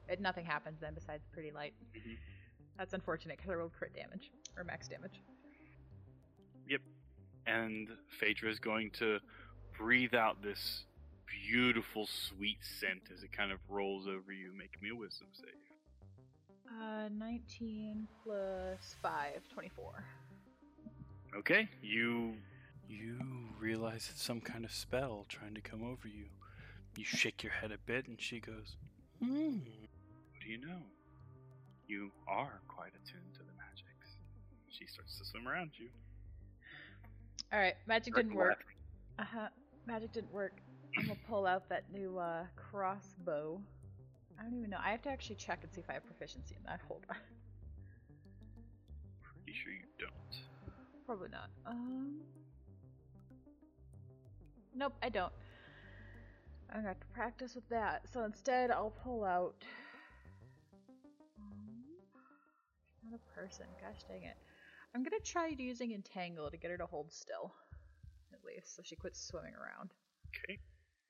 [0.08, 1.74] It, nothing happens then besides pretty light.
[1.94, 2.16] Mhm.
[2.78, 5.20] That's unfortunate because I rolled crit damage or max damage.
[7.48, 7.54] Yep.
[7.56, 7.88] And
[8.20, 9.18] Phaedra is going to
[9.76, 10.84] breathe out this
[11.50, 14.52] beautiful, sweet scent as it kind of rolls over you.
[14.56, 15.54] Make me a wisdom save.
[16.82, 20.04] Uh, 19 plus 5, 24.
[21.36, 22.34] Okay, you
[22.88, 23.18] You
[23.60, 26.26] realize it's some kind of spell trying to come over you.
[26.96, 28.76] You shake your head a bit, and she goes,
[29.22, 29.58] Hmm.
[29.58, 30.82] What do you know?
[31.86, 34.16] You are quite attuned to the magics.
[34.70, 35.88] She starts to swim around you.
[37.52, 38.64] Alright, magic didn't work.
[39.18, 39.48] Uh huh.
[39.86, 40.60] Magic didn't work.
[40.96, 43.60] I'm gonna pull out that new uh, crossbow.
[44.38, 44.78] I don't even know.
[44.84, 46.80] I have to actually check and see if I have proficiency in that.
[46.88, 47.16] Hold on.
[49.22, 50.42] Pretty sure you don't.
[51.06, 51.48] Probably not.
[51.66, 52.18] Um.
[54.74, 55.32] Nope, I don't.
[56.70, 58.02] I got to practice with that.
[58.12, 59.64] So instead, I'll pull out.
[61.40, 61.82] Um,
[63.10, 63.66] not a person.
[63.80, 64.36] Gosh dang it.
[64.98, 67.54] I'm gonna try using Entangle to get her to hold still.
[68.32, 69.90] At least, so she quits swimming around.
[70.26, 70.58] Okay.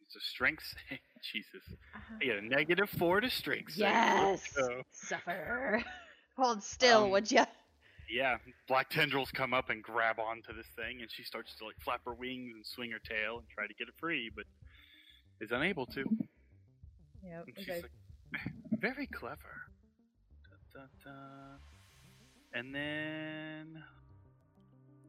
[0.05, 0.98] It's a strength save.
[1.32, 1.62] Jesus.
[1.94, 2.15] Uh-huh.
[2.20, 3.81] I get a negative four to strength save.
[3.81, 4.55] Yes!
[4.60, 5.09] Let's.
[5.09, 5.82] Suffer!
[6.36, 7.47] Hold still, Um, would ya?
[8.10, 8.36] yeah,
[8.69, 12.02] black tendrils come up and grab onto this thing, and she starts to like flap
[12.05, 14.44] her wings and swing her tail and try to get it free, but
[15.40, 16.05] is unable to.
[17.24, 17.44] Yep.
[17.47, 19.62] And as she's I- like, very clever.
[20.74, 21.56] Da, da, da.
[22.59, 23.85] And then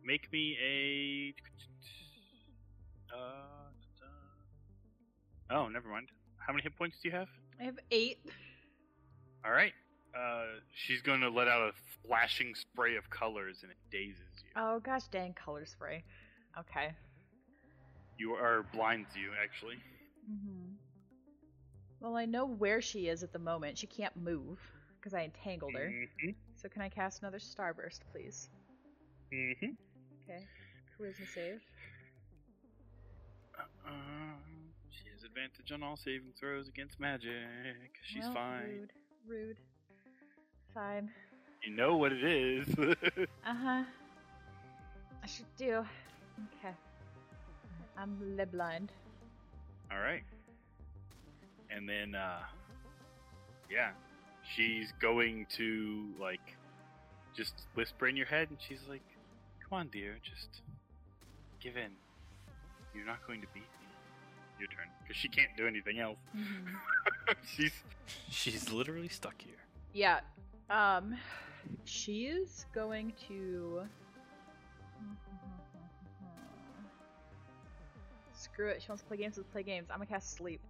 [0.05, 1.33] make me a.
[3.11, 3.71] Uh,
[5.49, 6.09] oh, never mind.
[6.37, 7.27] How many hit points do you have?
[7.59, 8.19] I have eight.
[9.43, 9.73] All right.
[10.15, 10.43] Uh,
[10.75, 11.71] she's going to let out a
[12.05, 14.49] flashing spray of colors, and it dazes you.
[14.55, 16.03] Oh gosh, dang color spray.
[16.59, 16.93] Okay.
[18.19, 19.77] You are blinds you actually.
[20.31, 20.73] Mm-hmm.
[21.99, 23.79] Well, I know where she is at the moment.
[23.79, 24.59] She can't move
[24.99, 25.89] because I entangled her.
[25.89, 26.35] Mhm.
[26.55, 28.49] So can I cast another starburst, please?
[29.31, 29.77] Mhm.
[30.23, 30.45] Okay.
[30.97, 31.61] Charisma save.
[33.57, 34.35] Uh,
[34.91, 37.91] she has advantage on all saving throws against magic.
[38.03, 38.63] She's Well, fine.
[38.69, 38.93] Rude.
[39.27, 39.57] Rude.
[40.73, 41.11] Fine.
[41.63, 42.67] You know what it is.
[43.45, 43.83] Uh huh.
[45.23, 45.85] I should do.
[46.57, 46.73] Okay.
[47.97, 48.91] I'm le blind.
[49.91, 50.23] all right.
[51.69, 52.41] And then, uh,
[53.69, 53.91] yeah,
[54.55, 56.55] she's going to like
[57.35, 59.03] just whisper in your head, and she's like,
[59.61, 60.61] "Come on, dear, just
[61.61, 61.91] give in.
[62.93, 63.87] You're not going to beat me."
[64.59, 66.17] Your turn, because she can't do anything else.
[67.55, 67.71] she's
[68.29, 69.55] She's literally stuck here.
[69.93, 70.19] Yeah.
[70.69, 71.15] Um,
[71.85, 73.81] she is going to.
[78.33, 78.81] Screw it.
[78.81, 79.37] She wants to play games.
[79.37, 79.87] Let's play games.
[79.91, 80.61] I'm gonna cast sleep.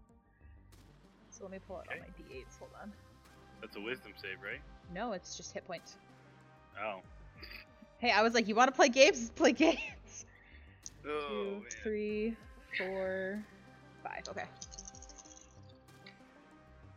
[1.30, 2.58] So let me pull out all my d8s.
[2.60, 2.92] Hold on.
[3.62, 4.62] That's a wisdom save, right?
[4.94, 5.96] No, it's just hit points.
[6.84, 7.00] Oh.
[8.00, 9.18] Hey, I was like, you want to play games?
[9.20, 10.26] Let's play games.
[11.06, 12.36] Oh, Two, three,
[12.78, 13.44] four,
[14.04, 14.24] five.
[14.30, 14.46] Okay.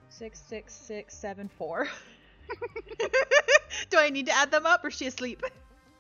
[0.09, 1.89] Six, six, six, seven, four.
[3.91, 5.43] Do I need to add them up, or is she asleep?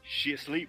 [0.02, 0.68] She asleep.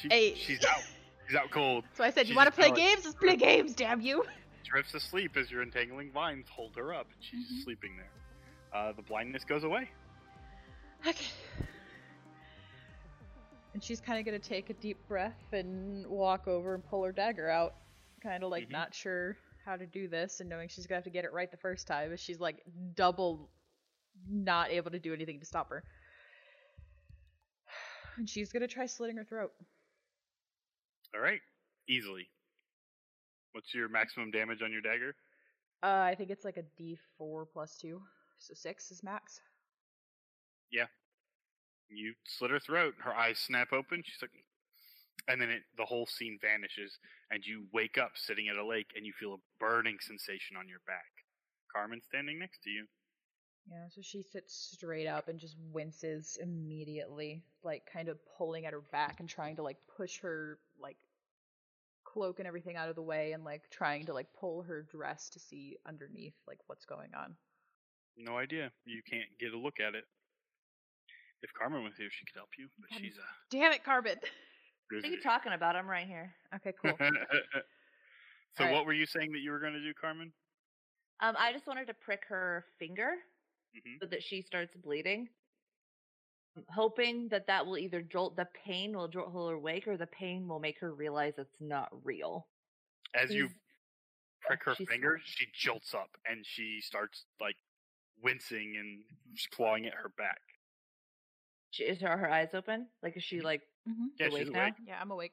[0.00, 0.34] She, Hey.
[0.34, 0.82] She's out.
[1.26, 1.84] She's out cold.
[1.94, 3.04] So I said, you want to play games?
[3.04, 4.24] Let's play games, damn you!
[4.64, 7.06] Drifts asleep as your entangling vines hold her up.
[7.14, 7.64] and She's Mhm.
[7.64, 8.10] sleeping there.
[8.74, 9.90] Uh, the blindness goes away.
[11.06, 11.26] Okay.
[13.74, 17.12] And she's kind of gonna take a deep breath and walk over and pull her
[17.12, 17.74] dagger out,
[18.22, 18.70] kind of like Mhm.
[18.72, 21.50] not sure how to do this, and knowing she's gonna have to get it right
[21.50, 22.62] the first time, but she's like
[22.94, 23.50] double
[24.28, 25.82] not able to do anything to stop her.
[28.16, 29.52] And she's gonna try slitting her throat.
[31.14, 31.40] All right.
[31.88, 32.30] Easily.
[33.52, 35.14] What's your maximum damage on your dagger?
[35.82, 38.02] Uh, I think it's like a D4 plus two,
[38.42, 39.40] so six is max.
[40.70, 40.86] Yeah.
[41.88, 42.94] You slit her throat.
[42.98, 44.02] Her eyes snap open.
[44.04, 44.30] She's like,
[45.28, 46.98] and then it, the whole scene vanishes,
[47.30, 50.68] and you wake up sitting at a lake, and you feel a burning sensation on
[50.68, 51.12] your back.
[51.72, 52.86] Carmen standing next to you.
[53.70, 58.72] Yeah, so she sits straight up and just winces immediately, like kind of pulling at
[58.72, 60.96] her back and trying to like push her like
[62.04, 65.30] cloak and everything out of the way and like trying to like pull her dress
[65.30, 67.36] to see underneath like what's going on.
[68.16, 68.70] No idea.
[68.84, 70.04] You can't get a look at it.
[71.42, 74.16] If Carmen was here, she could help you, but God she's a Damn it, Carbon.
[74.90, 75.74] What are you talking about?
[75.74, 76.32] I'm right here.
[76.54, 76.96] Okay, cool.
[76.98, 78.74] so, Alright.
[78.74, 80.32] what were you saying that you were going to do, Carmen?
[81.20, 83.14] Um, I just wanted to prick her finger
[83.74, 85.28] hmm so that she starts bleeding.
[86.56, 90.06] I'm hoping that that will either jolt the pain will jolt her awake or the
[90.06, 92.46] pain will make her realize it's not real.
[93.14, 93.48] As you
[94.42, 97.56] prick her finger, she jolts up and she starts like
[98.22, 99.02] wincing and
[99.54, 100.40] clawing at her back.
[101.70, 102.86] She, is her, her eyes open?
[103.02, 104.60] Like is she like hmm Yeah, awake she's now?
[104.64, 104.74] awake.
[104.86, 105.32] Yeah, I'm awake.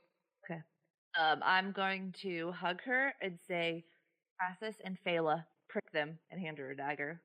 [1.19, 3.83] Um, I'm going to hug her and say,
[4.37, 7.19] Crassus and Phala, prick them and hand her a dagger.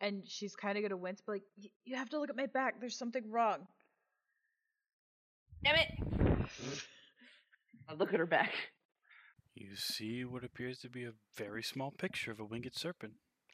[0.00, 2.46] And she's kind of gonna wince, but like, "Y- you have to look at my
[2.46, 2.80] back.
[2.80, 3.66] There's something wrong.
[5.62, 5.88] Damn it!
[7.88, 8.52] I look at her back.
[9.54, 13.12] You see what appears to be a very small picture of a winged serpent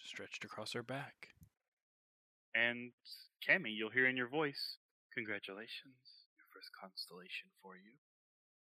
[0.09, 1.29] stretched across her back.
[2.55, 2.93] And
[3.47, 4.77] Cammy, you'll hear in your voice,
[5.15, 7.93] Congratulations, your first constellation for you,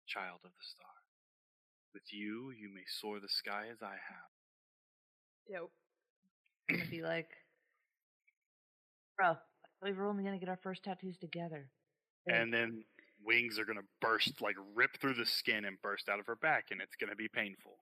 [0.07, 0.95] child of the star.
[1.93, 4.31] With you, you may soar the sky as I have.
[5.47, 5.69] Yep.
[6.69, 7.29] I'm gonna be like,
[9.17, 9.35] bro,
[9.81, 11.69] we were only gonna get our first tattoos together.
[12.27, 12.83] And then
[13.23, 16.35] wings are going to burst, like rip through the skin and burst out of her
[16.35, 17.77] back, and it's going to be painful.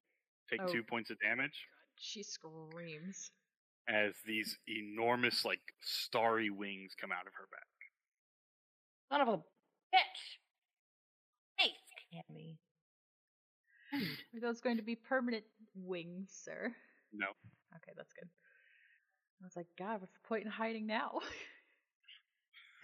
[0.49, 0.71] Take Oh.
[0.71, 1.67] two points of damage
[1.97, 3.31] She screams.
[3.87, 7.67] As these enormous, like, starry wings come out of her back.
[9.09, 9.37] Son of a
[9.93, 10.39] bitch!
[11.59, 12.57] Nice, Cammy.
[14.35, 15.45] Are those going to be permanent
[15.75, 16.75] wings, sir?
[17.13, 17.27] No.
[17.75, 18.29] Okay, that's good.
[19.41, 21.19] I was like, God, what's the point in hiding now?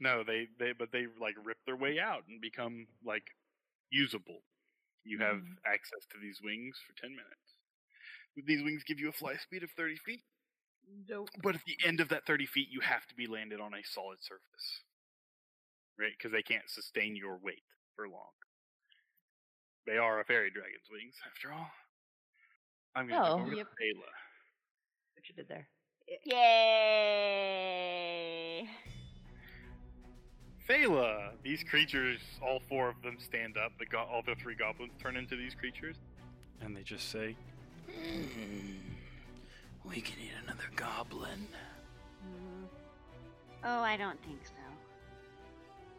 [0.00, 3.24] no, they they but they like rip their way out and become like
[3.90, 4.42] usable.
[5.04, 5.56] You have Mhm.
[5.66, 7.55] access to these wings for ten minutes.
[8.44, 10.22] These wings give you a fly speed of thirty feet,
[11.08, 11.30] Nope.
[11.42, 13.82] but at the end of that thirty feet, you have to be landed on a
[13.84, 14.82] solid surface,
[15.98, 16.12] right?
[16.16, 17.62] Because they can't sustain your weight
[17.94, 18.32] for long.
[19.86, 21.70] They are a fairy dragon's wings, after all.
[22.94, 23.36] I'm gonna Oh.
[23.38, 23.68] go over Yep.
[23.70, 24.12] to Ayla.
[25.14, 25.68] What you did there?
[27.36, 28.68] Yay!
[30.68, 31.32] Phala!
[31.42, 33.72] These creatures, all four of them stand up.
[33.78, 35.96] The go- all the three goblins turn into these creatures.
[36.60, 37.36] And they just say,
[38.02, 41.46] "Hmm, We can eat another goblin.
[42.24, 42.66] Mm.
[43.64, 44.52] Oh, I don't think so.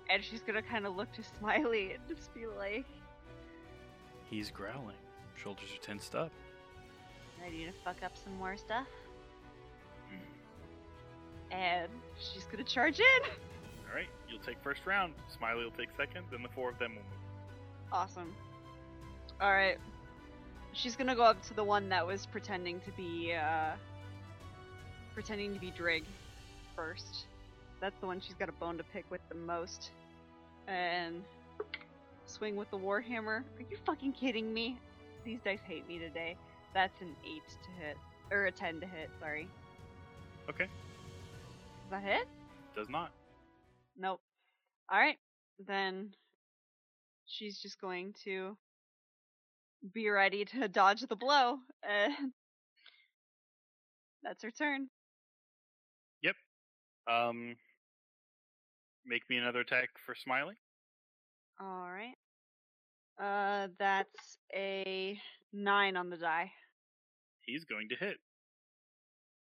[0.10, 2.86] And she's gonna kind of look to Smiley and just be like,
[4.30, 4.96] He's growling.
[5.42, 6.32] Shoulders are tensed up.
[7.42, 8.88] Ready to fuck up some more stuff?
[11.50, 13.06] and she's gonna charge in.
[13.24, 15.14] All right, you'll take first round.
[15.30, 16.26] Smiley will take second.
[16.30, 17.92] Then the four of them will move.
[17.94, 18.36] Awesome.
[19.40, 19.78] All right.
[20.78, 23.72] She's gonna go up to the one that was pretending to be, uh,
[25.16, 26.04] pretending to be Drig
[26.76, 27.26] first.
[27.82, 29.90] That's the one she's got a bone to pick with the most.
[30.68, 31.24] And
[32.26, 33.40] swing with the Warhammer.
[33.40, 34.78] Are you fucking kidding me?
[35.26, 36.36] These dice hate me today.
[36.76, 37.98] That's an 8 to hit.
[38.30, 39.48] Or a 10 to hit, sorry.
[40.50, 42.28] Okay, Does that hit?
[42.76, 43.12] does not.
[43.98, 44.22] Nope.
[44.92, 45.18] Alright.
[45.66, 46.14] Then
[47.26, 48.56] she's just going to
[49.94, 51.58] be ready to dodge the blow.
[51.88, 52.14] And
[54.24, 54.90] that's her turn.
[56.24, 56.36] Yep.
[57.10, 57.56] Um,
[59.06, 60.56] make me another attack for Smiley.
[61.62, 62.16] Alright.
[63.22, 65.20] Uh, that's a
[65.54, 66.52] 9 on the die.
[67.42, 68.18] He's going to hit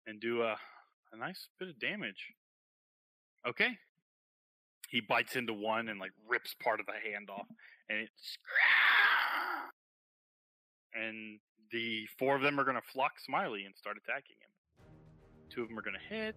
[0.06, 0.58] and do a
[1.14, 2.34] a nice bit of damage.
[3.48, 3.70] Okay.
[4.90, 7.48] He bites into one and like rips part of the hand off,
[7.90, 8.38] and it's
[10.96, 11.40] and
[11.72, 14.88] the four of them are gonna flock Smiley and start attacking him.
[15.50, 16.36] Two of them are gonna hit.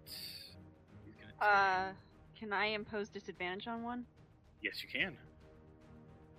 [1.40, 1.90] Uh,
[2.38, 4.04] can I impose disadvantage on one?
[4.62, 5.16] Yes, you can.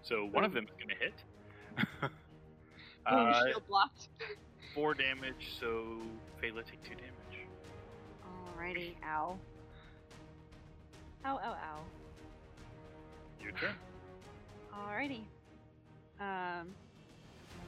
[0.03, 2.11] So one of them is going to hit.
[3.09, 4.09] Uh, shield blocked.
[4.75, 5.97] four damage, so
[6.43, 7.47] Phala take two damage.
[8.59, 8.95] Alrighty.
[9.05, 9.37] Ow.
[11.25, 11.79] Ow, ow, ow.
[13.41, 13.75] Your turn.
[14.73, 15.21] Alrighty.
[16.19, 16.67] Um,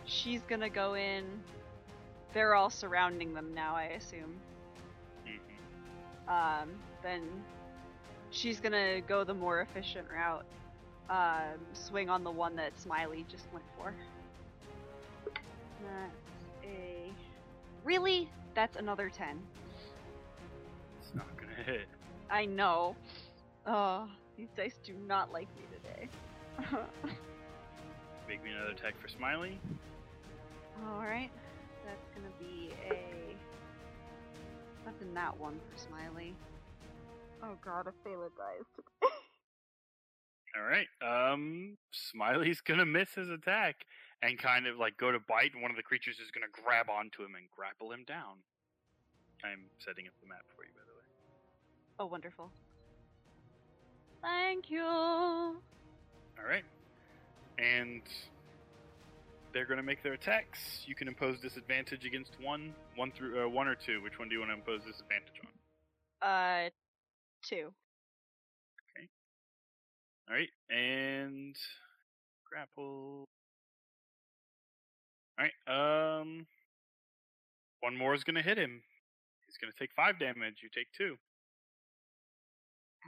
[0.05, 1.25] she's gonna go in.
[2.33, 4.35] They're all surrounding them now, I assume.
[5.25, 6.69] hmm Um,
[7.01, 7.23] then
[8.31, 10.45] she's gonna go the more efficient route.
[11.09, 13.93] Um, swing on the one that Smiley just went for.
[15.81, 17.11] That's a.
[17.83, 18.29] Really?
[18.53, 19.39] That's another 10.
[21.01, 21.87] It's not to hit.
[22.29, 22.95] I know.
[23.65, 24.07] Oh,
[24.37, 26.09] these dice do not like me today.
[28.27, 29.59] Make me another attack for Smiley.
[30.87, 31.31] Alright.
[31.85, 33.35] That's gonna be a.
[34.85, 36.35] That's in that one for Smiley.
[37.43, 39.11] Oh god, if Phala dies.
[40.55, 40.87] All right.
[41.01, 43.85] Um, Smiley's going to miss his attack
[44.21, 46.61] and kind of like go to bite, and one of the creatures is going to
[46.63, 48.41] grab onto him and grapple him down.
[49.43, 51.05] I'm setting up the map for you, by the way.
[51.99, 52.51] oh, wonderful.
[54.21, 54.83] Thank you.
[54.83, 55.55] All
[56.47, 56.65] right.
[57.57, 58.01] And
[59.53, 60.83] they're going to make their attacks.
[60.85, 64.01] You can impose disadvantage against one, one through uh, one or two.
[64.01, 65.41] Which one do you want to impose disadvantage
[66.21, 66.27] on?
[66.27, 66.69] Uh,
[67.43, 67.71] two.
[68.97, 69.07] Okay.
[70.29, 71.55] All right, and
[72.49, 73.27] grapple.
[75.39, 76.45] All right, um,
[77.79, 78.81] one more is going to hit him.
[79.45, 80.57] He's going to take five damage.
[80.61, 81.15] You take two.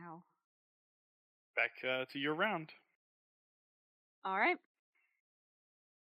[0.04, 0.24] Ow.
[1.56, 2.70] Back uh, to your round.
[4.26, 4.58] Alright.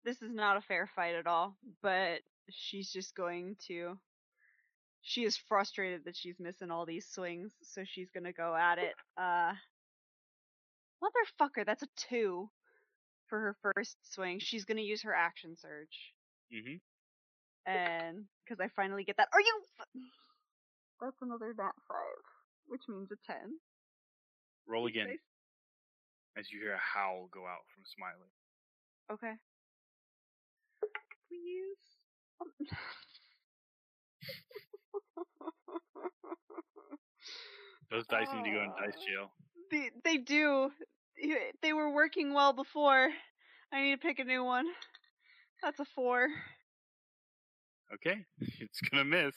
[0.04, 2.20] This is not a fair fight at all, but
[2.50, 3.98] she's just going to.
[5.02, 8.94] She is frustrated that she's missing all these swings, so she's gonna go at it.
[9.16, 9.52] Uh.
[11.02, 12.48] Motherfucker, that's a two
[13.28, 14.38] for her first swing.
[14.40, 16.12] She's gonna use her action surge.
[16.54, 16.76] Mm-hmm.
[17.70, 18.24] And.
[18.44, 19.28] Because I finally get that.
[19.32, 19.62] Are you.
[19.80, 19.86] F-
[21.00, 21.96] that's another nat 5,
[22.68, 23.36] which means a 10.
[24.66, 25.18] Roll again Nice.
[26.38, 28.30] as you hear a howl go out from Smiley.
[29.12, 29.34] Okay.
[31.34, 31.78] Please.
[37.90, 39.30] Those dice need to go in dice jail.
[39.70, 40.70] they, they do.
[41.62, 43.10] They were working well before.
[43.72, 44.66] I need to pick a new one.
[45.62, 46.28] That's a four.
[47.94, 48.24] Okay,
[48.60, 49.34] it's gonna miss.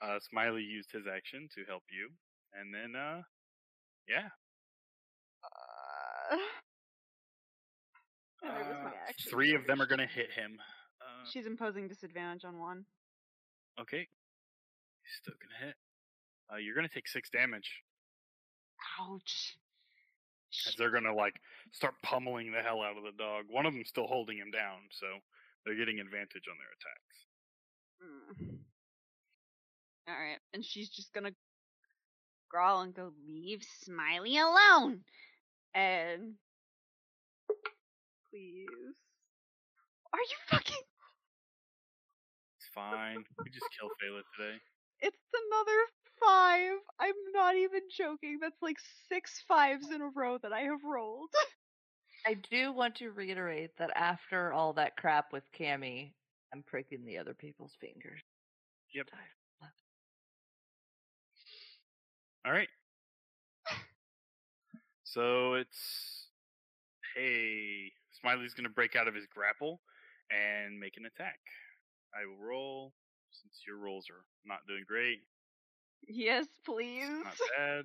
[0.00, 2.10] Uh, Smiley used his action to help you,
[2.54, 3.22] and then uh,
[4.08, 4.28] Yeah.
[5.44, 6.36] Uh,
[8.42, 10.58] and there was my Uh, three of them are gonna hit him.
[11.22, 12.84] Uh, She's imposing disadvantage on one.
[13.80, 14.06] okay.
[15.22, 15.76] Still gonna hit.
[16.52, 17.82] Uh, you're gonna take six damage
[19.00, 19.56] Ouch.
[20.68, 21.34] as they're gonna like
[21.72, 23.44] start pummeling the hell out of the dog.
[23.48, 25.06] One of them's still holding him down, so
[25.64, 27.16] they're getting advantage on their attacks.
[28.02, 28.58] Mm.
[30.08, 31.32] All right, and she's just gonna
[32.48, 35.00] growl and go leave Smiley alone.
[35.74, 36.34] and
[38.30, 38.66] please.
[40.12, 40.76] Are you fucking?
[42.72, 43.24] It's fine.
[43.44, 44.56] We just kill Phala today.
[45.00, 45.16] It's
[45.50, 45.78] another
[46.24, 46.78] five.
[46.98, 48.38] I'm not even joking.
[48.40, 48.78] That's like
[49.08, 51.30] six fives in a row that I have rolled.
[52.26, 56.12] I do want to reiterate that after all that crap with Cammy,
[56.52, 58.20] I'm pricking the other people's fingers.
[58.94, 59.08] Yep.
[62.46, 62.68] All right.
[65.04, 66.28] So it's
[67.14, 67.92] hey,
[68.22, 69.80] Smiley's gonna break out of his grapple
[70.30, 71.38] and make an attack.
[72.14, 72.92] I will roll
[73.30, 75.20] since your rolls are not doing great.
[76.08, 77.08] yes, please.
[77.08, 77.84] Not bad.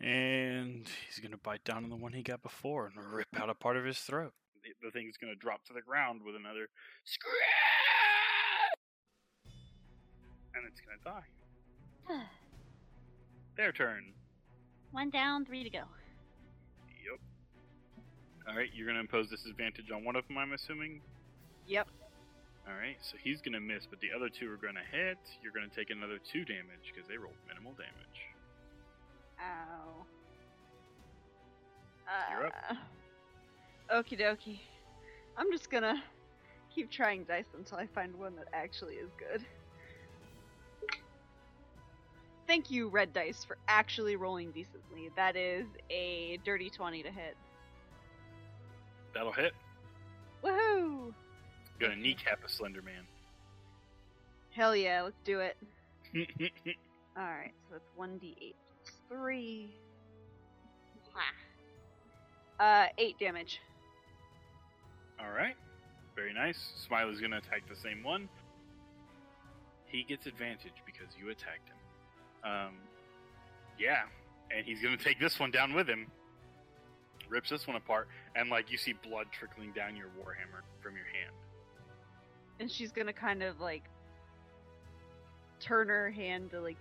[0.00, 3.54] And he's gonna bite down on the one he got before and rip out a
[3.54, 4.32] part of his throat.
[4.62, 6.68] The, the thing's gonna drop to the ground with another
[7.04, 7.32] scream,
[10.54, 11.16] and it's gonna
[12.14, 12.22] die.
[13.56, 14.12] Their turn.
[14.92, 15.78] One down, three to go.
[17.10, 17.20] Yep.
[18.48, 21.00] All right, you're gonna impose disadvantage on one of them, I'm assuming.
[21.66, 21.88] Yep.
[22.68, 25.18] All right, so he's gonna miss, but the other two are gonna hit.
[25.42, 28.20] You're gonna take another two damage because they rolled minimal damage.
[29.40, 30.04] Ow.
[32.30, 32.52] You're up.
[32.70, 32.74] Uh,
[33.94, 34.60] Okie dokie.
[35.36, 36.02] I'm just gonna
[36.74, 39.44] keep trying dice until I find one that actually is good.
[42.46, 45.10] Thank you, Red Dice, for actually rolling decently.
[45.16, 47.36] That is a dirty 20 to hit.
[49.12, 49.52] That'll hit.
[50.42, 51.12] Woohoo!
[51.80, 53.06] Gonna kneecap a Slender Man.
[54.50, 55.56] Hell yeah, let's do it.
[57.16, 59.70] Alright, so that's 1d8 plus 3.
[62.60, 63.60] Uh, 8 damage.
[65.20, 65.54] All right,
[66.16, 66.58] very nice.
[66.86, 68.28] Smiley's gonna attack the same one.
[69.86, 72.50] He gets advantage because you attacked him.
[72.50, 72.74] Um,
[73.78, 74.02] yeah,
[74.54, 76.06] and he's gonna take this one down with him.
[77.28, 81.04] Rips this one apart, and like you see blood trickling down your warhammer from your
[81.04, 81.34] hand.
[82.60, 83.84] And she's gonna kind of like
[85.60, 86.76] turn her hand to like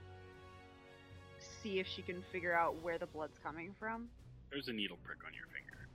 [1.61, 4.07] see if she can figure out where the blood's coming from.
[4.51, 5.87] There's a needle prick on your finger,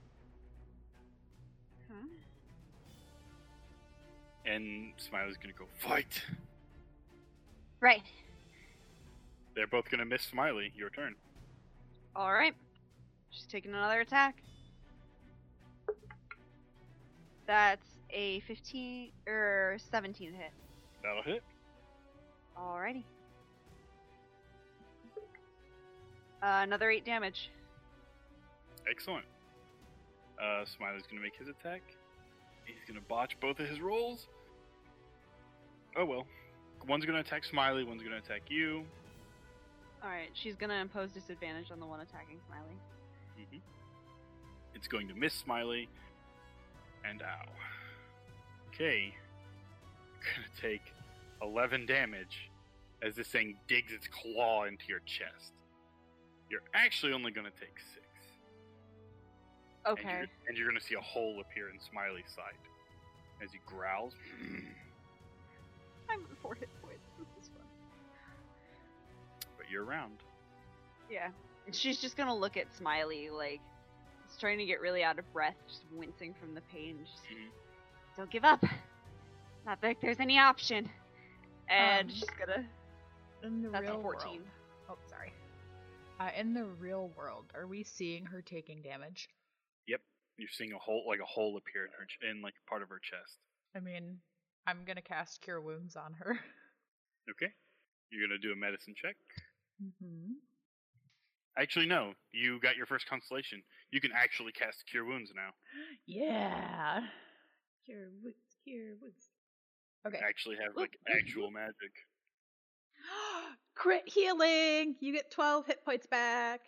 [1.89, 2.07] Huh?
[4.45, 6.21] and Smiley's gonna go fight.
[7.79, 8.03] Right.
[9.55, 10.71] They're both gonna miss Smiley.
[10.75, 11.15] Your turn.
[12.15, 12.53] All right,
[13.31, 14.41] she's taking another attack.
[17.45, 20.51] That's a 15 or 17 hit.
[21.01, 21.43] That'll hit.
[22.57, 23.03] Alrighty.
[26.41, 27.49] Uh, another 8 damage.
[28.89, 29.25] Excellent.
[30.41, 31.81] Uh, Smiley's gonna make his attack.
[32.65, 34.27] He's gonna botch both of his rolls.
[35.95, 36.25] Oh well.
[36.87, 38.83] One's gonna attack Smiley, one's gonna attack you.
[40.03, 42.75] Alright, she's gonna impose disadvantage on the one attacking Smiley.
[43.37, 43.57] hmm
[44.75, 45.87] It's going to miss Smiley.
[47.09, 47.45] And ow.
[48.73, 49.13] Okay.
[50.21, 50.81] You're Gonna take
[51.41, 52.49] 11 damage
[53.01, 55.53] as this thing digs its claw into your chest.
[56.49, 57.99] You're actually only gonna take 6.
[59.85, 60.17] And Okay.
[60.19, 62.53] you're, and you're gonna see a hole appear in Smiley's side
[63.43, 64.13] as he growls.
[66.09, 67.05] I'm at 4 hit points.
[67.19, 67.63] This is fun.
[69.57, 70.23] but you're around.
[71.09, 71.29] Yeah.
[71.65, 73.59] And She's just gonna look at Smiley like
[74.39, 76.97] trying to get really out of breath, just wincing from the pain.
[77.05, 77.49] Just, Mhm.
[78.17, 78.63] Don't give up.
[79.65, 80.89] Not that there's any option.
[81.69, 82.65] and Um, she's gonna
[83.43, 84.31] In the that's real 14.
[84.31, 84.47] world.
[84.89, 85.33] Oh, sorry.
[86.19, 89.29] Uh, in the real world, are we seeing her taking damage?
[89.87, 90.01] Yep,
[90.37, 92.89] you're seeing a hole, like a hole appear in her, ch- in like part of
[92.89, 93.37] her chest.
[93.75, 94.19] I mean,
[94.67, 96.39] I'm gonna cast Cure Wounds on her.
[97.29, 97.47] Okay.
[98.09, 99.15] You're gonna do a medicine check.
[99.81, 100.33] Mm-hmm.
[101.57, 102.11] Actually, no.
[102.33, 103.63] You got your first constellation.
[103.91, 105.51] You can actually cast Cure Wounds now.
[106.05, 106.99] Yeah.
[107.85, 109.29] Cure Wounds, Cure Wounds.
[110.07, 110.19] Okay.
[110.23, 111.91] Actually, have like actual magic.
[113.75, 114.95] Crit healing!
[114.99, 116.61] You get 12 hit points back.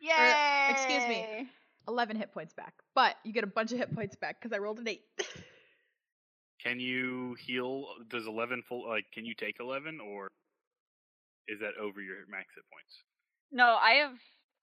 [0.00, 0.68] Yay!
[0.70, 1.48] excuse me.
[1.88, 2.74] 11 hit points back.
[2.94, 5.00] But you get a bunch of hit points back because I rolled an 8.
[6.62, 7.86] Can you heal?
[8.08, 8.86] Does 11 full?
[8.86, 10.28] Like, can you take 11, or
[11.48, 13.02] is that over your max hit points?
[13.50, 14.12] No, I have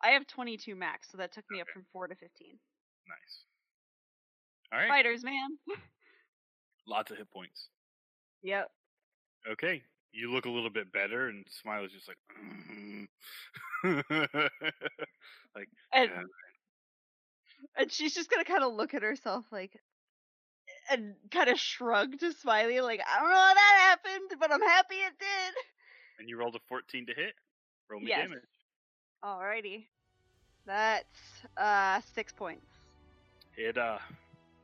[0.04, 2.30] I have 22 max, so that took me up from 4 to 15.
[3.08, 3.44] Nice.
[4.72, 4.90] All right.
[4.90, 5.58] Fighters, man.
[6.88, 7.68] Lots of hit points.
[8.44, 8.70] yep.
[9.50, 9.82] Okay.
[10.14, 12.18] You look a little bit better, and Smiley's just like,
[15.56, 16.24] like, And Yeah.
[17.78, 19.80] and she's just gonna kind of look at herself like,
[20.90, 24.62] and kind of shrug to Smiley like, I don't know how that happened, but I'm
[24.62, 25.54] happy it did.
[26.20, 27.34] and you rolled a 14 to hit.
[27.90, 28.28] Roll me Yes.
[28.30, 28.44] damage.
[29.24, 29.86] Alrighty.
[30.66, 32.66] That's uh six points.
[33.56, 34.00] It uh,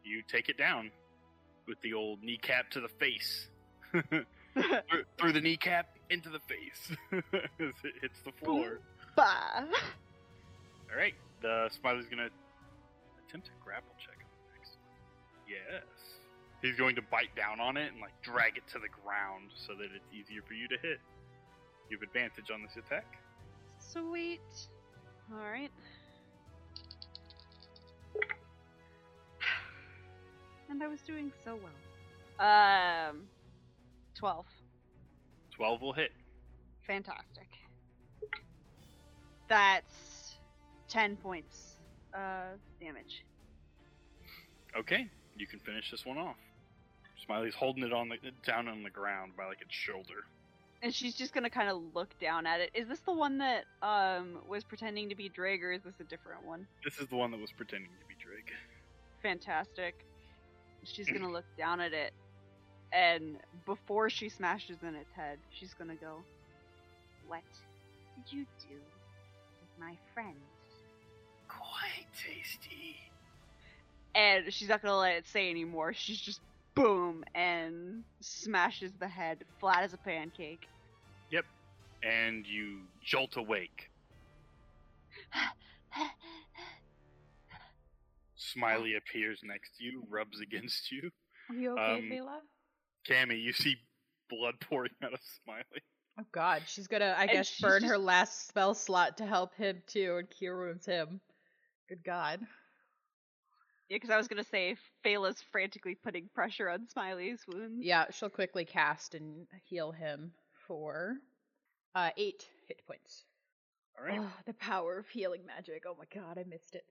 [0.04, 0.92] you take it down
[1.68, 3.48] with the old kneecap to the face.
[3.92, 8.80] through, through the kneecap into the face it hits the floor.
[9.16, 9.64] bah.
[10.92, 12.30] All right, the Smiley's gonna
[13.28, 15.48] attempt a grapple check on the next one.
[15.48, 15.84] Yes,
[16.62, 19.74] he's going to bite down on it and like drag it to the ground so
[19.74, 21.00] that it's easier for you to hit.
[21.90, 23.18] You have advantage on this attack.
[23.80, 24.42] Sweet.
[25.32, 25.72] Alright.
[30.74, 33.10] And I was doing so well.
[33.10, 33.28] Um,
[34.16, 34.44] 12.
[35.52, 36.12] Twelve will hit.
[36.88, 37.48] Fantastic.
[39.48, 40.34] That's
[40.90, 41.76] 10 points
[42.16, 43.24] of damage.
[44.76, 46.38] Okay, you can finish this one off.
[47.24, 50.26] Smiley's holding it on the down on the ground by like its shoulder.
[50.82, 52.72] And she's just gonna kind of look down at it.
[52.74, 56.04] Is this the one that um was pretending to be Drake, or is this a
[56.04, 56.66] different one?
[56.84, 58.52] This is the one that was pretending to be Drake.
[59.22, 60.04] Fantastic.
[60.86, 62.14] She's gonna look down at it,
[62.92, 66.26] and before she smashes in its head, she's gonna go,
[67.28, 67.44] What
[68.16, 68.76] did you do
[69.62, 70.38] with my friends?
[71.48, 72.98] Quite tasty.
[74.16, 75.94] and she's not gonna let it say anymore.
[75.94, 76.42] She's just
[76.76, 80.70] boom and smashes the head flat as a pancake.
[81.30, 81.46] Yep.
[82.04, 83.92] And you jolt awake.
[88.52, 91.10] Smiley appears next to you, rubs against you.
[91.50, 92.40] Are you okay, Um, Phala?
[93.08, 93.76] Cammy, you see
[94.30, 95.84] blood pouring out of Smiley.
[96.20, 99.56] Oh god, she's gonna, I And guess, she's burn her last spell slot to help
[99.56, 101.20] him too and cure wounds him.
[101.90, 102.40] Good god.
[103.90, 107.84] Yeah, because I was gonna say Phala's frantically putting pressure on Smiley's wounds.
[107.84, 110.32] Yeah, she'll quickly cast and heal him
[110.68, 111.16] for
[111.96, 113.24] uh eight hit points.
[113.98, 114.20] All right.
[114.20, 115.84] Oh, the power of healing magic.
[115.88, 116.86] Oh my god, I missed it.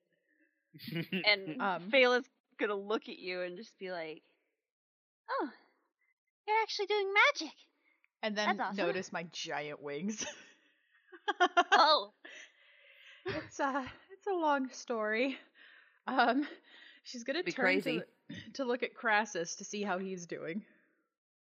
[1.24, 2.28] And Um, Phala's
[2.59, 4.23] gonna look at you and just be like,
[5.31, 5.51] Oh,
[6.47, 7.55] you're actually doing magic.
[8.23, 8.70] And then awesome.
[8.70, 10.24] notice my giant wings.
[11.73, 12.12] Oh,
[13.32, 15.39] it's a it's a long story.
[16.07, 16.47] Um,
[17.05, 17.82] she's gonna Be turn crazy.
[17.82, 18.05] To,
[18.55, 20.65] to look at Crassus to see how he's doing.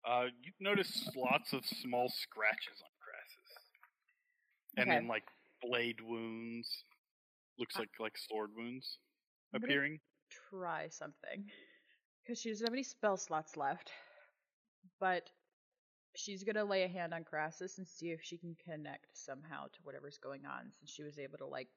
[0.06, 3.52] uh, you notice lots of small scratches on Crassus,
[4.76, 4.92] and Okay.
[4.92, 5.24] then like
[5.62, 6.84] blade wounds.
[7.58, 8.98] Looks Uh, like like sword wounds
[9.54, 10.00] I'm gonna- appearing.
[10.50, 11.50] Try something
[12.22, 13.92] because she doesn't have any spell slots left,
[14.98, 15.30] but
[16.16, 19.82] she's gonna lay a hand on Crassus and see if she can connect somehow to
[19.82, 20.72] whatever's going on.
[20.72, 21.68] Since she was able to like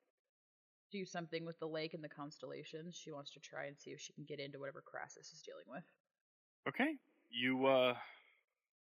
[0.91, 3.99] do something with the lake and the constellations, she wants to try and see if
[4.01, 5.83] she can get into whatever Crassus is dealing with.
[6.67, 6.97] Okay,
[7.29, 7.95] you uh,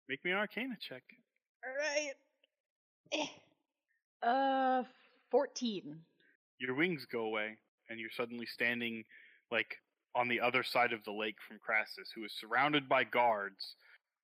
[0.08, 1.02] make me an Arcana check.
[1.64, 3.30] All right.
[4.22, 4.84] Uh,
[5.30, 6.04] fourteen.
[6.58, 7.56] your wings go away,
[7.88, 9.04] and you're suddenly standing
[9.50, 9.76] like
[10.14, 13.76] on the other side of the lake from Crassus, who is surrounded by guards,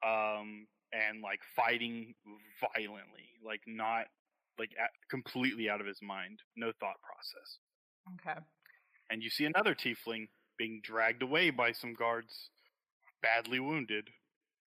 [0.05, 2.15] um, and like fighting
[2.61, 4.07] violently, like not
[4.59, 7.59] like at, completely out of his mind, no thought process.
[8.15, 8.41] Okay.
[9.11, 10.29] And you see another tiefling
[10.59, 12.51] being dragged away by some guards,
[13.23, 14.09] badly wounded.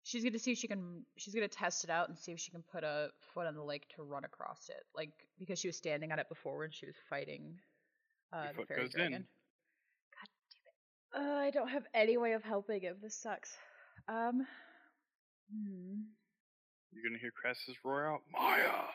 [0.03, 1.05] She's gonna see if she can.
[1.18, 3.63] She's gonna test it out and see if she can put a foot on the
[3.63, 6.88] lake to run across it, like because she was standing on it before when she
[6.88, 7.59] was fighting
[8.33, 9.01] uh, Your the foot fairy goes in.
[9.01, 9.27] God damn it!
[11.13, 12.97] Uh, I don't have any way of helping him.
[13.01, 13.51] This sucks.
[14.07, 14.47] Um.
[15.51, 15.95] Hmm.
[16.91, 18.87] You're gonna hear Crassus roar out, Maya!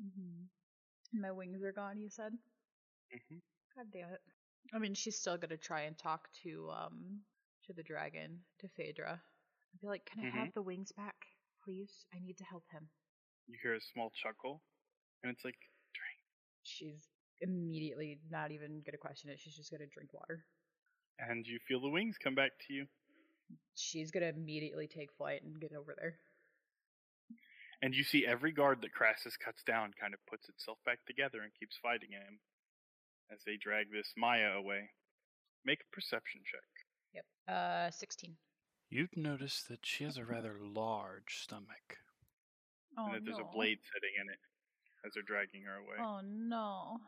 [0.00, 1.20] Mm-hmm.
[1.20, 2.00] My wings are gone.
[2.00, 2.32] You said.
[3.14, 3.38] Mm-hmm.
[3.76, 4.20] God damn it.
[4.74, 7.20] I mean, she's still gonna try and talk to um
[7.66, 9.12] to the dragon to Phaedra.
[9.72, 10.32] And be like, "Can I Mhm.
[10.44, 11.16] have the wings back,
[11.64, 12.06] please?
[12.14, 12.88] I need to help him."
[13.46, 14.62] You hear a small chuckle,
[15.22, 15.58] and it's like,
[16.62, 17.06] she's
[17.44, 19.38] immediately not even gonna question it.
[19.38, 20.44] She's just gonna drink water.
[21.18, 22.86] and you feel the wings come back to you.
[23.76, 26.18] She's gonna immediately take flight and get over there.
[27.82, 31.42] And you see every guard that Crassus cuts down kind of puts itself back together
[31.42, 32.40] and keeps fighting him
[33.30, 34.90] as they drag this Maya away.
[35.64, 36.68] Make a perception check.
[37.14, 37.24] Yep.
[37.46, 38.36] Uh, sixteen.
[38.90, 41.98] You'd notice that she has a rather large stomach.
[42.96, 43.44] Oh and that there's no.
[43.44, 44.38] a blade sitting in it.
[45.04, 45.96] as they're dragging her away.
[46.00, 46.98] Oh no.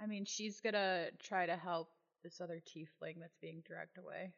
[0.00, 1.90] I mean, she's gonna try to help
[2.22, 4.32] this other tiefling that's being dragged away.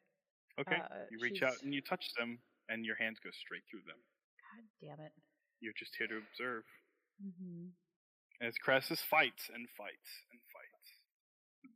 [0.59, 2.39] okay, uh, you reach out and you touch them,
[2.69, 3.99] and your hands go straight through them.
[4.55, 5.13] God damn it.
[5.61, 6.65] You're just here to observe.
[7.23, 7.69] Mm-hmm.
[8.41, 10.81] As Crassus fights and fights and fights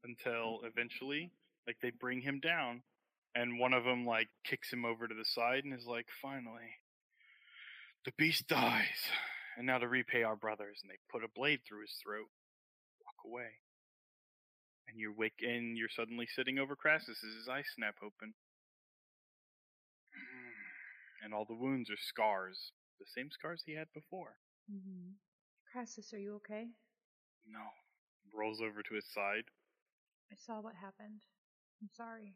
[0.04, 1.30] until eventually,
[1.66, 2.82] like they bring him down,
[3.34, 6.80] and one of them like kicks him over to the side and is like, "Finally,
[8.04, 9.10] the beast dies,
[9.58, 12.30] and now to repay our brothers." And they put a blade through his throat,
[13.04, 13.60] walk away,
[14.88, 18.34] and you wake and you're suddenly sitting over Crassus as his eyes snap open,
[21.24, 24.36] and all the wounds are scars, the same scars he had before.
[24.70, 25.16] Mm-hmm.
[25.72, 26.68] Crassus, are you okay?
[27.46, 27.64] No.
[28.32, 29.44] Rolls over to his side.
[30.32, 31.22] I saw what happened.
[31.82, 32.34] I'm sorry.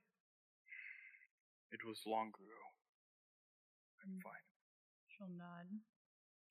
[1.73, 2.63] It was long ago.
[4.05, 4.23] I'm Mm.
[4.23, 4.47] fine.
[5.09, 5.67] She'll nod.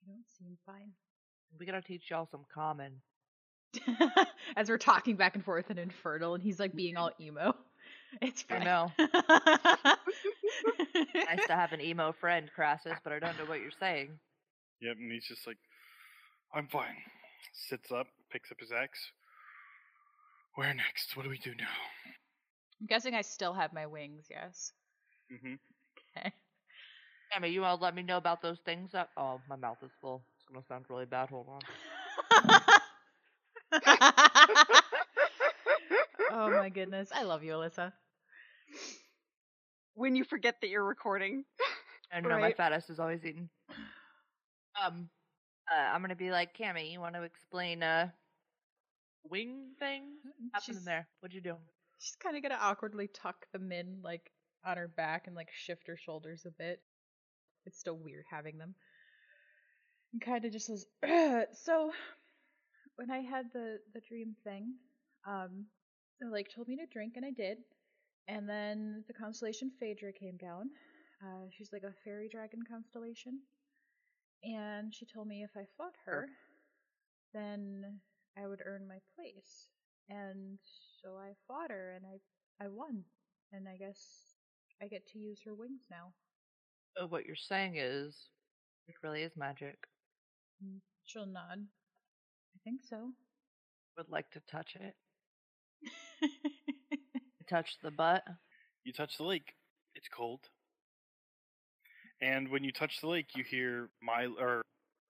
[0.02, 0.94] You don't seem fine.
[1.58, 3.02] We gotta teach y'all some common.
[4.56, 7.56] As we're talking back and forth and Infernal, and he's like being all emo.
[8.22, 8.64] It's I fine.
[8.64, 8.92] know.
[11.16, 14.18] nice to have an emo friend, Crassus, but I don't know what you're saying.
[14.82, 15.58] Yep, and he's just like,
[16.54, 16.96] I'm fine.
[17.54, 19.12] Sits up, picks up his axe.
[20.56, 21.16] Where next?
[21.18, 21.68] What do we do now?
[22.80, 24.72] I'm guessing I still have my wings, yes.
[25.32, 25.56] Mm-hmm.
[26.18, 26.32] Okay.
[27.36, 30.24] Emma, you wanna let me know about those things that oh my mouth is full.
[30.38, 32.57] It's gonna sound really bad, hold on.
[36.30, 37.10] Oh my goodness.
[37.14, 37.94] I love you, Alyssa.
[39.96, 41.46] When you forget that you're recording.
[42.12, 42.58] I don't know my Right.
[42.58, 43.50] fat ass is always eating.
[44.82, 45.10] Um,
[45.72, 48.10] uh, I'm gonna be like, Cammy, you want to explain uh
[49.24, 50.18] wing thing?
[50.54, 51.08] Happened She's, there?
[51.20, 51.58] What'd you do?
[52.00, 54.32] she's kind of gonna awkwardly tuck them in, like,
[54.66, 56.82] on her back and, like, shift her shoulders a bit.
[57.66, 58.76] It's still weird having them.
[60.14, 60.86] And kind of just says,
[61.64, 61.92] so,
[62.98, 64.74] when I had the, the dream thing,
[65.28, 65.66] um,
[66.20, 67.60] they, like, told me to drink, and I did.
[68.28, 70.70] And then the constellation Phaedra came down.
[71.24, 73.40] Uh, she's like a fairy dragon constellation.
[74.44, 76.28] And she told me if I fought her,
[77.34, 78.00] then
[78.38, 79.68] I would earn my place.
[80.10, 80.60] And
[81.02, 82.20] so I fought her and I
[82.64, 83.04] I won.
[83.54, 84.36] And I guess
[84.82, 86.14] I get to use her wings now.
[86.98, 88.30] So what you're saying is,
[88.88, 89.78] it really is magic.
[91.06, 91.68] She'll nod.
[92.68, 93.16] I think so.
[93.96, 94.96] Would like to touch it.
[97.50, 98.28] Touch the butt.
[98.84, 99.56] You touch the lake.
[99.96, 100.42] It's cold.
[102.20, 104.62] And when you touch the lake, you hear my or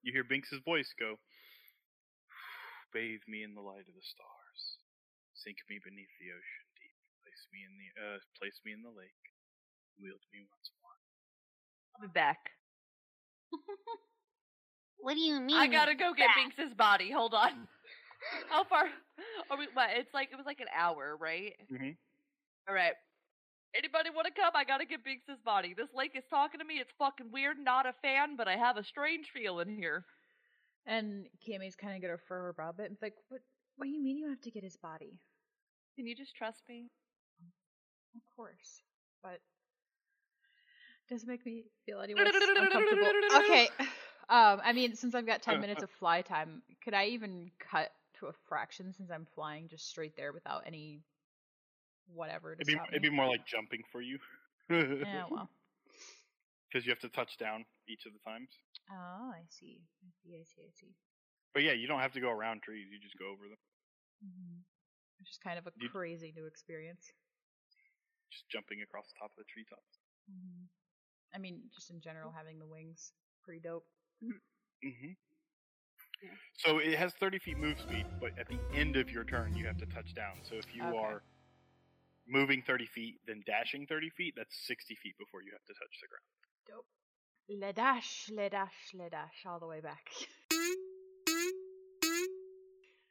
[0.04, 1.18] you hear Binks's voice go,
[2.94, 4.78] "Bathe me in the light of the stars,
[5.34, 6.94] sink me beneath the ocean deep,
[7.26, 9.34] place me in the uh, place me in the lake,
[9.98, 10.94] wield me once more."
[11.96, 12.54] I'll be back.
[15.00, 15.56] What do you mean?
[15.58, 16.36] I gotta go get back?
[16.58, 17.12] Binks's body.
[17.12, 17.52] Hold on.
[18.50, 18.86] How far
[19.50, 19.68] are we?
[19.74, 19.90] What?
[19.96, 21.54] It's like it was like an hour, right?
[21.72, 21.92] Mm-hmm.
[22.68, 22.94] All right.
[23.76, 24.52] Anybody want to come?
[24.56, 25.74] I gotta get Binks's body.
[25.78, 26.76] This lake is talking to me.
[26.76, 27.58] It's fucking weird.
[27.60, 30.06] Not a fan, but I have a strange feeling here.
[30.86, 32.86] and Cammy's kind of gonna fur her brow a bit.
[32.88, 33.42] And it's like, what?
[33.76, 35.20] What do you mean you have to get his body?
[35.96, 36.90] Can you just trust me?
[38.16, 38.82] Of course,
[39.22, 39.40] but
[41.10, 43.06] doesn't make me feel any less uncomfortable.
[43.38, 43.70] Okay.
[44.30, 47.92] Um, I mean, since I've got ten minutes of fly time, could I even cut
[48.20, 51.02] to a fraction since I'm flying just straight there without any
[52.14, 54.20] whatever to It'd be it'd be more like jumping for you.
[54.70, 55.50] Yeah, well.
[56.68, 58.50] Because you have to touch down each of the times.
[58.92, 59.80] Oh, I see.
[60.04, 60.36] I see.
[60.36, 60.62] I see.
[60.68, 60.92] I see.
[61.54, 62.88] But yeah, you don't have to go around trees.
[62.92, 63.62] You just go over them.
[64.20, 64.60] Mm-hmm.
[65.20, 67.14] Which is kind of a You- crazy new experience.
[68.32, 70.04] Just jumping across the top of the treetops.
[70.28, 70.68] Mm-hmm.
[71.34, 73.14] I mean, just in general, having the wings,
[73.44, 73.88] pretty dope.
[74.24, 75.12] Mm-hmm.
[76.24, 76.30] Yeah.
[76.58, 79.66] So it has 30 feet move speed, but at the end of your turn, you
[79.68, 80.38] have to touch down.
[80.50, 80.98] So if you Okay.
[80.98, 81.22] are
[82.28, 86.00] moving 30 feet, then dashing 30 feet, that's 60 feet before you have to touch
[86.02, 86.26] the ground.
[86.68, 86.86] Dope.
[87.50, 90.04] Le dash, le dash, le dash, all the way back.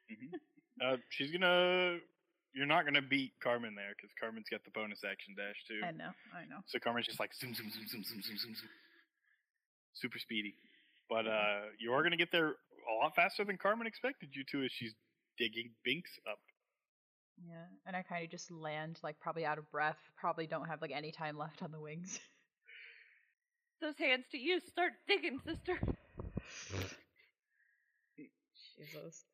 [0.76, 1.96] Uh, she's gonna.
[2.52, 5.80] You're not gonna beat Carmen there because Carmen's got the bonus action dash too.
[5.82, 6.60] I know, I know.
[6.66, 8.68] So Carmen's just like zoom, zoom, zoom, zoom, zoom, zoom, zoom, zoom.
[9.94, 10.54] super speedy.
[11.08, 14.64] But uh, you are gonna get there a lot faster than Carmen expected you to,
[14.64, 14.94] as she's
[15.38, 16.38] digging Binks up.
[17.46, 19.98] Yeah, and I kind of just land like probably out of breath.
[20.16, 22.18] Probably don't have like any time left on the wings.
[23.82, 24.58] Those hands to you.
[24.60, 25.78] Start digging, sister.
[28.78, 29.24] Jesus.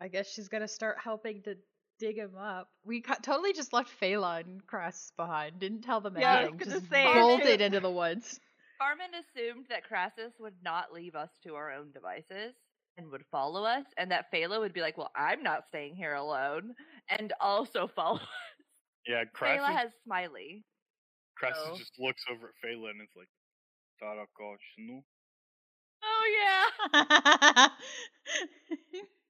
[0.00, 1.56] I guess she's gonna start helping to
[1.98, 2.68] dig him up.
[2.84, 5.58] We ca- totally just left Phelan and Cress behind.
[5.58, 6.58] Didn't tell them Yeah, anything.
[6.58, 8.38] gonna Just say, bolted into the woods.
[8.80, 12.54] Carmen assumed that Crassus would not leave us to our own devices,
[12.96, 16.14] and would follow us, and that Phala would be like, "Well, I'm not staying here
[16.14, 16.74] alone,"
[17.08, 18.28] and also follow us.
[19.06, 20.64] Yeah, Phala Crassus, has Smiley.
[21.36, 23.28] Crassus so- just looks over at Phala and it's like,
[24.02, 25.02] Tarakoshnu.
[26.02, 27.68] Oh yeah.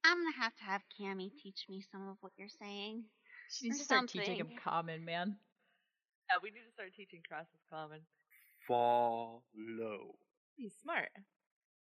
[0.03, 3.03] I'm gonna have to have Cammy teach me some of what you're saying.
[3.51, 5.37] she needs to start teaching him common, man.
[6.29, 8.01] Yeah, we need to start teaching Crassus Common.
[8.69, 9.41] Follow.
[10.55, 11.09] He's smart.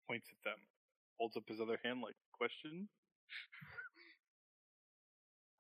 [0.08, 0.60] Points at them.
[1.18, 2.88] Holds up his other hand like, question?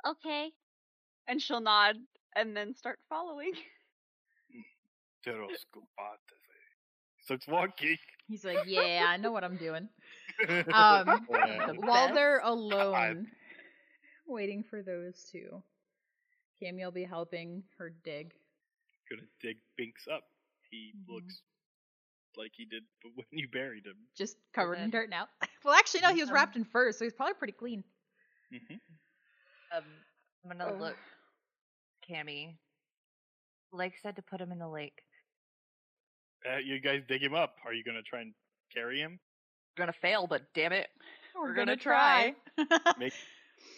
[0.07, 0.51] Okay.
[1.27, 1.95] And she'll nod
[2.35, 3.53] and then start following.
[5.25, 6.19] Teroskopate.
[7.21, 7.97] Starts walking.
[8.27, 9.89] He's like, yeah, I know what I'm doing.
[10.47, 13.27] Um, The While they're alone,
[14.25, 15.61] waiting for those two,
[16.61, 18.31] Cammy will be helping her dig.
[19.09, 20.23] Gonna dig Binks up.
[20.69, 21.13] He Mhm.
[21.13, 21.41] looks
[22.37, 22.83] like he did
[23.15, 23.97] when you buried him.
[24.17, 25.27] Just covered in dirt now.
[25.63, 27.83] well, actually, no, he was Um, wrapped in fur, so he's probably pretty clean.
[28.51, 28.75] hmm
[29.71, 29.83] Um,
[30.43, 30.77] I'm gonna Oh.
[30.77, 30.97] look.
[32.07, 32.57] Cammy.
[33.71, 35.03] Lake said to put him in the lake.
[36.49, 37.57] Uh, you guys dig him up.
[37.65, 38.33] Are you gonna try and
[38.73, 39.19] carry him?
[39.77, 40.89] We're gonna fail, but damn it,
[41.35, 42.35] We're, gonna try.
[42.97, 43.13] Make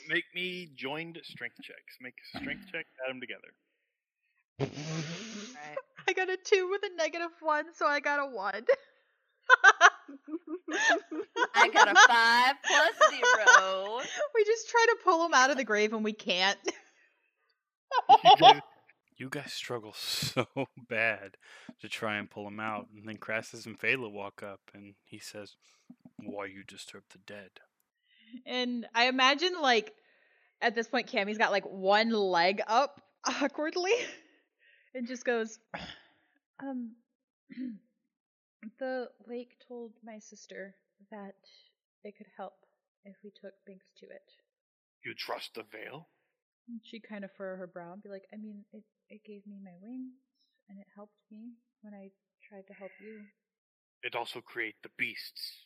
[0.08, 1.98] make me joined strength checks.
[2.00, 2.86] Make strength check.
[3.06, 3.54] Add them together.
[4.60, 5.78] right?
[6.08, 8.64] I got a two with a negative one, so I got a one.
[11.56, 14.00] I got a five plus zero.
[14.36, 16.58] We just try to pull him out of the grave and we can't.
[18.10, 18.62] You guys-
[19.18, 20.48] You guys struggle so
[20.90, 21.38] bad
[21.82, 25.20] to try and pull him out, and then Crassus and Phala walk up, and he
[25.20, 25.58] says,
[26.18, 27.52] "Why you disturb the dead?"
[28.48, 29.94] And I imagine like
[30.60, 33.92] at this point Cammy's got like one leg up awkwardly
[34.96, 35.60] and just goes
[36.62, 36.92] um
[38.80, 40.76] the lake told my sister
[41.12, 41.36] that
[42.04, 42.54] it could help
[43.06, 44.32] if we took Binks to it.
[45.04, 46.08] you trust the veil?
[46.84, 49.58] She'd kind of furrow her brow and be like, I mean, it, it gave me
[49.64, 50.14] my wings
[50.70, 51.52] and it helped me
[51.82, 52.12] when I
[52.48, 53.20] tried to help you.
[54.04, 55.66] It also create the beasts.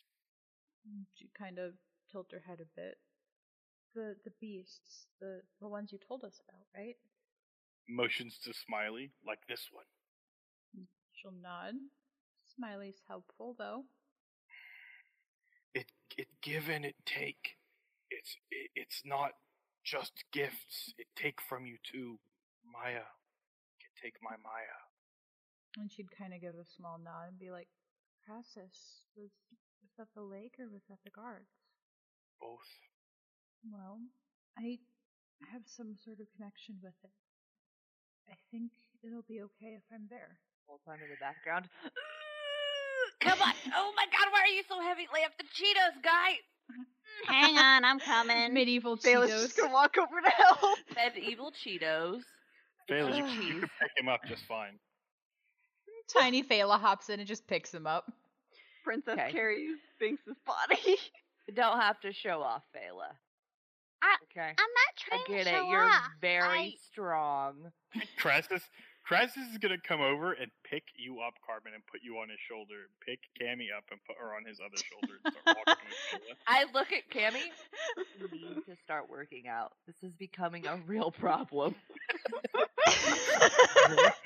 [1.14, 1.74] She'd kind of
[2.10, 2.96] tilt her head a bit.
[3.94, 6.96] The the beasts, the the ones you told us about, right?
[7.88, 9.84] Motions to Smiley like this one.
[11.12, 11.74] She'll nod.
[12.56, 13.84] Smiley's helpful though.
[15.74, 17.56] It it give and it take.
[18.10, 19.32] It's it, it's not
[19.84, 20.92] just gifts.
[20.98, 22.18] It take from you too.
[22.66, 23.06] Maya
[23.78, 24.78] can take my Maya.
[25.78, 27.68] And she'd kind of give a small nod and be like,
[28.24, 29.30] Crassus, was,
[29.84, 31.52] was that the lake or was that the guards?
[32.40, 32.66] Both.
[33.70, 34.00] Well,
[34.58, 34.78] I
[35.52, 37.12] have some sort of connection with it.
[38.30, 38.70] I think
[39.04, 40.36] it'll be okay if I'm there.
[40.66, 41.68] Whole time in the background.
[43.20, 43.54] Come on!
[43.74, 44.32] Oh my God!
[44.32, 45.06] Why are you so heavy?
[45.14, 46.38] Lay up the Cheetos, guy.
[47.32, 48.52] Hang on, I'm coming.
[48.52, 49.42] Medieval Bayless Cheetos.
[49.42, 50.78] just gonna walk over to help.
[50.96, 52.22] Medieval Cheetos.
[52.90, 53.48] Phala, you, Cheese.
[53.54, 54.78] you can pick him up just fine.
[56.12, 58.12] Tiny Phala hops in and just picks him up.
[58.84, 59.32] Princess Okay.
[59.32, 60.96] carries Binks's body.
[61.54, 63.10] Don't have to show off, Phala.
[64.06, 64.50] I- okay.
[64.50, 65.52] I'm not I trying get to it.
[65.54, 66.10] show You're off.
[66.20, 67.72] very I- strong.
[68.18, 68.62] Crassus
[69.04, 72.38] Crassus is gonna come over and pick you up, Carmen, and put you on his
[72.48, 72.88] shoulder.
[73.06, 76.36] Pick Cammy up and put her on his other shoulder and start walking.
[76.46, 77.42] I look at Cammy.
[78.18, 79.72] You need to start working out.
[79.86, 81.74] This is becoming a real problem.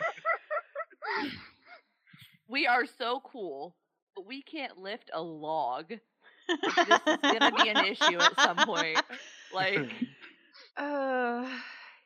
[2.48, 3.74] we are so cool,
[4.16, 5.88] but we can't lift a log.
[5.88, 9.00] This is gonna be an issue at some point.
[9.50, 9.84] Like,
[10.76, 11.46] Uh,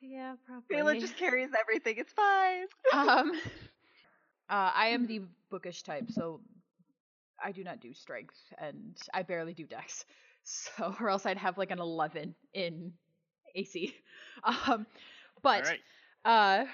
[0.00, 0.66] yeah, probably.
[0.76, 1.96] Phala just carries everything.
[1.98, 2.66] It's fine.
[2.92, 3.32] um,
[4.50, 6.40] uh, I am the bookish type, so
[7.42, 10.04] I do not do strength, and I barely do dex.
[10.44, 12.92] So, or else I'd have like an eleven in
[13.54, 13.94] AC.
[14.44, 14.86] Um,
[15.42, 15.80] but All right.
[16.24, 16.64] uh,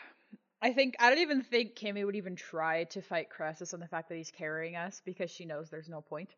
[0.63, 3.89] I think I don't even think Cammy would even try to fight Crassus on the
[3.89, 6.35] fact that he's carrying us because she knows there's no point.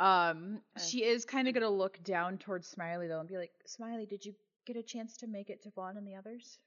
[0.00, 4.06] Um, she is kind of gonna look down towards Smiley though and be like, "Smiley,
[4.06, 4.34] did you
[4.66, 6.58] get a chance to make it to Vaughn and the others?"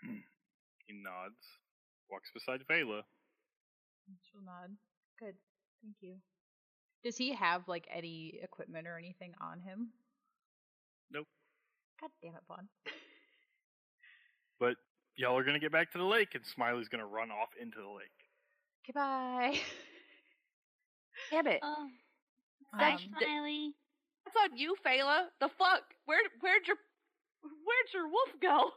[0.00, 1.36] He nods,
[2.10, 3.02] walks beside Phala.
[4.30, 4.76] She'll nod.
[5.18, 5.34] Good.
[5.82, 6.14] Thank you.
[7.04, 9.90] Does he have like any equipment or anything on him?
[11.10, 11.26] Nope.
[12.00, 12.68] God damn it, Vaughn.
[14.58, 14.76] But
[15.16, 17.88] y'all are gonna get back to the lake, and Smiley's gonna run off into the
[17.88, 18.10] lake.
[18.86, 19.60] Goodbye.
[21.30, 21.60] damn it.
[21.62, 21.92] Oh, Um,
[22.72, 23.74] bye, um, th- Smiley.
[24.24, 25.26] That's on you, Phala.
[25.40, 25.82] The fuck?
[26.04, 26.76] Where where'd your
[27.42, 28.70] where'd your wolf go?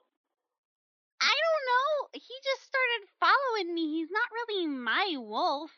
[1.21, 2.09] I don't know.
[2.13, 3.99] He just started following me.
[3.99, 5.71] He's not really my wolf.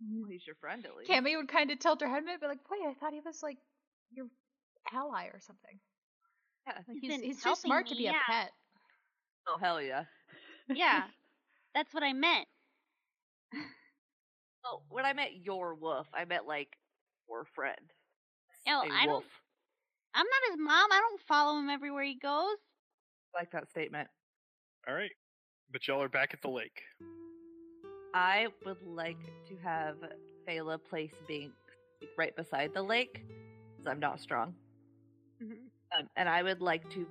[0.00, 1.10] Well, he's your friend at least.
[1.10, 3.42] Cammy would kind of tilt her head and be like, "Wait, I thought he was
[3.42, 3.58] like
[4.12, 4.26] your
[4.92, 5.78] ally or something.
[6.66, 6.74] Yeah.
[6.86, 8.12] Like He's he's he's too helping smart to be yeah.
[8.28, 8.50] a pet."
[9.48, 10.04] Oh hell yeah.
[10.68, 11.04] Yeah,
[11.74, 12.46] that's what I meant.
[14.64, 16.76] Oh, when I met your wolf, I meant like
[17.28, 17.92] your friend.
[18.66, 19.24] No, A I don't-
[20.14, 20.90] I'm not his mom.
[20.92, 22.56] I don't follow him everywhere he goes.
[23.34, 24.08] I like that statement.
[24.88, 25.12] All right,
[25.70, 26.82] but y'all are back at the lake.
[28.14, 29.96] I would like to have
[30.46, 31.54] Phala place Binks
[32.16, 33.22] right beside the lake,
[33.70, 34.54] because I'm not strong.
[35.40, 35.70] Mhm.
[35.92, 37.06] Um, and I would like to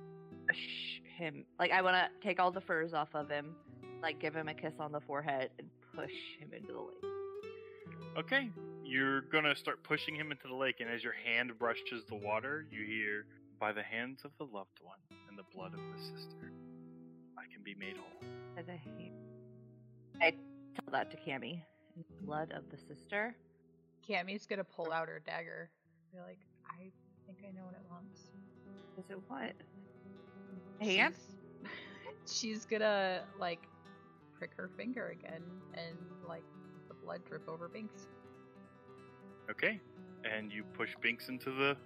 [0.48, 1.46] push him.
[1.58, 3.54] Like, I want to take all the furs off of him,
[4.02, 7.04] like, give him a kiss on the forehead, and push him into the lake.
[8.18, 8.50] Okay,
[8.88, 12.66] you're gonna start pushing him into the lake, and as your hand brushes the water,
[12.70, 13.26] you hear,
[13.60, 14.98] "By the hands of the loved one
[15.28, 16.50] and the blood of the sister,
[17.36, 18.20] I can be made whole."
[18.56, 19.12] By the hand.
[20.22, 21.62] I tell that to Cammy.
[22.22, 23.36] Blood of the sister.
[24.08, 25.70] Cammy's gonna pull out her dagger.
[26.12, 26.90] Be like, "I
[27.26, 28.30] think I know what it wants."
[28.96, 29.54] Is it what?
[30.80, 31.14] Hand?
[31.14, 31.70] She's,
[32.26, 33.68] she's gonna like
[34.32, 35.42] prick her finger again
[35.74, 35.96] and
[36.26, 36.44] like
[36.88, 38.08] the blood drip over Binks.
[39.50, 39.80] Okay,
[40.24, 41.76] and you push Binks into the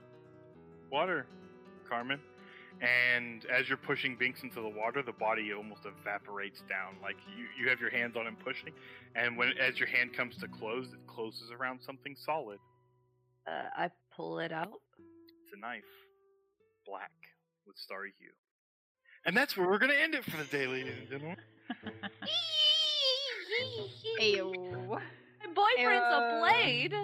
[0.91, 1.27] water,
[1.89, 2.21] Carmen.
[2.81, 6.97] And as you're pushing Binks into the water, the body almost evaporates down.
[7.01, 8.73] Like you, you have your hands on him pushing,
[9.15, 12.59] and when as your hand comes to close, it closes around something solid.
[13.47, 14.81] Uh, I pull it out.
[15.45, 15.85] It's a knife,
[16.87, 17.11] black
[17.67, 18.31] with starry hue.
[19.25, 21.37] And that's where we're gonna end it for the day, ladies and gentlemen.
[24.21, 25.01] Ayo.
[25.55, 26.95] My boyfriend's Uh, a blade.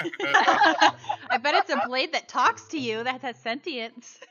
[1.30, 4.18] I bet it's a blade that talks to you that has sentience.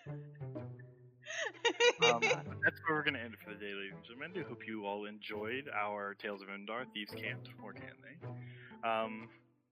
[2.04, 4.32] Um, that's where we're going to end it for the day, ladies and gentlemen.
[4.32, 6.86] I do hope you all enjoyed our Tales of Endar.
[6.94, 8.88] Thieves can't, or can they?
[8.88, 9.28] Um,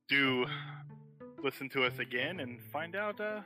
[0.09, 0.45] do
[1.43, 3.41] listen to us again and find out uh,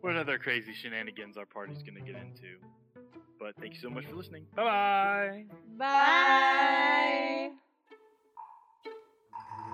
[0.00, 2.56] what other crazy shenanigans our party's going to get into.
[3.38, 4.46] But thank you so much for listening.
[4.54, 5.44] Bye bye.
[5.78, 7.50] Bye.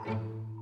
[0.07, 0.56] Thank you.